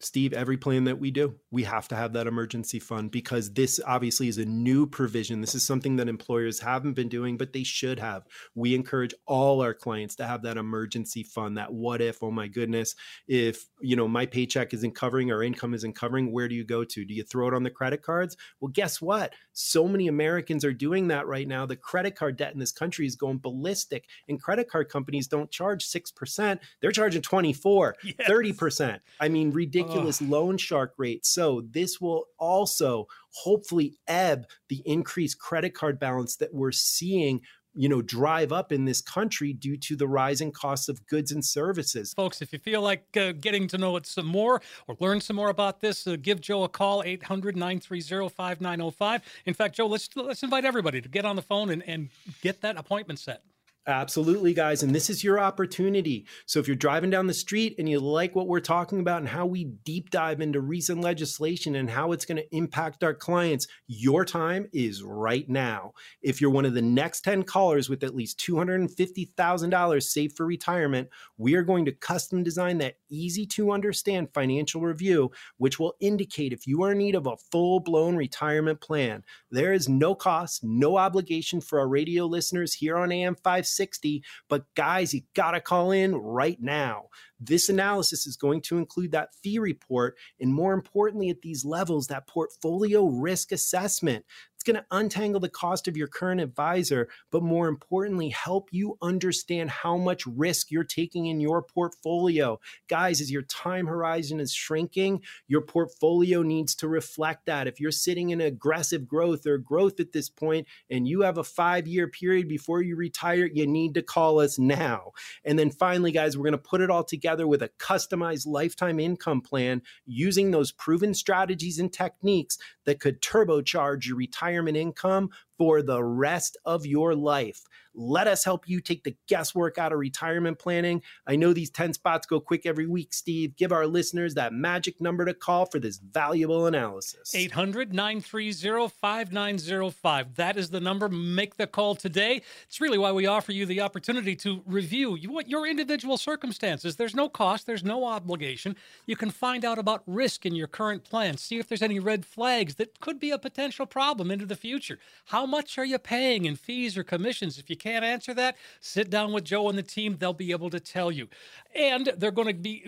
Steve, 0.00 0.32
every 0.34 0.56
plan 0.56 0.84
that 0.84 0.98
we 0.98 1.10
do, 1.10 1.34
we 1.50 1.62
have 1.62 1.88
to 1.88 1.96
have 1.96 2.12
that 2.12 2.26
emergency 2.26 2.78
fund 2.78 3.10
because 3.10 3.52
this 3.54 3.80
obviously 3.86 4.28
is 4.28 4.38
a 4.38 4.44
new 4.44 4.86
provision. 4.86 5.40
This 5.40 5.54
is 5.54 5.64
something 5.64 5.96
that 5.96 6.08
employers 6.08 6.60
haven't 6.60 6.92
been 6.92 7.08
doing, 7.08 7.38
but 7.38 7.52
they 7.52 7.62
should 7.62 7.98
have. 7.98 8.26
We 8.54 8.74
encourage 8.74 9.14
all 9.26 9.62
our 9.62 9.72
clients 9.72 10.16
to 10.16 10.26
have 10.26 10.42
that 10.42 10.58
emergency 10.58 11.22
fund, 11.22 11.56
that 11.56 11.72
what 11.72 12.02
if, 12.02 12.22
oh 12.22 12.30
my 12.30 12.48
goodness, 12.48 12.96
if, 13.26 13.66
you 13.80 13.96
know, 13.96 14.06
my 14.06 14.26
paycheck 14.26 14.74
isn't 14.74 14.94
covering 14.94 15.30
or 15.30 15.42
income 15.42 15.72
isn't 15.72 15.94
covering, 15.94 16.32
where 16.32 16.48
do 16.48 16.54
you 16.54 16.64
go 16.64 16.84
to? 16.84 17.04
Do 17.04 17.14
you 17.14 17.22
throw 17.22 17.48
it 17.48 17.54
on 17.54 17.62
the 17.62 17.70
credit 17.70 18.02
cards? 18.02 18.36
Well, 18.60 18.72
guess 18.72 19.00
what? 19.00 19.32
So 19.52 19.88
many 19.88 20.08
Americans 20.08 20.64
are 20.64 20.72
doing 20.72 21.08
that 21.08 21.26
right 21.26 21.48
now. 21.48 21.64
The 21.64 21.76
credit 21.76 22.14
card 22.14 22.36
debt 22.36 22.52
in 22.52 22.58
this 22.58 22.72
country 22.72 23.06
is 23.06 23.16
going 23.16 23.38
ballistic 23.38 24.06
and 24.28 24.42
credit 24.42 24.68
card 24.68 24.90
companies 24.90 25.28
don't 25.28 25.50
charge 25.50 25.86
6%. 25.86 26.58
They're 26.82 26.92
charging 26.92 27.22
24, 27.22 27.96
yes. 28.04 28.14
30%. 28.28 28.98
I 29.20 29.28
mean, 29.28 29.50
ridiculous 29.50 29.93
ridiculous 29.94 30.22
Ugh. 30.22 30.28
loan 30.28 30.58
shark 30.58 30.94
rate. 30.98 31.24
So 31.26 31.62
this 31.70 32.00
will 32.00 32.26
also 32.38 33.06
hopefully 33.30 33.96
ebb 34.06 34.46
the 34.68 34.82
increased 34.84 35.38
credit 35.38 35.74
card 35.74 35.98
balance 35.98 36.36
that 36.36 36.52
we're 36.52 36.72
seeing 36.72 37.40
you 37.76 37.88
know 37.88 38.00
drive 38.00 38.52
up 38.52 38.70
in 38.70 38.84
this 38.84 39.00
country 39.00 39.52
due 39.52 39.76
to 39.76 39.96
the 39.96 40.06
rising 40.06 40.52
costs 40.52 40.88
of 40.88 41.04
goods 41.08 41.32
and 41.32 41.44
services 41.44 42.14
folks 42.14 42.40
if 42.40 42.52
you 42.52 42.58
feel 42.60 42.80
like 42.80 43.04
uh, 43.16 43.32
getting 43.32 43.66
to 43.66 43.76
know 43.76 43.96
it 43.96 44.06
some 44.06 44.26
more 44.26 44.62
or 44.86 44.94
learn 45.00 45.20
some 45.20 45.34
more 45.34 45.48
about 45.48 45.80
this 45.80 46.06
uh, 46.06 46.16
give 46.22 46.40
joe 46.40 46.62
a 46.62 46.68
call 46.68 47.02
800-930-5905 47.02 49.22
in 49.46 49.54
fact 49.54 49.74
joe 49.74 49.88
let's 49.88 50.08
let's 50.14 50.44
invite 50.44 50.64
everybody 50.64 51.00
to 51.00 51.08
get 51.08 51.24
on 51.24 51.34
the 51.34 51.42
phone 51.42 51.70
and, 51.70 51.82
and 51.88 52.10
get 52.42 52.60
that 52.60 52.76
appointment 52.76 53.18
set 53.18 53.42
Absolutely, 53.86 54.54
guys. 54.54 54.82
And 54.82 54.94
this 54.94 55.10
is 55.10 55.22
your 55.22 55.38
opportunity. 55.38 56.26
So 56.46 56.58
if 56.58 56.66
you're 56.66 56.74
driving 56.74 57.10
down 57.10 57.26
the 57.26 57.34
street 57.34 57.74
and 57.78 57.86
you 57.86 58.00
like 58.00 58.34
what 58.34 58.48
we're 58.48 58.60
talking 58.60 59.00
about 59.00 59.18
and 59.18 59.28
how 59.28 59.44
we 59.44 59.64
deep 59.64 60.08
dive 60.08 60.40
into 60.40 60.62
recent 60.62 61.02
legislation 61.02 61.74
and 61.74 61.90
how 61.90 62.12
it's 62.12 62.24
going 62.24 62.38
to 62.38 62.56
impact 62.56 63.04
our 63.04 63.12
clients, 63.12 63.66
your 63.86 64.24
time 64.24 64.66
is 64.72 65.02
right 65.02 65.46
now. 65.50 65.92
If 66.22 66.40
you're 66.40 66.50
one 66.50 66.64
of 66.64 66.72
the 66.72 66.80
next 66.80 67.24
10 67.24 67.42
callers 67.42 67.90
with 67.90 68.02
at 68.04 68.14
least 68.14 68.38
$250,000 68.38 70.02
saved 70.02 70.34
for 70.34 70.46
retirement, 70.46 71.10
we 71.36 71.54
are 71.54 71.62
going 71.62 71.84
to 71.84 71.92
custom 71.92 72.42
design 72.42 72.78
that 72.78 72.96
easy 73.10 73.44
to 73.48 73.70
understand 73.70 74.32
financial 74.32 74.80
review, 74.80 75.30
which 75.58 75.78
will 75.78 75.94
indicate 76.00 76.54
if 76.54 76.66
you 76.66 76.82
are 76.84 76.92
in 76.92 76.98
need 76.98 77.14
of 77.14 77.26
a 77.26 77.36
full 77.36 77.80
blown 77.80 78.16
retirement 78.16 78.80
plan. 78.80 79.22
There 79.50 79.74
is 79.74 79.90
no 79.90 80.14
cost, 80.14 80.64
no 80.64 80.96
obligation 80.96 81.60
for 81.60 81.78
our 81.80 81.88
radio 81.88 82.24
listeners 82.24 82.72
here 82.72 82.96
on 82.96 83.12
AM 83.12 83.34
5 83.34 83.66
60. 83.76 84.22
But 84.48 84.64
guys, 84.74 85.12
you 85.14 85.22
got 85.34 85.52
to 85.52 85.60
call 85.60 85.90
in 85.90 86.14
right 86.14 86.58
now. 86.60 87.04
This 87.40 87.68
analysis 87.68 88.26
is 88.26 88.36
going 88.36 88.62
to 88.62 88.78
include 88.78 89.12
that 89.12 89.34
fee 89.42 89.58
report 89.58 90.16
and, 90.40 90.54
more 90.54 90.72
importantly, 90.72 91.30
at 91.30 91.42
these 91.42 91.64
levels, 91.64 92.06
that 92.06 92.26
portfolio 92.26 93.06
risk 93.06 93.52
assessment. 93.52 94.24
Going 94.64 94.76
to 94.76 94.86
untangle 94.92 95.40
the 95.40 95.50
cost 95.50 95.88
of 95.88 95.96
your 95.96 96.06
current 96.06 96.40
advisor, 96.40 97.08
but 97.30 97.42
more 97.42 97.68
importantly, 97.68 98.30
help 98.30 98.70
you 98.72 98.96
understand 99.02 99.68
how 99.68 99.98
much 99.98 100.26
risk 100.26 100.70
you're 100.70 100.84
taking 100.84 101.26
in 101.26 101.38
your 101.38 101.60
portfolio. 101.60 102.58
Guys, 102.88 103.20
as 103.20 103.30
your 103.30 103.42
time 103.42 103.86
horizon 103.86 104.40
is 104.40 104.54
shrinking, 104.54 105.20
your 105.48 105.60
portfolio 105.60 106.40
needs 106.40 106.74
to 106.76 106.88
reflect 106.88 107.44
that. 107.44 107.66
If 107.66 107.78
you're 107.78 107.92
sitting 107.92 108.30
in 108.30 108.40
aggressive 108.40 109.06
growth 109.06 109.46
or 109.46 109.58
growth 109.58 110.00
at 110.00 110.12
this 110.12 110.30
point 110.30 110.66
and 110.88 111.06
you 111.06 111.20
have 111.20 111.36
a 111.36 111.44
five 111.44 111.86
year 111.86 112.08
period 112.08 112.48
before 112.48 112.80
you 112.80 112.96
retire, 112.96 113.44
you 113.44 113.66
need 113.66 113.92
to 113.94 114.02
call 114.02 114.40
us 114.40 114.58
now. 114.58 115.12
And 115.44 115.58
then 115.58 115.72
finally, 115.72 116.10
guys, 116.10 116.38
we're 116.38 116.44
going 116.44 116.52
to 116.52 116.58
put 116.58 116.80
it 116.80 116.88
all 116.88 117.04
together 117.04 117.46
with 117.46 117.60
a 117.60 117.70
customized 117.78 118.46
lifetime 118.46 118.98
income 118.98 119.42
plan 119.42 119.82
using 120.06 120.52
those 120.52 120.72
proven 120.72 121.12
strategies 121.12 121.78
and 121.78 121.92
techniques 121.92 122.56
that 122.86 122.98
could 122.98 123.20
turbocharge 123.20 124.06
your 124.06 124.16
retirement 124.16 124.53
income 124.76 125.30
for 125.58 125.82
the 125.82 126.02
rest 126.02 126.56
of 126.64 126.86
your 126.86 127.14
life. 127.14 127.62
Let 127.94 128.26
us 128.26 128.44
help 128.44 128.68
you 128.68 128.80
take 128.80 129.04
the 129.04 129.16
guesswork 129.28 129.78
out 129.78 129.92
of 129.92 129.98
retirement 129.98 130.58
planning. 130.58 131.02
I 131.26 131.36
know 131.36 131.52
these 131.52 131.70
10 131.70 131.94
spots 131.94 132.26
go 132.26 132.40
quick 132.40 132.66
every 132.66 132.86
week, 132.86 133.14
Steve. 133.14 133.56
Give 133.56 133.70
our 133.70 133.86
listeners 133.86 134.34
that 134.34 134.52
magic 134.52 135.00
number 135.00 135.24
to 135.24 135.34
call 135.34 135.66
for 135.66 135.78
this 135.78 135.98
valuable 135.98 136.66
analysis 136.66 137.34
800 137.34 137.94
930 137.94 138.88
5905. 138.88 140.34
That 140.34 140.56
is 140.56 140.70
the 140.70 140.80
number. 140.80 141.08
Make 141.08 141.56
the 141.56 141.68
call 141.68 141.94
today. 141.94 142.42
It's 142.66 142.80
really 142.80 142.98
why 142.98 143.12
we 143.12 143.26
offer 143.26 143.52
you 143.52 143.64
the 143.64 143.80
opportunity 143.80 144.34
to 144.36 144.62
review 144.66 145.16
your 145.16 145.66
individual 145.66 146.16
circumstances. 146.16 146.96
There's 146.96 147.14
no 147.14 147.28
cost, 147.28 147.66
there's 147.66 147.84
no 147.84 148.06
obligation. 148.06 148.74
You 149.06 149.16
can 149.16 149.30
find 149.30 149.64
out 149.64 149.78
about 149.78 150.02
risk 150.06 150.44
in 150.44 150.54
your 150.54 150.66
current 150.66 151.04
plan, 151.04 151.36
see 151.36 151.58
if 151.58 151.68
there's 151.68 151.82
any 151.82 152.00
red 152.00 152.26
flags 152.26 152.74
that 152.76 153.00
could 153.00 153.20
be 153.20 153.30
a 153.30 153.38
potential 153.38 153.86
problem 153.86 154.30
into 154.30 154.46
the 154.46 154.56
future. 154.56 154.98
How 155.26 155.43
How 155.44 155.50
much 155.50 155.76
are 155.76 155.84
you 155.84 155.98
paying 155.98 156.46
in 156.46 156.56
fees 156.56 156.96
or 156.96 157.04
commissions? 157.04 157.58
If 157.58 157.68
you 157.68 157.76
can't 157.76 158.02
answer 158.02 158.32
that, 158.32 158.56
sit 158.80 159.10
down 159.10 159.30
with 159.30 159.44
Joe 159.44 159.68
and 159.68 159.76
the 159.76 159.82
team. 159.82 160.16
They'll 160.18 160.32
be 160.32 160.52
able 160.52 160.70
to 160.70 160.80
tell 160.80 161.12
you. 161.12 161.28
And 161.76 162.14
they're 162.16 162.30
going 162.30 162.48
to 162.48 162.54
be 162.54 162.86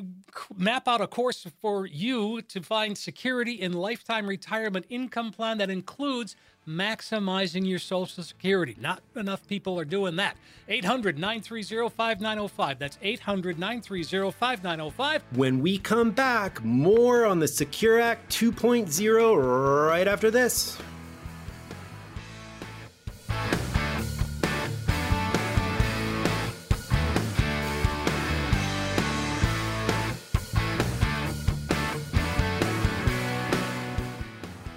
map 0.56 0.88
out 0.88 1.02
a 1.02 1.06
course 1.06 1.46
for 1.60 1.84
you 1.84 2.40
to 2.40 2.62
find 2.62 2.96
security 2.96 3.60
in 3.60 3.74
lifetime 3.74 4.26
retirement 4.26 4.86
income 4.88 5.32
plan 5.32 5.58
that 5.58 5.68
includes 5.68 6.34
maximizing 6.66 7.68
your 7.68 7.78
Social 7.78 8.24
Security. 8.24 8.74
Not 8.80 9.02
enough 9.14 9.46
people 9.46 9.78
are 9.78 9.84
doing 9.84 10.16
that. 10.16 10.38
800 10.66 11.18
930 11.18 11.90
5905. 11.90 12.78
That's 12.78 12.96
800 13.02 13.58
930 13.58 14.30
5905. 14.30 15.24
When 15.34 15.60
we 15.60 15.76
come 15.76 16.10
back, 16.10 16.64
more 16.64 17.26
on 17.26 17.38
the 17.38 17.48
Secure 17.48 18.00
Act 18.00 18.32
2.0 18.32 19.86
right 19.88 20.08
after 20.08 20.30
this. 20.30 20.78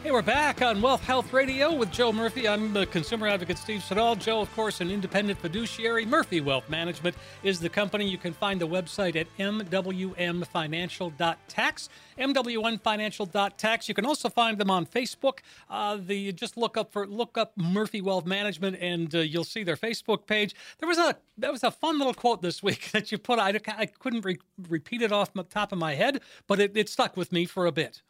Hey, 0.09 0.13
we're 0.13 0.23
back 0.23 0.63
on 0.63 0.81
Wealth 0.81 1.03
Health 1.03 1.31
Radio 1.31 1.71
with 1.71 1.91
Joe 1.91 2.11
Murphy. 2.11 2.47
I'm 2.47 2.73
the 2.73 2.87
consumer 2.87 3.27
advocate 3.27 3.59
Steve 3.59 3.83
Siddall. 3.83 4.15
Joe, 4.15 4.41
of 4.41 4.51
course, 4.55 4.81
an 4.81 4.89
independent 4.89 5.37
fiduciary. 5.37 6.03
Murphy 6.03 6.41
Wealth 6.41 6.67
Management 6.67 7.15
is 7.43 7.59
the 7.59 7.69
company. 7.69 8.09
You 8.09 8.17
can 8.17 8.33
find 8.33 8.59
the 8.59 8.67
website 8.67 9.15
at 9.15 9.27
mwmfinancial.tax. 9.37 11.89
mwmfinancial.tax. 12.17 13.87
You 13.87 13.93
can 13.93 14.07
also 14.07 14.29
find 14.29 14.57
them 14.57 14.71
on 14.71 14.87
Facebook. 14.87 15.41
Uh, 15.69 15.99
the 16.03 16.33
just 16.33 16.57
look 16.57 16.75
up 16.75 16.91
for 16.91 17.05
look 17.05 17.37
up 17.37 17.55
Murphy 17.55 18.01
Wealth 18.01 18.25
Management, 18.25 18.77
and 18.81 19.13
uh, 19.13 19.19
you'll 19.19 19.43
see 19.43 19.61
their 19.61 19.77
Facebook 19.77 20.25
page. 20.25 20.55
There 20.79 20.89
was 20.89 20.97
a 20.97 21.17
that 21.37 21.51
was 21.51 21.63
a 21.63 21.69
fun 21.69 21.99
little 21.99 22.15
quote 22.15 22.41
this 22.41 22.63
week 22.63 22.89
that 22.93 23.11
you 23.11 23.19
put. 23.19 23.37
I, 23.37 23.59
I 23.67 23.85
couldn't 23.85 24.25
re- 24.25 24.39
repeat 24.69 25.03
it 25.03 25.11
off 25.11 25.33
the 25.33 25.43
top 25.43 25.71
of 25.71 25.77
my 25.77 25.93
head, 25.93 26.21
but 26.47 26.59
it, 26.59 26.75
it 26.75 26.89
stuck 26.89 27.15
with 27.15 27.31
me 27.31 27.45
for 27.45 27.67
a 27.67 27.71
bit. 27.71 28.01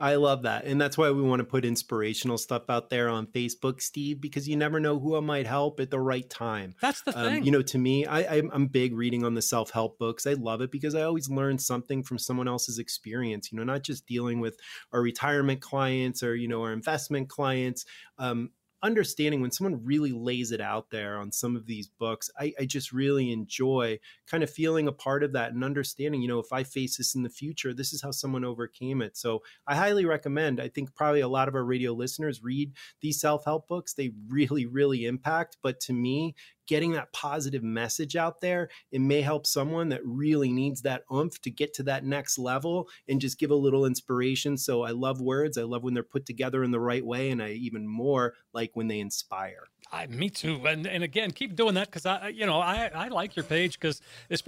I 0.00 0.14
love 0.14 0.42
that. 0.42 0.64
And 0.64 0.80
that's 0.80 0.96
why 0.96 1.10
we 1.10 1.22
want 1.22 1.40
to 1.40 1.44
put 1.44 1.64
inspirational 1.64 2.38
stuff 2.38 2.64
out 2.68 2.88
there 2.88 3.08
on 3.08 3.26
Facebook, 3.26 3.82
Steve, 3.82 4.20
because 4.20 4.48
you 4.48 4.56
never 4.56 4.78
know 4.78 4.98
who 4.98 5.20
might 5.20 5.46
help 5.46 5.80
at 5.80 5.90
the 5.90 5.98
right 5.98 6.28
time. 6.28 6.74
That's 6.80 7.02
the 7.02 7.12
thing. 7.12 7.38
Um, 7.38 7.42
you 7.42 7.50
know, 7.50 7.62
to 7.62 7.78
me, 7.78 8.06
I, 8.06 8.38
I'm 8.52 8.66
big 8.68 8.94
reading 8.94 9.24
on 9.24 9.34
the 9.34 9.42
self 9.42 9.70
help 9.70 9.98
books. 9.98 10.26
I 10.26 10.34
love 10.34 10.60
it 10.60 10.70
because 10.70 10.94
I 10.94 11.02
always 11.02 11.28
learn 11.28 11.58
something 11.58 12.04
from 12.04 12.18
someone 12.18 12.46
else's 12.46 12.78
experience, 12.78 13.50
you 13.50 13.58
know, 13.58 13.64
not 13.64 13.82
just 13.82 14.06
dealing 14.06 14.38
with 14.38 14.56
our 14.92 15.02
retirement 15.02 15.60
clients 15.60 16.22
or, 16.22 16.36
you 16.36 16.46
know, 16.46 16.62
our 16.62 16.72
investment 16.72 17.28
clients. 17.28 17.84
Um, 18.18 18.50
understanding 18.82 19.40
when 19.40 19.50
someone 19.50 19.84
really 19.84 20.12
lays 20.12 20.52
it 20.52 20.60
out 20.60 20.90
there 20.90 21.16
on 21.16 21.32
some 21.32 21.56
of 21.56 21.66
these 21.66 21.88
books, 21.88 22.30
I, 22.38 22.52
I, 22.58 22.64
just 22.64 22.92
really 22.92 23.32
enjoy 23.32 23.98
kind 24.30 24.42
of 24.42 24.50
feeling 24.50 24.86
a 24.86 24.92
part 24.92 25.22
of 25.24 25.32
that 25.32 25.52
and 25.52 25.64
understanding, 25.64 26.22
you 26.22 26.28
know, 26.28 26.38
if 26.38 26.52
I 26.52 26.62
face 26.62 26.96
this 26.96 27.14
in 27.14 27.22
the 27.22 27.28
future, 27.28 27.74
this 27.74 27.92
is 27.92 28.02
how 28.02 28.10
someone 28.10 28.44
overcame 28.44 29.02
it. 29.02 29.16
So 29.16 29.42
I 29.66 29.74
highly 29.74 30.04
recommend. 30.04 30.60
I 30.60 30.68
think 30.68 30.94
probably 30.94 31.20
a 31.20 31.28
lot 31.28 31.48
of 31.48 31.54
our 31.54 31.64
radio 31.64 31.92
listeners 31.92 32.42
read 32.42 32.72
these 33.00 33.20
self 33.20 33.44
help 33.44 33.66
books. 33.66 33.94
They 33.94 34.12
really, 34.28 34.66
really 34.66 35.06
impact. 35.06 35.56
But 35.62 35.80
to 35.80 35.92
me, 35.92 36.34
getting 36.68 36.92
that 36.92 37.12
positive 37.12 37.64
message 37.64 38.14
out 38.14 38.40
there, 38.40 38.68
it 38.92 39.00
may 39.00 39.22
help 39.22 39.46
someone 39.46 39.88
that 39.88 40.04
really 40.04 40.52
needs 40.52 40.82
that 40.82 41.02
oomph 41.12 41.40
to 41.40 41.50
get 41.50 41.74
to 41.74 41.82
that 41.84 42.04
next 42.04 42.38
level 42.38 42.88
and 43.08 43.20
just 43.20 43.38
give 43.38 43.50
a 43.50 43.56
little 43.56 43.86
inspiration. 43.86 44.56
So 44.56 44.82
I 44.82 44.90
love 44.90 45.20
words. 45.20 45.58
I 45.58 45.62
love 45.62 45.82
when 45.82 45.94
they're 45.94 46.02
put 46.04 46.26
together 46.26 46.62
in 46.62 46.70
the 46.70 46.78
right 46.78 47.04
way. 47.04 47.30
And 47.30 47.42
I 47.42 47.50
even 47.52 47.88
more 47.88 48.34
like 48.52 48.70
when 48.74 48.86
they 48.86 49.00
inspire. 49.00 49.64
I, 49.90 50.06
me 50.06 50.28
too. 50.28 50.66
And 50.66 50.86
and 50.86 51.02
again, 51.02 51.30
keep 51.30 51.56
doing 51.56 51.74
that 51.74 51.86
because 51.86 52.04
I, 52.04 52.28
you 52.28 52.44
know, 52.44 52.60
I, 52.60 52.90
I 52.94 53.08
like 53.08 53.36
your 53.36 53.44
page 53.44 53.80
because 53.80 54.02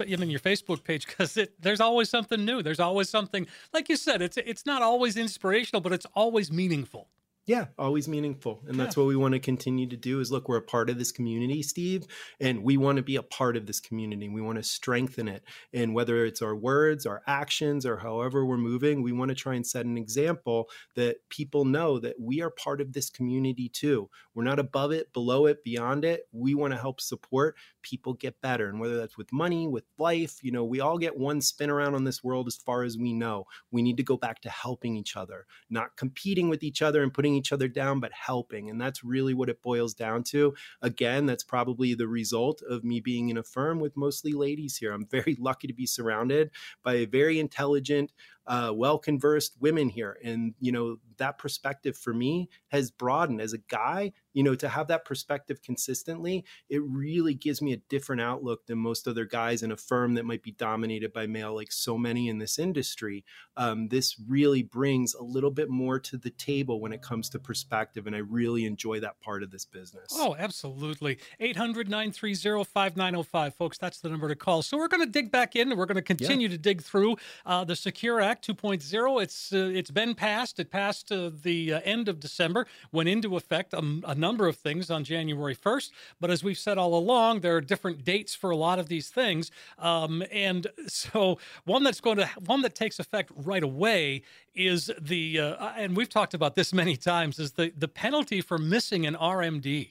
even 0.05 0.29
your 0.29 0.39
Facebook 0.39 0.83
page 0.83 1.07
because 1.07 1.37
there's 1.59 1.81
always 1.81 2.09
something 2.09 2.45
new. 2.45 2.61
There's 2.61 2.79
always 2.79 3.09
something 3.09 3.47
like 3.73 3.89
you 3.89 3.95
said. 3.95 4.21
It's 4.21 4.37
it's 4.37 4.67
not 4.67 4.83
always 4.83 5.17
inspirational, 5.17 5.81
but 5.81 5.93
it's 5.93 6.05
always 6.13 6.51
meaningful 6.51 7.07
yeah. 7.45 7.65
Always 7.77 8.07
meaningful 8.07 8.61
and 8.67 8.79
that's 8.79 8.95
what 8.95 9.07
we 9.07 9.15
want 9.15 9.33
to 9.33 9.39
continue 9.39 9.87
to 9.87 9.97
do 9.97 10.19
is 10.19 10.31
look 10.31 10.47
we're 10.47 10.57
a 10.57 10.61
part 10.61 10.89
of 10.89 10.97
this 10.97 11.11
community 11.11 11.63
steve 11.63 12.05
and 12.39 12.63
we 12.63 12.77
want 12.77 12.97
to 12.97 13.01
be 13.01 13.15
a 13.15 13.23
part 13.23 13.57
of 13.57 13.65
this 13.65 13.79
community 13.79 14.29
we 14.29 14.41
want 14.41 14.57
to 14.57 14.63
strengthen 14.63 15.27
it. 15.27 15.43
And 15.73 15.93
whether 15.93 16.25
it's 16.25 16.41
our 16.41 16.55
words 16.55 17.05
our 17.05 17.21
actions 17.27 17.85
or 17.85 17.97
however 17.97 18.45
we're 18.45 18.57
moving 18.57 19.01
we 19.01 19.11
want 19.11 19.29
to 19.29 19.35
try 19.35 19.55
and 19.55 19.65
set 19.65 19.85
an 19.85 19.97
example 19.97 20.69
that 20.95 21.17
people 21.29 21.65
know 21.65 21.99
that 21.99 22.15
we 22.19 22.41
are 22.41 22.51
part 22.51 22.79
of 22.79 22.93
this 22.93 23.09
community 23.09 23.69
too. 23.69 24.09
We're 24.35 24.43
not 24.43 24.59
above 24.59 24.91
it 24.91 25.11
below 25.13 25.47
it 25.47 25.63
beyond 25.63 26.05
it. 26.05 26.27
We 26.31 26.53
want 26.53 26.73
to 26.73 26.79
help 26.79 27.01
support 27.01 27.55
people 27.81 28.13
get 28.13 28.41
better 28.41 28.67
and 28.69 28.79
whether 28.79 28.97
that's 28.97 29.17
with 29.17 29.31
money 29.31 29.67
with 29.67 29.85
life 29.97 30.39
you 30.43 30.51
know 30.51 30.63
we 30.63 30.79
all 30.79 30.97
get 30.97 31.17
one 31.17 31.41
spin 31.41 31.69
around 31.69 31.95
on 31.95 32.03
this 32.03 32.23
world 32.23 32.47
as 32.47 32.55
far 32.55 32.83
as 32.83 32.97
we 32.97 33.13
know 33.13 33.45
we 33.71 33.81
need 33.81 33.97
to 33.97 34.03
go 34.03 34.17
back 34.17 34.41
to 34.41 34.49
helping 34.49 34.95
each 34.95 35.15
other 35.15 35.45
not 35.69 35.95
competing 35.95 36.49
with 36.49 36.63
each 36.63 36.81
other 36.81 37.01
and 37.01 37.13
putting 37.13 37.35
each 37.35 37.51
other 37.51 37.67
down, 37.67 37.99
but 37.99 38.11
helping. 38.11 38.69
And 38.69 38.79
that's 38.79 39.03
really 39.03 39.33
what 39.33 39.49
it 39.49 39.61
boils 39.61 39.93
down 39.93 40.23
to. 40.25 40.53
Again, 40.81 41.25
that's 41.25 41.43
probably 41.43 41.93
the 41.93 42.07
result 42.07 42.61
of 42.67 42.83
me 42.83 42.99
being 42.99 43.29
in 43.29 43.37
a 43.37 43.43
firm 43.43 43.79
with 43.79 43.97
mostly 43.97 44.33
ladies 44.33 44.77
here. 44.77 44.91
I'm 44.91 45.05
very 45.05 45.35
lucky 45.39 45.67
to 45.67 45.73
be 45.73 45.85
surrounded 45.85 46.51
by 46.83 46.95
a 46.95 47.05
very 47.05 47.39
intelligent, 47.39 48.11
uh, 48.47 48.71
well 48.73 48.97
conversed 48.97 49.55
women 49.59 49.89
here. 49.89 50.17
And, 50.23 50.53
you 50.59 50.71
know, 50.71 50.97
that 51.17 51.37
perspective 51.37 51.95
for 51.95 52.13
me 52.13 52.49
has 52.69 52.89
broadened 52.89 53.41
as 53.41 53.53
a 53.53 53.59
guy, 53.59 54.11
you 54.33 54.43
know, 54.43 54.55
to 54.55 54.67
have 54.67 54.87
that 54.87 55.05
perspective 55.05 55.61
consistently, 55.61 56.43
it 56.69 56.81
really 56.83 57.33
gives 57.33 57.61
me 57.61 57.73
a 57.73 57.77
different 57.89 58.21
outlook 58.21 58.65
than 58.65 58.79
most 58.79 59.07
other 59.07 59.25
guys 59.25 59.61
in 59.61 59.71
a 59.71 59.77
firm 59.77 60.15
that 60.15 60.25
might 60.25 60.41
be 60.41 60.51
dominated 60.51 61.13
by 61.13 61.27
male, 61.27 61.53
like 61.53 61.71
so 61.71 61.97
many 61.97 62.27
in 62.27 62.39
this 62.39 62.57
industry. 62.57 63.23
Um, 63.55 63.89
this 63.89 64.15
really 64.27 64.63
brings 64.63 65.13
a 65.13 65.23
little 65.23 65.51
bit 65.51 65.69
more 65.69 65.99
to 65.99 66.17
the 66.17 66.31
table 66.31 66.81
when 66.81 66.91
it 66.91 67.01
comes 67.01 67.29
to 67.29 67.39
perspective. 67.39 68.07
And 68.07 68.15
I 68.15 68.19
really 68.19 68.65
enjoy 68.65 68.99
that 69.01 69.19
part 69.21 69.43
of 69.43 69.51
this 69.51 69.65
business. 69.65 70.11
Oh, 70.13 70.35
absolutely. 70.37 71.19
800 71.39 71.89
930 71.89 72.63
5905, 72.63 73.55
folks, 73.55 73.77
that's 73.77 73.99
the 73.99 74.09
number 74.09 74.27
to 74.27 74.35
call. 74.35 74.61
So 74.63 74.77
we're 74.77 74.87
going 74.87 75.05
to 75.05 75.11
dig 75.11 75.31
back 75.31 75.55
in 75.55 75.69
and 75.69 75.77
we're 75.77 75.85
going 75.85 75.95
to 75.95 76.01
continue 76.01 76.47
yeah. 76.47 76.55
to 76.55 76.57
dig 76.57 76.81
through 76.81 77.17
uh, 77.45 77.63
the 77.63 77.75
Secure 77.75 78.19
Act 78.19 78.30
2.0. 78.39 79.23
It's, 79.23 79.51
uh, 79.51 79.57
it's 79.73 79.91
been 79.91 80.15
passed. 80.15 80.59
It 80.59 80.71
passed 80.71 81.09
the 81.09 81.73
uh, 81.73 81.81
end 81.83 82.07
of 82.07 82.19
December, 82.19 82.67
went 82.91 83.09
into 83.09 83.35
effect 83.35 83.73
a, 83.73 83.79
a, 84.05 84.15
number 84.15 84.47
of 84.47 84.55
things 84.55 84.89
on 84.89 85.03
January 85.03 85.55
1st. 85.55 85.91
But 86.19 86.31
as 86.31 86.43
we've 86.43 86.57
said 86.57 86.77
all 86.77 86.95
along, 86.95 87.41
there 87.41 87.55
are 87.55 87.61
different 87.61 88.05
dates 88.05 88.35
for 88.35 88.51
a 88.51 88.55
lot 88.55 88.79
of 88.79 88.87
these 88.87 89.09
things. 89.09 89.51
Um, 89.79 90.23
and 90.31 90.67
so 90.87 91.39
one 91.65 91.83
that's 91.83 91.99
going 91.99 92.17
to 92.17 92.27
one 92.45 92.61
that 92.61 92.75
takes 92.75 92.99
effect 92.99 93.31
right 93.35 93.63
away 93.63 94.21
is 94.55 94.91
the 94.99 95.39
uh, 95.39 95.71
and 95.77 95.95
we've 95.95 96.09
talked 96.09 96.33
about 96.33 96.55
this 96.55 96.73
many 96.81 96.95
times 96.95 97.39
is 97.39 97.53
the 97.53 97.73
the 97.77 97.87
penalty 97.87 98.41
for 98.41 98.57
missing 98.57 99.05
an 99.05 99.15
RMD. 99.15 99.89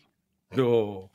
Oh, 0.57 1.11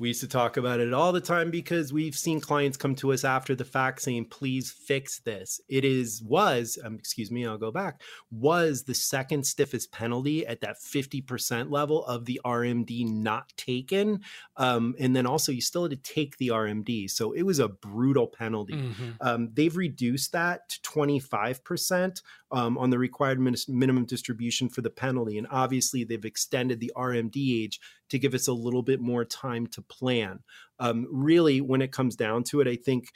we 0.00 0.08
used 0.08 0.22
to 0.22 0.28
talk 0.28 0.56
about 0.56 0.80
it 0.80 0.94
all 0.94 1.12
the 1.12 1.20
time 1.20 1.50
because 1.50 1.92
we've 1.92 2.16
seen 2.16 2.40
clients 2.40 2.78
come 2.78 2.94
to 2.94 3.12
us 3.12 3.22
after 3.22 3.54
the 3.54 3.66
fact 3.66 4.00
saying, 4.00 4.24
please 4.24 4.70
fix 4.70 5.20
this. 5.20 5.60
It 5.68 5.84
is, 5.84 6.22
was, 6.22 6.78
um, 6.82 6.94
excuse 6.94 7.30
me, 7.30 7.46
I'll 7.46 7.58
go 7.58 7.70
back, 7.70 8.00
was 8.30 8.82
the 8.84 8.94
second 8.94 9.46
stiffest 9.46 9.92
penalty 9.92 10.46
at 10.46 10.62
that 10.62 10.78
50% 10.78 11.70
level 11.70 12.02
of 12.06 12.24
the 12.24 12.40
RMD 12.46 13.10
not 13.10 13.52
taken. 13.58 14.20
Um, 14.56 14.94
and 14.98 15.14
then 15.14 15.26
also, 15.26 15.52
you 15.52 15.60
still 15.60 15.82
had 15.82 15.90
to 15.90 15.96
take 16.14 16.38
the 16.38 16.48
RMD. 16.48 17.10
So 17.10 17.32
it 17.32 17.42
was 17.42 17.58
a 17.58 17.68
brutal 17.68 18.26
penalty. 18.26 18.72
Mm-hmm. 18.72 19.10
Um, 19.20 19.50
they've 19.52 19.76
reduced 19.76 20.32
that 20.32 20.70
to 20.70 20.80
25% 20.80 22.22
um, 22.52 22.78
on 22.78 22.88
the 22.88 22.98
required 22.98 23.38
min- 23.38 23.54
minimum 23.68 24.06
distribution 24.06 24.70
for 24.70 24.80
the 24.80 24.88
penalty. 24.88 25.36
And 25.36 25.46
obviously, 25.50 26.04
they've 26.04 26.24
extended 26.24 26.80
the 26.80 26.92
RMD 26.96 27.64
age 27.64 27.80
to 28.10 28.18
give 28.18 28.34
us 28.34 28.48
a 28.48 28.52
little 28.52 28.82
bit 28.82 29.00
more 29.00 29.24
time 29.24 29.66
to 29.68 29.82
plan. 29.82 30.40
Um, 30.78 31.06
really, 31.10 31.60
when 31.60 31.82
it 31.82 31.92
comes 31.92 32.16
down 32.16 32.44
to 32.44 32.60
it, 32.60 32.68
I 32.68 32.76
think 32.76 33.12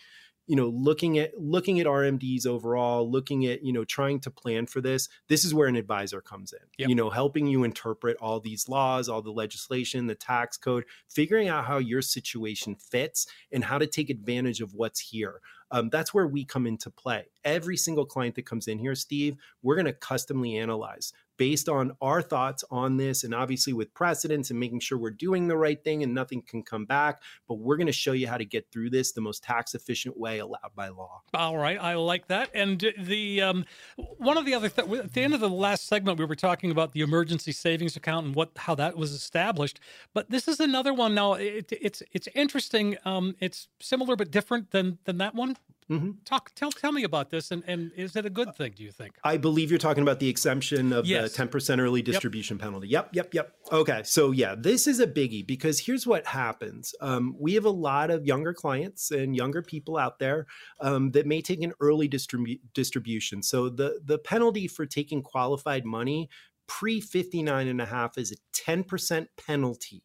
you 0.47 0.57
know 0.57 0.69
looking 0.69 1.19
at 1.19 1.33
looking 1.39 1.81
at 1.81 1.87
rmds 1.87 2.47
overall 2.47 3.11
looking 3.11 3.47
at 3.47 3.65
you 3.65 3.73
know 3.73 3.85
trying 3.85 4.21
to 4.21 4.31
plan 4.31 4.67
for 4.67 4.81
this 4.81 5.09
this 5.29 5.45
is 5.45 5.55
where 5.55 5.69
an 5.69 5.77
advisor 5.77 6.21
comes 6.21 6.53
in 6.53 6.59
yep. 6.77 6.89
you 6.89 6.95
know 6.95 7.09
helping 7.09 7.47
you 7.47 7.65
interpret 7.65 8.17
all 8.21 8.41
these 8.41 8.69
laws 8.69 9.09
all 9.09 9.23
the 9.23 9.31
legislation 9.31 10.07
the 10.07 10.15
tax 10.15 10.57
code 10.57 10.85
figuring 11.09 11.49
out 11.49 11.65
how 11.65 11.79
your 11.79 12.03
situation 12.03 12.75
fits 12.75 13.27
and 13.53 13.65
how 13.65 13.79
to 13.79 13.87
take 13.87 14.11
advantage 14.11 14.61
of 14.61 14.75
what's 14.75 15.01
here 15.01 15.41
um, 15.71 15.89
that's 15.91 16.15
where 16.15 16.29
we 16.29 16.45
come 16.45 16.69
into 16.69 16.89
play. 16.89 17.27
Every 17.45 17.77
single 17.77 18.07
client 18.07 18.37
that 18.37 18.47
comes 18.47 18.69
in 18.69 18.79
here, 18.79 18.95
Steve, 18.95 19.37
we're 19.61 19.75
going 19.75 19.87
to 19.87 19.93
customly 19.93 20.57
analyze 20.57 21.13
based 21.37 21.68
on 21.68 21.93
our 22.01 22.22
thoughts 22.22 22.64
on 22.70 22.97
this 22.97 23.24
and 23.24 23.35
obviously 23.35 23.72
with 23.72 23.93
precedents 23.95 24.51
and 24.51 24.59
making 24.59 24.80
sure 24.80 24.99
we're 24.99 25.11
doing 25.11 25.49
the 25.49 25.57
right 25.57 25.82
thing 25.82 26.03
and 26.03 26.14
nothing 26.14 26.43
can 26.43 26.62
come 26.62 26.85
back. 26.85 27.22
But 27.49 27.55
we're 27.55 27.76
going 27.76 27.87
to 27.87 27.93
show 27.93 28.12
you 28.12 28.28
how 28.28 28.37
to 28.37 28.45
get 28.45 28.70
through 28.70 28.91
this 28.91 29.12
the 29.12 29.20
most 29.20 29.43
tax 29.43 29.74
efficient 29.74 30.18
way 30.18 30.39
allowed 30.39 30.74
by 30.74 30.89
law. 30.89 31.22
All 31.35 31.57
right. 31.57 31.78
I 31.80 31.95
like 31.95 32.28
that. 32.28 32.51
And 32.55 32.93
the 32.99 33.43
um, 33.43 33.64
one 33.97 34.39
of 34.39 34.45
the 34.47 34.55
other 34.55 34.68
th- 34.68 34.89
at 34.89 35.12
the 35.12 35.22
end 35.22 35.35
of 35.35 35.41
the 35.41 35.49
last 35.51 35.87
segment, 35.87 36.18
we 36.18 36.24
were 36.24 36.35
talking 36.35 36.70
about 36.70 36.93
the 36.93 37.01
emergency 37.01 37.53
savings 37.53 37.97
account 37.97 38.26
and 38.26 38.35
what 38.35 38.51
how 38.57 38.74
that 38.76 38.97
was 38.97 39.12
established. 39.12 39.80
But 40.12 40.30
this 40.30 40.49
is 40.49 40.61
another 40.61 40.95
one 40.95 41.14
now. 41.14 41.35
It, 41.35 41.72
it's 41.72 42.03
it's 42.12 42.28
interesting. 42.35 42.97
Um, 43.05 43.35
it's 43.41 43.68
similar 43.80 44.16
but 44.16 44.30
different 44.30 44.70
than 44.70 44.99
than 45.05 45.18
that 45.18 45.35
one. 45.35 45.57
Mm-hmm. 45.91 46.11
Talk, 46.24 46.53
tell, 46.55 46.70
tell 46.70 46.93
me 46.93 47.05
about 47.05 47.30
this, 47.30 47.51
and, 47.51 47.62
and 47.66 47.93
is 47.95 48.16
it 48.16 48.24
a 48.24 48.30
good 48.30 48.55
thing? 48.57 48.72
Do 48.74 48.82
you 48.82 48.91
think? 48.91 49.16
I 49.22 49.37
believe 49.37 49.70
you're 49.70 49.78
talking 49.78 50.03
about 50.03 50.18
the 50.18 50.28
exemption 50.28 50.93
of 50.95 51.05
yes. 51.05 51.35
the 51.35 51.47
10% 51.47 51.78
early 51.78 52.01
distribution 52.01 52.57
yep. 52.57 52.64
penalty. 52.64 52.89
Yep, 52.89 53.11
yep, 53.12 53.35
yep. 53.35 53.55
Okay, 53.70 54.03
so 54.05 54.30
yeah, 54.30 54.55
this 54.57 54.87
is 54.87 54.99
a 54.99 55.07
biggie 55.07 55.47
because 55.47 55.80
here's 55.80 56.07
what 56.07 56.26
happens: 56.26 56.95
um, 57.03 57.37
we 57.39 57.55
have 57.55 57.66
a 57.66 57.70
lot 57.70 58.11
of 58.11 58.24
younger 58.24 58.55
clients 58.55 59.11
and 59.11 59.37
younger 59.37 59.61
people 59.61 59.99
out 59.99 60.18
there 60.18 60.47
um, 60.80 61.11
that 61.11 61.26
may 61.26 61.43
take 61.43 61.62
an 61.62 61.74
early 61.80 62.09
distribu- 62.09 62.61
distribution. 62.72 63.43
So 63.43 63.68
the 63.68 64.01
the 64.03 64.18
penalty 64.18 64.68
for 64.68 64.87
taking 64.87 65.22
qualified 65.22 65.85
money 65.85 66.30
pre 66.66 67.01
59 67.01 67.68
and 67.68 67.80
a 67.80 67.87
half 67.87 68.16
is 68.16 68.32
a 68.32 68.37
10% 68.55 69.26
penalty 69.37 70.03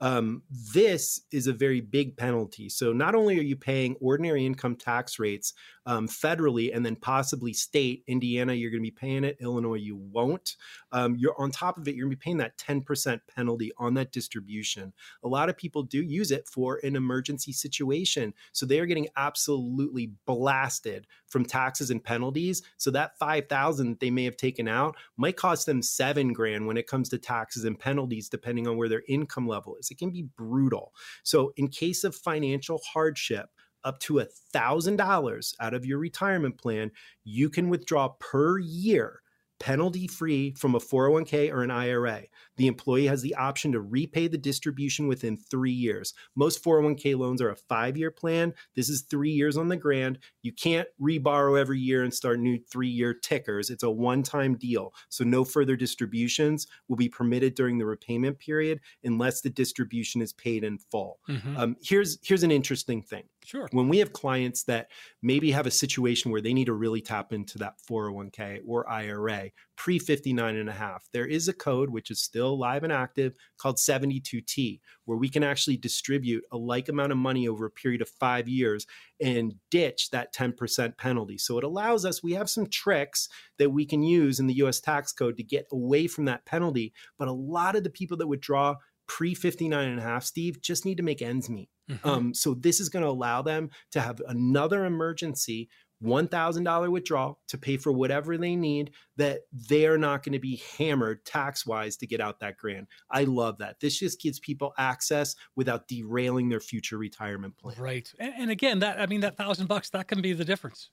um, 0.00 0.42
this 0.72 1.22
is 1.30 1.46
a 1.46 1.52
very 1.52 1.80
big 1.80 2.16
penalty. 2.16 2.68
So 2.68 2.92
not 2.92 3.14
only 3.14 3.38
are 3.38 3.42
you 3.42 3.56
paying 3.56 3.96
ordinary 4.00 4.46
income 4.46 4.76
tax 4.76 5.18
rates 5.18 5.52
um, 5.84 6.08
federally 6.08 6.74
and 6.74 6.84
then 6.84 6.96
possibly 6.96 7.52
state, 7.52 8.02
Indiana, 8.06 8.54
you're 8.54 8.70
going 8.70 8.82
to 8.82 8.90
be 8.90 8.90
paying 8.90 9.24
it, 9.24 9.36
Illinois, 9.40 9.74
you 9.74 9.96
won't. 9.96 10.56
Um, 10.92 11.16
you're 11.16 11.38
on 11.38 11.50
top 11.50 11.76
of 11.76 11.86
it, 11.86 11.94
you're 11.94 12.06
going 12.06 12.16
to 12.16 12.18
be 12.18 12.24
paying 12.24 12.38
that 12.38 12.56
10% 12.56 13.20
penalty 13.34 13.72
on 13.78 13.94
that 13.94 14.12
distribution. 14.12 14.92
A 15.22 15.28
lot 15.28 15.50
of 15.50 15.56
people 15.56 15.82
do 15.82 16.02
use 16.02 16.30
it 16.30 16.48
for 16.48 16.80
an 16.82 16.96
emergency 16.96 17.52
situation. 17.52 18.32
So 18.52 18.64
they 18.64 18.80
are 18.80 18.86
getting 18.86 19.08
absolutely 19.16 20.12
blasted 20.26 21.06
from 21.30 21.44
taxes 21.44 21.90
and 21.90 22.04
penalties. 22.04 22.62
So 22.76 22.90
that 22.90 23.18
5,000 23.18 23.90
that 23.90 24.00
they 24.00 24.10
may 24.10 24.24
have 24.24 24.36
taken 24.36 24.68
out 24.68 24.96
might 25.16 25.36
cost 25.36 25.64
them 25.64 25.80
seven 25.80 26.32
grand 26.32 26.66
when 26.66 26.76
it 26.76 26.86
comes 26.86 27.08
to 27.10 27.18
taxes 27.18 27.64
and 27.64 27.78
penalties, 27.78 28.28
depending 28.28 28.68
on 28.68 28.76
where 28.76 28.88
their 28.88 29.02
income 29.08 29.48
level 29.48 29.76
is. 29.76 29.90
It 29.90 29.98
can 29.98 30.10
be 30.10 30.26
brutal. 30.36 30.92
So, 31.22 31.52
in 31.56 31.68
case 31.68 32.04
of 32.04 32.14
financial 32.14 32.80
hardship, 32.92 33.48
up 33.84 33.98
to 34.00 34.18
a 34.18 34.26
$1,000 34.54 35.54
out 35.60 35.74
of 35.74 35.86
your 35.86 35.98
retirement 35.98 36.58
plan, 36.58 36.90
you 37.24 37.48
can 37.48 37.70
withdraw 37.70 38.08
per 38.18 38.58
year 38.58 39.22
penalty 39.60 40.08
free 40.08 40.54
from 40.54 40.74
a 40.74 40.80
401k 40.80 41.52
or 41.52 41.62
an 41.62 41.70
IRA. 41.70 42.22
The 42.56 42.66
employee 42.66 43.06
has 43.06 43.22
the 43.22 43.34
option 43.36 43.72
to 43.72 43.80
repay 43.80 44.26
the 44.26 44.38
distribution 44.38 45.06
within 45.06 45.36
three 45.36 45.70
years. 45.70 46.14
Most 46.34 46.64
401k 46.64 47.16
loans 47.16 47.40
are 47.40 47.50
a 47.50 47.56
five 47.56 47.96
year 47.96 48.10
plan. 48.10 48.52
This 48.74 48.88
is 48.88 49.02
three 49.02 49.30
years 49.30 49.56
on 49.56 49.68
the 49.68 49.76
grand. 49.76 50.18
You 50.42 50.52
can't 50.52 50.88
reborrow 51.00 51.60
every 51.60 51.78
year 51.78 52.02
and 52.02 52.12
start 52.12 52.40
new 52.40 52.58
three 52.58 52.88
year 52.88 53.14
tickers. 53.14 53.70
It's 53.70 53.84
a 53.84 53.90
one 53.90 54.22
time 54.22 54.56
deal. 54.56 54.92
So 55.10 55.24
no 55.24 55.44
further 55.44 55.76
distributions 55.76 56.66
will 56.88 56.96
be 56.96 57.08
permitted 57.08 57.54
during 57.54 57.78
the 57.78 57.86
repayment 57.86 58.38
period 58.38 58.80
unless 59.04 59.42
the 59.42 59.50
distribution 59.50 60.22
is 60.22 60.32
paid 60.32 60.64
in 60.64 60.78
full. 60.78 61.20
Mm-hmm. 61.28 61.56
Um, 61.56 61.76
here's, 61.82 62.18
here's 62.22 62.42
an 62.42 62.50
interesting 62.50 63.02
thing. 63.02 63.24
Sure. 63.50 63.68
When 63.72 63.88
we 63.88 63.98
have 63.98 64.12
clients 64.12 64.62
that 64.64 64.92
maybe 65.22 65.50
have 65.50 65.66
a 65.66 65.72
situation 65.72 66.30
where 66.30 66.40
they 66.40 66.54
need 66.54 66.66
to 66.66 66.72
really 66.72 67.00
tap 67.00 67.32
into 67.32 67.58
that 67.58 67.74
401k 67.90 68.60
or 68.64 68.88
IRA 68.88 69.50
pre 69.76 69.98
59 69.98 70.54
and 70.54 70.68
a 70.68 70.72
half, 70.72 71.08
there 71.12 71.26
is 71.26 71.48
a 71.48 71.52
code 71.52 71.90
which 71.90 72.12
is 72.12 72.22
still 72.22 72.56
live 72.56 72.84
and 72.84 72.92
active 72.92 73.34
called 73.58 73.78
72T, 73.78 74.78
where 75.04 75.18
we 75.18 75.28
can 75.28 75.42
actually 75.42 75.76
distribute 75.76 76.44
a 76.52 76.56
like 76.56 76.88
amount 76.88 77.10
of 77.10 77.18
money 77.18 77.48
over 77.48 77.66
a 77.66 77.70
period 77.72 78.00
of 78.00 78.08
five 78.08 78.48
years 78.48 78.86
and 79.20 79.56
ditch 79.68 80.10
that 80.10 80.32
10% 80.32 80.96
penalty. 80.96 81.36
So 81.36 81.58
it 81.58 81.64
allows 81.64 82.04
us, 82.04 82.22
we 82.22 82.34
have 82.34 82.48
some 82.48 82.68
tricks 82.68 83.28
that 83.58 83.70
we 83.70 83.84
can 83.84 84.04
use 84.04 84.38
in 84.38 84.46
the 84.46 84.62
US 84.62 84.78
tax 84.78 85.12
code 85.12 85.36
to 85.38 85.42
get 85.42 85.66
away 85.72 86.06
from 86.06 86.26
that 86.26 86.46
penalty. 86.46 86.92
But 87.18 87.26
a 87.26 87.32
lot 87.32 87.74
of 87.74 87.82
the 87.82 87.90
people 87.90 88.16
that 88.18 88.28
withdraw 88.28 88.76
pre 89.08 89.34
59 89.34 89.88
and 89.88 89.98
a 89.98 90.02
half, 90.02 90.22
Steve, 90.22 90.62
just 90.62 90.84
need 90.84 90.98
to 90.98 91.02
make 91.02 91.20
ends 91.20 91.50
meet. 91.50 91.68
Mm-hmm. 91.90 92.08
Um, 92.08 92.34
so 92.34 92.54
this 92.54 92.80
is 92.80 92.88
going 92.88 93.04
to 93.04 93.10
allow 93.10 93.42
them 93.42 93.70
to 93.92 94.00
have 94.00 94.22
another 94.28 94.84
emergency 94.84 95.68
$1,000 96.02 96.90
withdrawal 96.90 97.40
to 97.48 97.58
pay 97.58 97.76
for 97.76 97.92
whatever 97.92 98.38
they 98.38 98.56
need 98.56 98.92
that 99.16 99.40
they're 99.52 99.98
not 99.98 100.22
going 100.22 100.32
to 100.32 100.38
be 100.38 100.62
hammered 100.78 101.24
tax 101.24 101.66
wise 101.66 101.96
to 101.98 102.06
get 102.06 102.20
out 102.20 102.40
that 102.40 102.56
grant. 102.56 102.88
I 103.10 103.24
love 103.24 103.58
that. 103.58 103.80
This 103.80 103.98
just 103.98 104.20
gives 104.20 104.38
people 104.38 104.72
access 104.78 105.36
without 105.56 105.88
derailing 105.88 106.48
their 106.48 106.60
future 106.60 106.96
retirement 106.96 107.58
plan. 107.58 107.76
Right. 107.78 108.10
And, 108.18 108.32
and 108.38 108.50
again, 108.50 108.78
that, 108.78 108.98
I 109.00 109.06
mean, 109.06 109.20
that 109.20 109.36
thousand 109.36 109.66
bucks, 109.66 109.90
that 109.90 110.08
can 110.08 110.22
be 110.22 110.32
the 110.32 110.44
difference. 110.44 110.88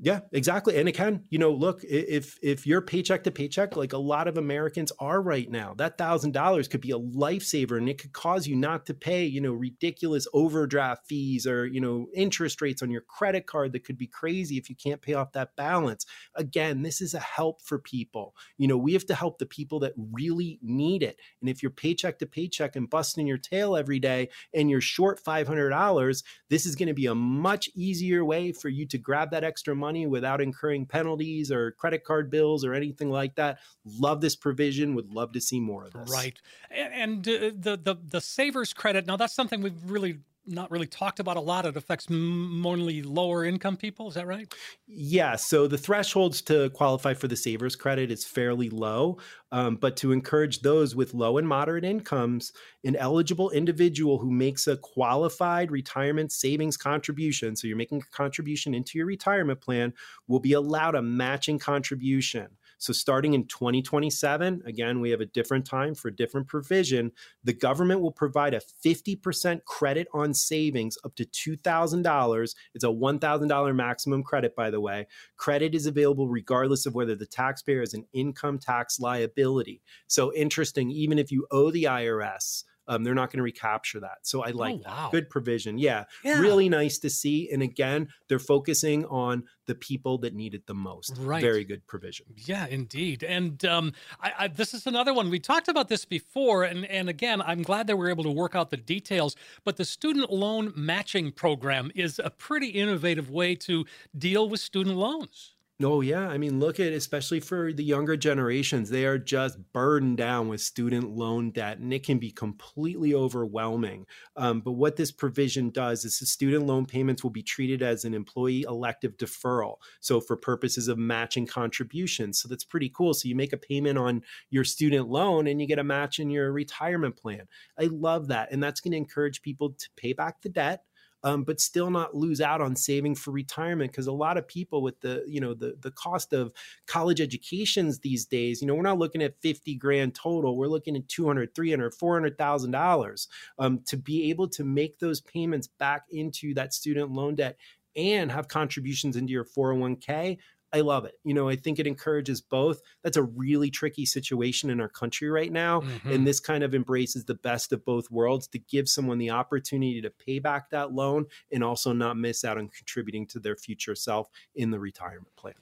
Yeah, 0.00 0.20
exactly. 0.32 0.76
And 0.76 0.88
it 0.88 0.92
can, 0.92 1.22
you 1.30 1.38
know, 1.38 1.52
look, 1.52 1.84
if 1.84 2.36
if 2.42 2.66
you're 2.66 2.80
paycheck 2.82 3.22
to 3.24 3.30
paycheck, 3.30 3.76
like 3.76 3.92
a 3.92 3.98
lot 3.98 4.26
of 4.26 4.36
Americans 4.36 4.90
are 4.98 5.22
right 5.22 5.48
now, 5.48 5.72
that 5.78 5.98
thousand 5.98 6.32
dollars 6.32 6.66
could 6.66 6.80
be 6.80 6.90
a 6.90 6.98
lifesaver 6.98 7.78
and 7.78 7.88
it 7.88 7.98
could 8.00 8.12
cause 8.12 8.48
you 8.48 8.56
not 8.56 8.86
to 8.86 8.94
pay, 8.94 9.24
you 9.24 9.40
know, 9.40 9.52
ridiculous 9.52 10.26
overdraft 10.34 11.06
fees 11.06 11.46
or, 11.46 11.66
you 11.66 11.80
know, 11.80 12.08
interest 12.12 12.60
rates 12.60 12.82
on 12.82 12.90
your 12.90 13.02
credit 13.02 13.46
card 13.46 13.72
that 13.72 13.84
could 13.84 13.96
be 13.96 14.08
crazy 14.08 14.56
if 14.56 14.68
you 14.68 14.74
can't 14.74 15.00
pay 15.00 15.14
off 15.14 15.30
that 15.30 15.54
balance. 15.54 16.04
Again, 16.34 16.82
this 16.82 17.00
is 17.00 17.14
a 17.14 17.20
help 17.20 17.62
for 17.62 17.78
people. 17.78 18.34
You 18.58 18.66
know, 18.66 18.76
we 18.76 18.94
have 18.94 19.06
to 19.06 19.14
help 19.14 19.38
the 19.38 19.46
people 19.46 19.78
that 19.80 19.92
really 19.96 20.58
need 20.60 21.04
it. 21.04 21.20
And 21.40 21.48
if 21.48 21.62
you're 21.62 21.70
paycheck 21.70 22.18
to 22.18 22.26
paycheck 22.26 22.74
and 22.74 22.90
busting 22.90 23.28
your 23.28 23.38
tail 23.38 23.76
every 23.76 24.00
day 24.00 24.30
and 24.52 24.68
you're 24.68 24.80
short 24.80 25.20
$500, 25.24 26.24
this 26.50 26.66
is 26.66 26.74
going 26.74 26.88
to 26.88 26.94
be 26.94 27.06
a 27.06 27.14
much 27.14 27.68
easier 27.76 28.24
way 28.24 28.50
for 28.50 28.68
you 28.68 28.86
to 28.88 28.98
grab 28.98 29.30
that 29.30 29.44
extra 29.44 29.74
money 29.74 29.83
money 29.86 30.06
without 30.06 30.40
incurring 30.40 30.86
penalties 30.86 31.52
or 31.56 31.72
credit 31.72 32.02
card 32.04 32.30
bills 32.30 32.64
or 32.64 32.72
anything 32.74 33.10
like 33.10 33.34
that. 33.34 33.58
Love 33.84 34.20
this 34.20 34.36
provision. 34.36 34.94
Would 34.94 35.10
love 35.12 35.30
to 35.32 35.40
see 35.40 35.60
more 35.60 35.84
of 35.86 35.92
this. 35.92 36.10
Right. 36.10 36.36
And, 36.70 37.26
uh, 37.28 37.50
the 37.66 37.74
the 37.88 37.96
the 38.16 38.20
savers 38.20 38.72
credit. 38.72 39.06
Now 39.06 39.16
that's 39.16 39.34
something 39.34 39.62
we've 39.62 39.84
really 39.96 40.18
not 40.46 40.70
really 40.70 40.86
talked 40.86 41.20
about 41.20 41.36
a 41.36 41.40
lot. 41.40 41.66
It 41.66 41.76
affects 41.76 42.08
mainly 42.10 43.02
lower 43.02 43.44
income 43.44 43.76
people. 43.76 44.08
Is 44.08 44.14
that 44.14 44.26
right? 44.26 44.52
Yeah. 44.86 45.36
So 45.36 45.66
the 45.66 45.78
thresholds 45.78 46.42
to 46.42 46.70
qualify 46.70 47.14
for 47.14 47.28
the 47.28 47.36
savers 47.36 47.76
credit 47.76 48.10
is 48.10 48.24
fairly 48.24 48.68
low. 48.70 49.18
Um, 49.52 49.76
but 49.76 49.96
to 49.98 50.12
encourage 50.12 50.60
those 50.60 50.96
with 50.96 51.14
low 51.14 51.38
and 51.38 51.46
moderate 51.46 51.84
incomes, 51.84 52.52
an 52.84 52.96
eligible 52.96 53.50
individual 53.50 54.18
who 54.18 54.30
makes 54.30 54.66
a 54.66 54.76
qualified 54.76 55.70
retirement 55.70 56.32
savings 56.32 56.76
contribution, 56.76 57.56
so 57.56 57.66
you're 57.66 57.76
making 57.76 58.02
a 58.02 58.16
contribution 58.16 58.74
into 58.74 58.98
your 58.98 59.06
retirement 59.06 59.60
plan, 59.60 59.92
will 60.26 60.40
be 60.40 60.52
allowed 60.52 60.94
a 60.94 61.02
matching 61.02 61.58
contribution. 61.58 62.48
So, 62.78 62.92
starting 62.92 63.34
in 63.34 63.46
2027, 63.46 64.62
again, 64.66 65.00
we 65.00 65.10
have 65.10 65.20
a 65.20 65.26
different 65.26 65.66
time 65.66 65.94
for 65.94 66.08
a 66.08 66.16
different 66.16 66.46
provision. 66.46 67.12
The 67.42 67.52
government 67.52 68.00
will 68.00 68.12
provide 68.12 68.54
a 68.54 68.60
50% 68.84 69.64
credit 69.64 70.08
on 70.12 70.34
savings 70.34 70.98
up 71.04 71.14
to 71.16 71.24
$2,000. 71.24 72.54
It's 72.74 72.84
a 72.84 72.88
$1,000 72.88 73.76
maximum 73.76 74.22
credit, 74.22 74.54
by 74.54 74.70
the 74.70 74.80
way. 74.80 75.06
Credit 75.36 75.74
is 75.74 75.86
available 75.86 76.28
regardless 76.28 76.86
of 76.86 76.94
whether 76.94 77.14
the 77.14 77.26
taxpayer 77.26 77.80
has 77.80 77.94
an 77.94 78.06
income 78.12 78.58
tax 78.58 79.00
liability. 79.00 79.82
So, 80.06 80.32
interesting, 80.34 80.90
even 80.90 81.18
if 81.18 81.30
you 81.30 81.46
owe 81.50 81.70
the 81.70 81.84
IRS, 81.84 82.64
um, 82.88 83.04
they're 83.04 83.14
not 83.14 83.30
going 83.30 83.38
to 83.38 83.44
recapture 83.44 84.00
that. 84.00 84.18
So 84.22 84.42
I 84.42 84.50
like 84.50 84.80
oh, 84.86 84.88
wow. 84.88 85.08
good 85.10 85.30
provision. 85.30 85.78
Yeah, 85.78 86.04
yeah, 86.24 86.40
really 86.40 86.68
nice 86.68 86.98
to 86.98 87.10
see. 87.10 87.50
And 87.50 87.62
again, 87.62 88.08
they're 88.28 88.38
focusing 88.38 89.04
on 89.06 89.44
the 89.66 89.74
people 89.74 90.18
that 90.18 90.34
need 90.34 90.54
it 90.54 90.66
the 90.66 90.74
most. 90.74 91.16
Right. 91.18 91.40
Very 91.40 91.64
good 91.64 91.86
provision. 91.86 92.26
Yeah, 92.36 92.66
indeed. 92.66 93.22
And 93.22 93.64
um, 93.64 93.92
I, 94.20 94.32
I, 94.40 94.48
this 94.48 94.74
is 94.74 94.86
another 94.86 95.14
one. 95.14 95.30
We 95.30 95.40
talked 95.40 95.68
about 95.68 95.88
this 95.88 96.04
before. 96.04 96.64
And, 96.64 96.84
and 96.86 97.08
again, 97.08 97.40
I'm 97.40 97.62
glad 97.62 97.86
that 97.86 97.96
we're 97.96 98.10
able 98.10 98.24
to 98.24 98.30
work 98.30 98.54
out 98.54 98.70
the 98.70 98.76
details. 98.76 99.36
But 99.64 99.76
the 99.76 99.84
student 99.84 100.30
loan 100.30 100.72
matching 100.76 101.32
program 101.32 101.90
is 101.94 102.20
a 102.22 102.30
pretty 102.30 102.68
innovative 102.68 103.30
way 103.30 103.54
to 103.56 103.86
deal 104.16 104.48
with 104.48 104.60
student 104.60 104.96
loans. 104.96 105.53
Oh 105.82 106.02
yeah, 106.02 106.28
I 106.28 106.38
mean, 106.38 106.60
look 106.60 106.78
at 106.78 106.92
especially 106.92 107.40
for 107.40 107.72
the 107.72 107.82
younger 107.82 108.16
generations, 108.16 108.90
they 108.90 109.06
are 109.06 109.18
just 109.18 109.58
burdened 109.72 110.18
down 110.18 110.46
with 110.46 110.60
student 110.60 111.10
loan 111.10 111.50
debt, 111.50 111.78
and 111.78 111.92
it 111.92 112.04
can 112.06 112.18
be 112.18 112.30
completely 112.30 113.12
overwhelming. 113.12 114.06
Um, 114.36 114.60
but 114.60 114.72
what 114.72 114.94
this 114.94 115.10
provision 115.10 115.70
does 115.70 116.04
is 116.04 116.20
the 116.20 116.26
student 116.26 116.64
loan 116.66 116.86
payments 116.86 117.24
will 117.24 117.30
be 117.30 117.42
treated 117.42 117.82
as 117.82 118.04
an 118.04 118.14
employee 118.14 118.62
elective 118.68 119.16
deferral, 119.16 119.78
so 119.98 120.20
for 120.20 120.36
purposes 120.36 120.86
of 120.86 120.96
matching 120.96 121.44
contributions. 121.44 122.40
So 122.40 122.48
that's 122.48 122.64
pretty 122.64 122.88
cool. 122.88 123.12
So 123.12 123.26
you 123.26 123.34
make 123.34 123.52
a 123.52 123.56
payment 123.56 123.98
on 123.98 124.22
your 124.50 124.62
student 124.62 125.08
loan, 125.08 125.48
and 125.48 125.60
you 125.60 125.66
get 125.66 125.80
a 125.80 125.84
match 125.84 126.20
in 126.20 126.30
your 126.30 126.52
retirement 126.52 127.16
plan. 127.16 127.48
I 127.76 127.88
love 127.90 128.28
that, 128.28 128.52
and 128.52 128.62
that's 128.62 128.80
going 128.80 128.92
to 128.92 128.98
encourage 128.98 129.42
people 129.42 129.70
to 129.70 129.88
pay 129.96 130.12
back 130.12 130.40
the 130.40 130.50
debt 130.50 130.84
um, 131.24 131.42
but 131.42 131.60
still 131.60 131.90
not 131.90 132.14
lose 132.14 132.40
out 132.40 132.60
on 132.60 132.76
saving 132.76 133.14
for 133.16 133.32
retirement 133.32 133.90
because 133.90 134.06
a 134.06 134.12
lot 134.12 134.36
of 134.36 134.46
people 134.46 134.82
with 134.82 135.00
the 135.00 135.24
you 135.26 135.40
know 135.40 135.54
the 135.54 135.76
the 135.80 135.90
cost 135.90 136.32
of 136.32 136.52
college 136.86 137.20
educations 137.20 137.98
these 137.98 138.26
days 138.26 138.60
you 138.60 138.68
know 138.68 138.74
we're 138.74 138.82
not 138.82 138.98
looking 138.98 139.22
at 139.22 139.40
50 139.40 139.74
grand 139.76 140.14
total 140.14 140.56
we're 140.56 140.66
looking 140.68 140.94
at 140.94 141.08
200 141.08 141.54
300 141.54 141.94
400000 141.94 142.70
dollars 142.70 143.28
um, 143.58 143.80
to 143.86 143.96
be 143.96 144.30
able 144.30 144.48
to 144.48 144.64
make 144.64 144.98
those 144.98 145.20
payments 145.20 145.66
back 145.66 146.04
into 146.10 146.54
that 146.54 146.74
student 146.74 147.10
loan 147.10 147.34
debt 147.34 147.56
and 147.96 148.30
have 148.30 148.48
contributions 148.48 149.16
into 149.16 149.32
your 149.32 149.44
401k 149.44 150.38
I 150.74 150.80
love 150.80 151.04
it. 151.04 151.14
You 151.22 151.34
know, 151.34 151.48
I 151.48 151.54
think 151.54 151.78
it 151.78 151.86
encourages 151.86 152.40
both. 152.40 152.80
That's 153.04 153.16
a 153.16 153.22
really 153.22 153.70
tricky 153.70 154.04
situation 154.04 154.70
in 154.70 154.80
our 154.80 154.88
country 154.88 155.30
right 155.30 155.52
now. 155.52 155.82
Mm-hmm. 155.82 156.10
And 156.10 156.26
this 156.26 156.40
kind 156.40 156.64
of 156.64 156.74
embraces 156.74 157.24
the 157.24 157.36
best 157.36 157.72
of 157.72 157.84
both 157.84 158.10
worlds 158.10 158.48
to 158.48 158.58
give 158.58 158.88
someone 158.88 159.18
the 159.18 159.30
opportunity 159.30 160.02
to 160.02 160.10
pay 160.10 160.40
back 160.40 160.70
that 160.70 160.92
loan 160.92 161.26
and 161.52 161.62
also 161.62 161.92
not 161.92 162.16
miss 162.16 162.44
out 162.44 162.58
on 162.58 162.68
contributing 162.68 163.24
to 163.28 163.38
their 163.38 163.54
future 163.54 163.94
self 163.94 164.28
in 164.56 164.72
the 164.72 164.80
retirement 164.80 165.36
plan. 165.36 165.54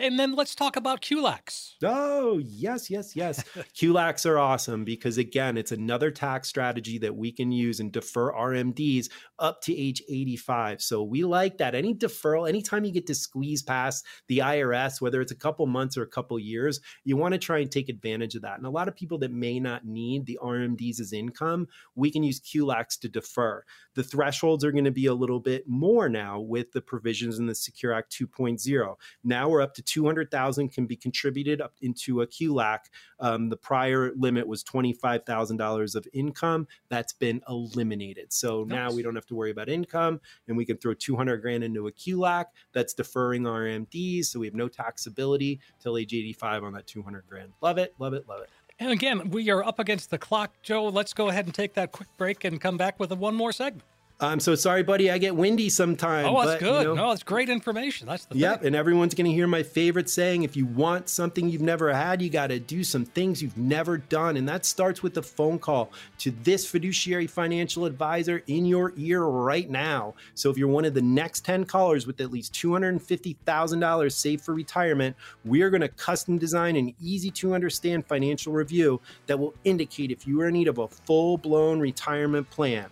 And 0.00 0.18
then 0.18 0.34
let's 0.34 0.54
talk 0.54 0.76
about 0.76 1.02
QLACs. 1.02 1.74
Oh, 1.84 2.40
yes, 2.42 2.88
yes, 2.88 3.14
yes. 3.14 3.44
QLACs 3.76 4.24
are 4.24 4.38
awesome 4.38 4.82
because, 4.82 5.18
again, 5.18 5.58
it's 5.58 5.72
another 5.72 6.10
tax 6.10 6.48
strategy 6.48 6.96
that 6.98 7.14
we 7.14 7.30
can 7.30 7.52
use 7.52 7.80
and 7.80 7.92
defer 7.92 8.32
RMDs 8.32 9.10
up 9.38 9.60
to 9.62 9.76
age 9.76 10.02
85. 10.08 10.80
So 10.80 11.02
we 11.02 11.24
like 11.24 11.58
that. 11.58 11.74
Any 11.74 11.94
deferral, 11.94 12.48
anytime 12.48 12.86
you 12.86 12.92
get 12.92 13.06
to 13.08 13.14
squeeze 13.14 13.62
past 13.62 14.06
the 14.26 14.38
IRS, 14.38 15.02
whether 15.02 15.20
it's 15.20 15.32
a 15.32 15.36
couple 15.36 15.66
months 15.66 15.98
or 15.98 16.02
a 16.02 16.08
couple 16.08 16.38
years, 16.38 16.80
you 17.04 17.18
want 17.18 17.32
to 17.32 17.38
try 17.38 17.58
and 17.58 17.70
take 17.70 17.90
advantage 17.90 18.34
of 18.34 18.42
that. 18.42 18.56
And 18.56 18.64
a 18.64 18.70
lot 18.70 18.88
of 18.88 18.96
people 18.96 19.18
that 19.18 19.32
may 19.32 19.60
not 19.60 19.84
need 19.84 20.24
the 20.24 20.38
RMDs 20.42 20.98
as 20.98 21.12
income, 21.12 21.68
we 21.94 22.10
can 22.10 22.22
use 22.22 22.40
QLACs 22.40 22.98
to 23.00 23.08
defer. 23.10 23.64
The 23.94 24.02
thresholds 24.02 24.64
are 24.64 24.72
going 24.72 24.84
to 24.84 24.90
be 24.90 25.06
a 25.06 25.14
little 25.14 25.40
bit 25.40 25.64
more 25.68 26.08
now 26.08 26.40
with 26.40 26.72
the 26.72 26.80
provisions 26.80 27.38
in 27.38 27.44
the 27.44 27.54
Secure 27.54 27.92
Act 27.92 28.16
2.0. 28.18 28.94
Now 29.24 29.48
we're 29.50 29.60
up 29.60 29.74
to 29.74 29.89
200,000 29.90 30.68
can 30.68 30.86
be 30.86 30.94
contributed 30.94 31.60
up 31.60 31.74
into 31.82 32.22
a 32.22 32.26
QLAC. 32.26 32.78
Um, 33.18 33.48
the 33.48 33.56
prior 33.56 34.12
limit 34.16 34.46
was 34.46 34.62
$25,000 34.62 35.94
of 35.96 36.06
income. 36.12 36.68
That's 36.88 37.12
been 37.12 37.40
eliminated. 37.48 38.32
So 38.32 38.62
nice. 38.62 38.76
now 38.76 38.92
we 38.92 39.02
don't 39.02 39.16
have 39.16 39.26
to 39.26 39.34
worry 39.34 39.50
about 39.50 39.68
income 39.68 40.20
and 40.46 40.56
we 40.56 40.64
can 40.64 40.76
throw 40.76 40.94
200 40.94 41.38
grand 41.38 41.64
into 41.64 41.88
a 41.88 41.92
QLAC. 41.92 42.44
That's 42.72 42.94
deferring 42.94 43.42
RMDs. 43.42 44.26
So 44.26 44.38
we 44.38 44.46
have 44.46 44.54
no 44.54 44.68
taxability 44.68 45.58
till 45.80 45.98
age 45.98 46.14
85 46.14 46.64
on 46.64 46.72
that 46.74 46.86
200 46.86 47.26
grand. 47.26 47.52
Love 47.60 47.78
it, 47.78 47.94
love 47.98 48.14
it, 48.14 48.28
love 48.28 48.42
it. 48.42 48.50
And 48.78 48.92
again, 48.92 49.30
we 49.30 49.50
are 49.50 49.64
up 49.64 49.78
against 49.78 50.10
the 50.10 50.18
clock. 50.18 50.54
Joe, 50.62 50.86
let's 50.86 51.12
go 51.12 51.28
ahead 51.28 51.46
and 51.46 51.54
take 51.54 51.74
that 51.74 51.92
quick 51.92 52.08
break 52.16 52.44
and 52.44 52.60
come 52.60 52.76
back 52.76 52.98
with 53.00 53.10
a 53.10 53.16
one 53.16 53.34
more 53.34 53.52
segment. 53.52 53.84
I'm 54.22 54.38
so 54.40 54.54
sorry, 54.54 54.82
buddy. 54.82 55.10
I 55.10 55.16
get 55.16 55.34
windy 55.34 55.70
sometimes. 55.70 56.28
Oh, 56.28 56.44
that's 56.44 56.60
but, 56.60 56.60
good. 56.60 56.82
You 56.82 56.88
know, 56.88 57.06
no, 57.06 57.10
it's 57.12 57.22
great 57.22 57.48
information. 57.48 58.06
That's 58.06 58.26
the 58.26 58.36
yep. 58.36 58.58
Thing. 58.60 58.68
And 58.68 58.76
everyone's 58.76 59.14
going 59.14 59.26
to 59.26 59.32
hear 59.32 59.46
my 59.46 59.62
favorite 59.62 60.10
saying: 60.10 60.42
if 60.42 60.56
you 60.56 60.66
want 60.66 61.08
something 61.08 61.48
you've 61.48 61.62
never 61.62 61.92
had, 61.92 62.20
you 62.20 62.28
got 62.28 62.48
to 62.48 62.60
do 62.60 62.84
some 62.84 63.04
things 63.04 63.42
you've 63.42 63.56
never 63.56 63.96
done, 63.96 64.36
and 64.36 64.48
that 64.48 64.66
starts 64.66 65.02
with 65.02 65.16
a 65.16 65.22
phone 65.22 65.58
call 65.58 65.90
to 66.18 66.30
this 66.42 66.68
fiduciary 66.68 67.26
financial 67.26 67.86
advisor 67.86 68.42
in 68.46 68.66
your 68.66 68.92
ear 68.96 69.22
right 69.22 69.70
now. 69.70 70.14
So 70.34 70.50
if 70.50 70.58
you're 70.58 70.68
one 70.68 70.84
of 70.84 70.92
the 70.92 71.02
next 71.02 71.44
ten 71.44 71.64
callers 71.64 72.06
with 72.06 72.20
at 72.20 72.30
least 72.30 72.52
two 72.52 72.72
hundred 72.72 72.90
and 72.90 73.02
fifty 73.02 73.38
thousand 73.46 73.80
dollars 73.80 74.14
saved 74.14 74.44
for 74.44 74.54
retirement, 74.54 75.16
we 75.46 75.62
are 75.62 75.70
going 75.70 75.80
to 75.80 75.88
custom 75.88 76.36
design 76.36 76.76
an 76.76 76.94
easy 77.00 77.30
to 77.30 77.54
understand 77.54 78.06
financial 78.06 78.52
review 78.52 79.00
that 79.26 79.38
will 79.38 79.54
indicate 79.64 80.10
if 80.10 80.26
you 80.26 80.40
are 80.42 80.48
in 80.48 80.54
need 80.54 80.68
of 80.68 80.78
a 80.78 80.88
full 80.88 81.38
blown 81.38 81.80
retirement 81.80 82.48
plan. 82.50 82.86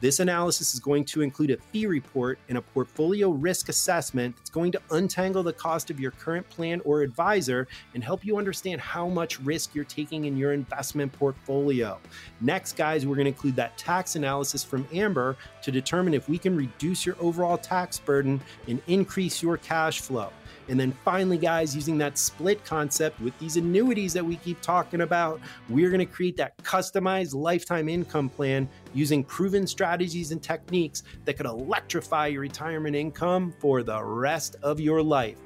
This 0.00 0.20
analysis 0.20 0.74
is 0.74 0.78
going 0.78 1.04
to 1.06 1.22
include 1.22 1.50
a 1.50 1.56
fee 1.56 1.86
report 1.86 2.38
and 2.48 2.56
a 2.56 2.62
portfolio 2.62 3.30
risk 3.30 3.68
assessment 3.68 4.36
that's 4.36 4.48
going 4.48 4.70
to 4.70 4.80
untangle 4.92 5.42
the 5.42 5.52
cost 5.52 5.90
of 5.90 5.98
your 5.98 6.12
current 6.12 6.48
plan 6.48 6.80
or 6.84 7.02
advisor 7.02 7.66
and 7.94 8.04
help 8.04 8.24
you 8.24 8.38
understand 8.38 8.80
how 8.80 9.08
much 9.08 9.40
risk 9.40 9.74
you're 9.74 9.84
taking 9.84 10.26
in 10.26 10.36
your 10.36 10.52
investment 10.52 11.12
portfolio. 11.12 11.98
Next, 12.40 12.76
guys, 12.76 13.06
we're 13.06 13.16
going 13.16 13.24
to 13.24 13.32
include 13.32 13.56
that 13.56 13.76
tax 13.76 14.14
analysis 14.14 14.62
from 14.62 14.86
Amber 14.92 15.36
to 15.62 15.72
determine 15.72 16.14
if 16.14 16.28
we 16.28 16.38
can 16.38 16.56
reduce 16.56 17.04
your 17.04 17.16
overall 17.18 17.58
tax 17.58 17.98
burden 17.98 18.40
and 18.68 18.80
increase 18.86 19.42
your 19.42 19.56
cash 19.56 19.98
flow. 20.00 20.30
And 20.68 20.78
then 20.78 20.92
finally, 21.04 21.38
guys, 21.38 21.74
using 21.74 21.98
that 21.98 22.18
split 22.18 22.64
concept 22.64 23.20
with 23.20 23.38
these 23.38 23.56
annuities 23.56 24.12
that 24.12 24.24
we 24.24 24.36
keep 24.36 24.60
talking 24.60 25.00
about, 25.00 25.40
we're 25.68 25.90
going 25.90 26.00
to 26.00 26.06
create 26.06 26.36
that 26.36 26.56
customized 26.58 27.34
lifetime 27.34 27.88
income 27.88 28.28
plan 28.28 28.68
using 28.94 29.24
proven 29.24 29.66
strategies 29.66 30.30
and 30.32 30.42
techniques 30.42 31.02
that 31.24 31.36
could 31.36 31.46
electrify 31.46 32.26
your 32.26 32.42
retirement 32.42 32.94
income 32.94 33.54
for 33.58 33.82
the 33.82 34.02
rest 34.02 34.56
of 34.62 34.78
your 34.80 35.02
life. 35.02 35.38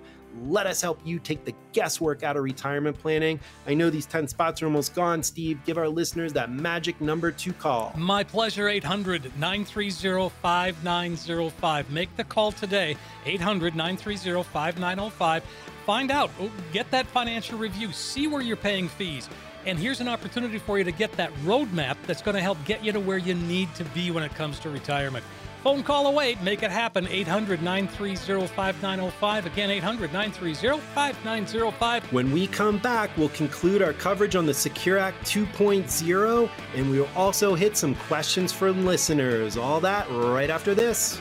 Let 0.46 0.66
us 0.66 0.80
help 0.80 1.00
you 1.04 1.18
take 1.18 1.44
the 1.44 1.54
guesswork 1.72 2.22
out 2.22 2.36
of 2.36 2.42
retirement 2.42 2.98
planning. 2.98 3.40
I 3.66 3.74
know 3.74 3.90
these 3.90 4.06
10 4.06 4.28
spots 4.28 4.62
are 4.62 4.66
almost 4.66 4.94
gone. 4.94 5.22
Steve, 5.22 5.60
give 5.64 5.78
our 5.78 5.88
listeners 5.88 6.32
that 6.32 6.50
magic 6.50 7.00
number 7.00 7.30
to 7.32 7.52
call. 7.52 7.92
My 7.96 8.24
pleasure, 8.24 8.68
800 8.68 9.24
930 9.38 10.30
5905. 10.42 11.90
Make 11.90 12.16
the 12.16 12.24
call 12.24 12.52
today, 12.52 12.96
800 13.26 13.74
930 13.74 14.42
5905. 14.42 15.44
Find 15.86 16.10
out, 16.10 16.30
oh, 16.40 16.50
get 16.72 16.90
that 16.92 17.06
financial 17.06 17.58
review, 17.58 17.92
see 17.92 18.28
where 18.28 18.40
you're 18.40 18.56
paying 18.56 18.88
fees. 18.88 19.28
And 19.66 19.78
here's 19.78 20.00
an 20.00 20.08
opportunity 20.08 20.58
for 20.58 20.78
you 20.78 20.84
to 20.84 20.92
get 20.92 21.12
that 21.12 21.32
roadmap 21.44 21.96
that's 22.06 22.22
going 22.22 22.34
to 22.34 22.40
help 22.40 22.58
get 22.64 22.84
you 22.84 22.92
to 22.92 23.00
where 23.00 23.18
you 23.18 23.34
need 23.34 23.72
to 23.76 23.84
be 23.86 24.10
when 24.10 24.24
it 24.24 24.34
comes 24.34 24.58
to 24.60 24.70
retirement. 24.70 25.24
Phone 25.62 25.84
call 25.84 26.08
away. 26.08 26.36
Make 26.42 26.64
it 26.64 26.72
happen. 26.72 27.06
800 27.06 27.62
930 27.62 28.46
5905. 28.48 29.46
Again, 29.46 29.70
800 29.70 30.12
930 30.12 30.80
5905. 30.80 32.12
When 32.12 32.32
we 32.32 32.48
come 32.48 32.78
back, 32.78 33.16
we'll 33.16 33.28
conclude 33.28 33.80
our 33.80 33.92
coverage 33.92 34.34
on 34.34 34.44
the 34.44 34.54
Secure 34.54 34.98
Act 34.98 35.24
2.0, 35.24 36.50
and 36.74 36.90
we 36.90 36.98
will 36.98 37.08
also 37.14 37.54
hit 37.54 37.76
some 37.76 37.94
questions 37.94 38.52
from 38.52 38.84
listeners. 38.84 39.56
All 39.56 39.80
that 39.80 40.08
right 40.10 40.50
after 40.50 40.74
this. 40.74 41.20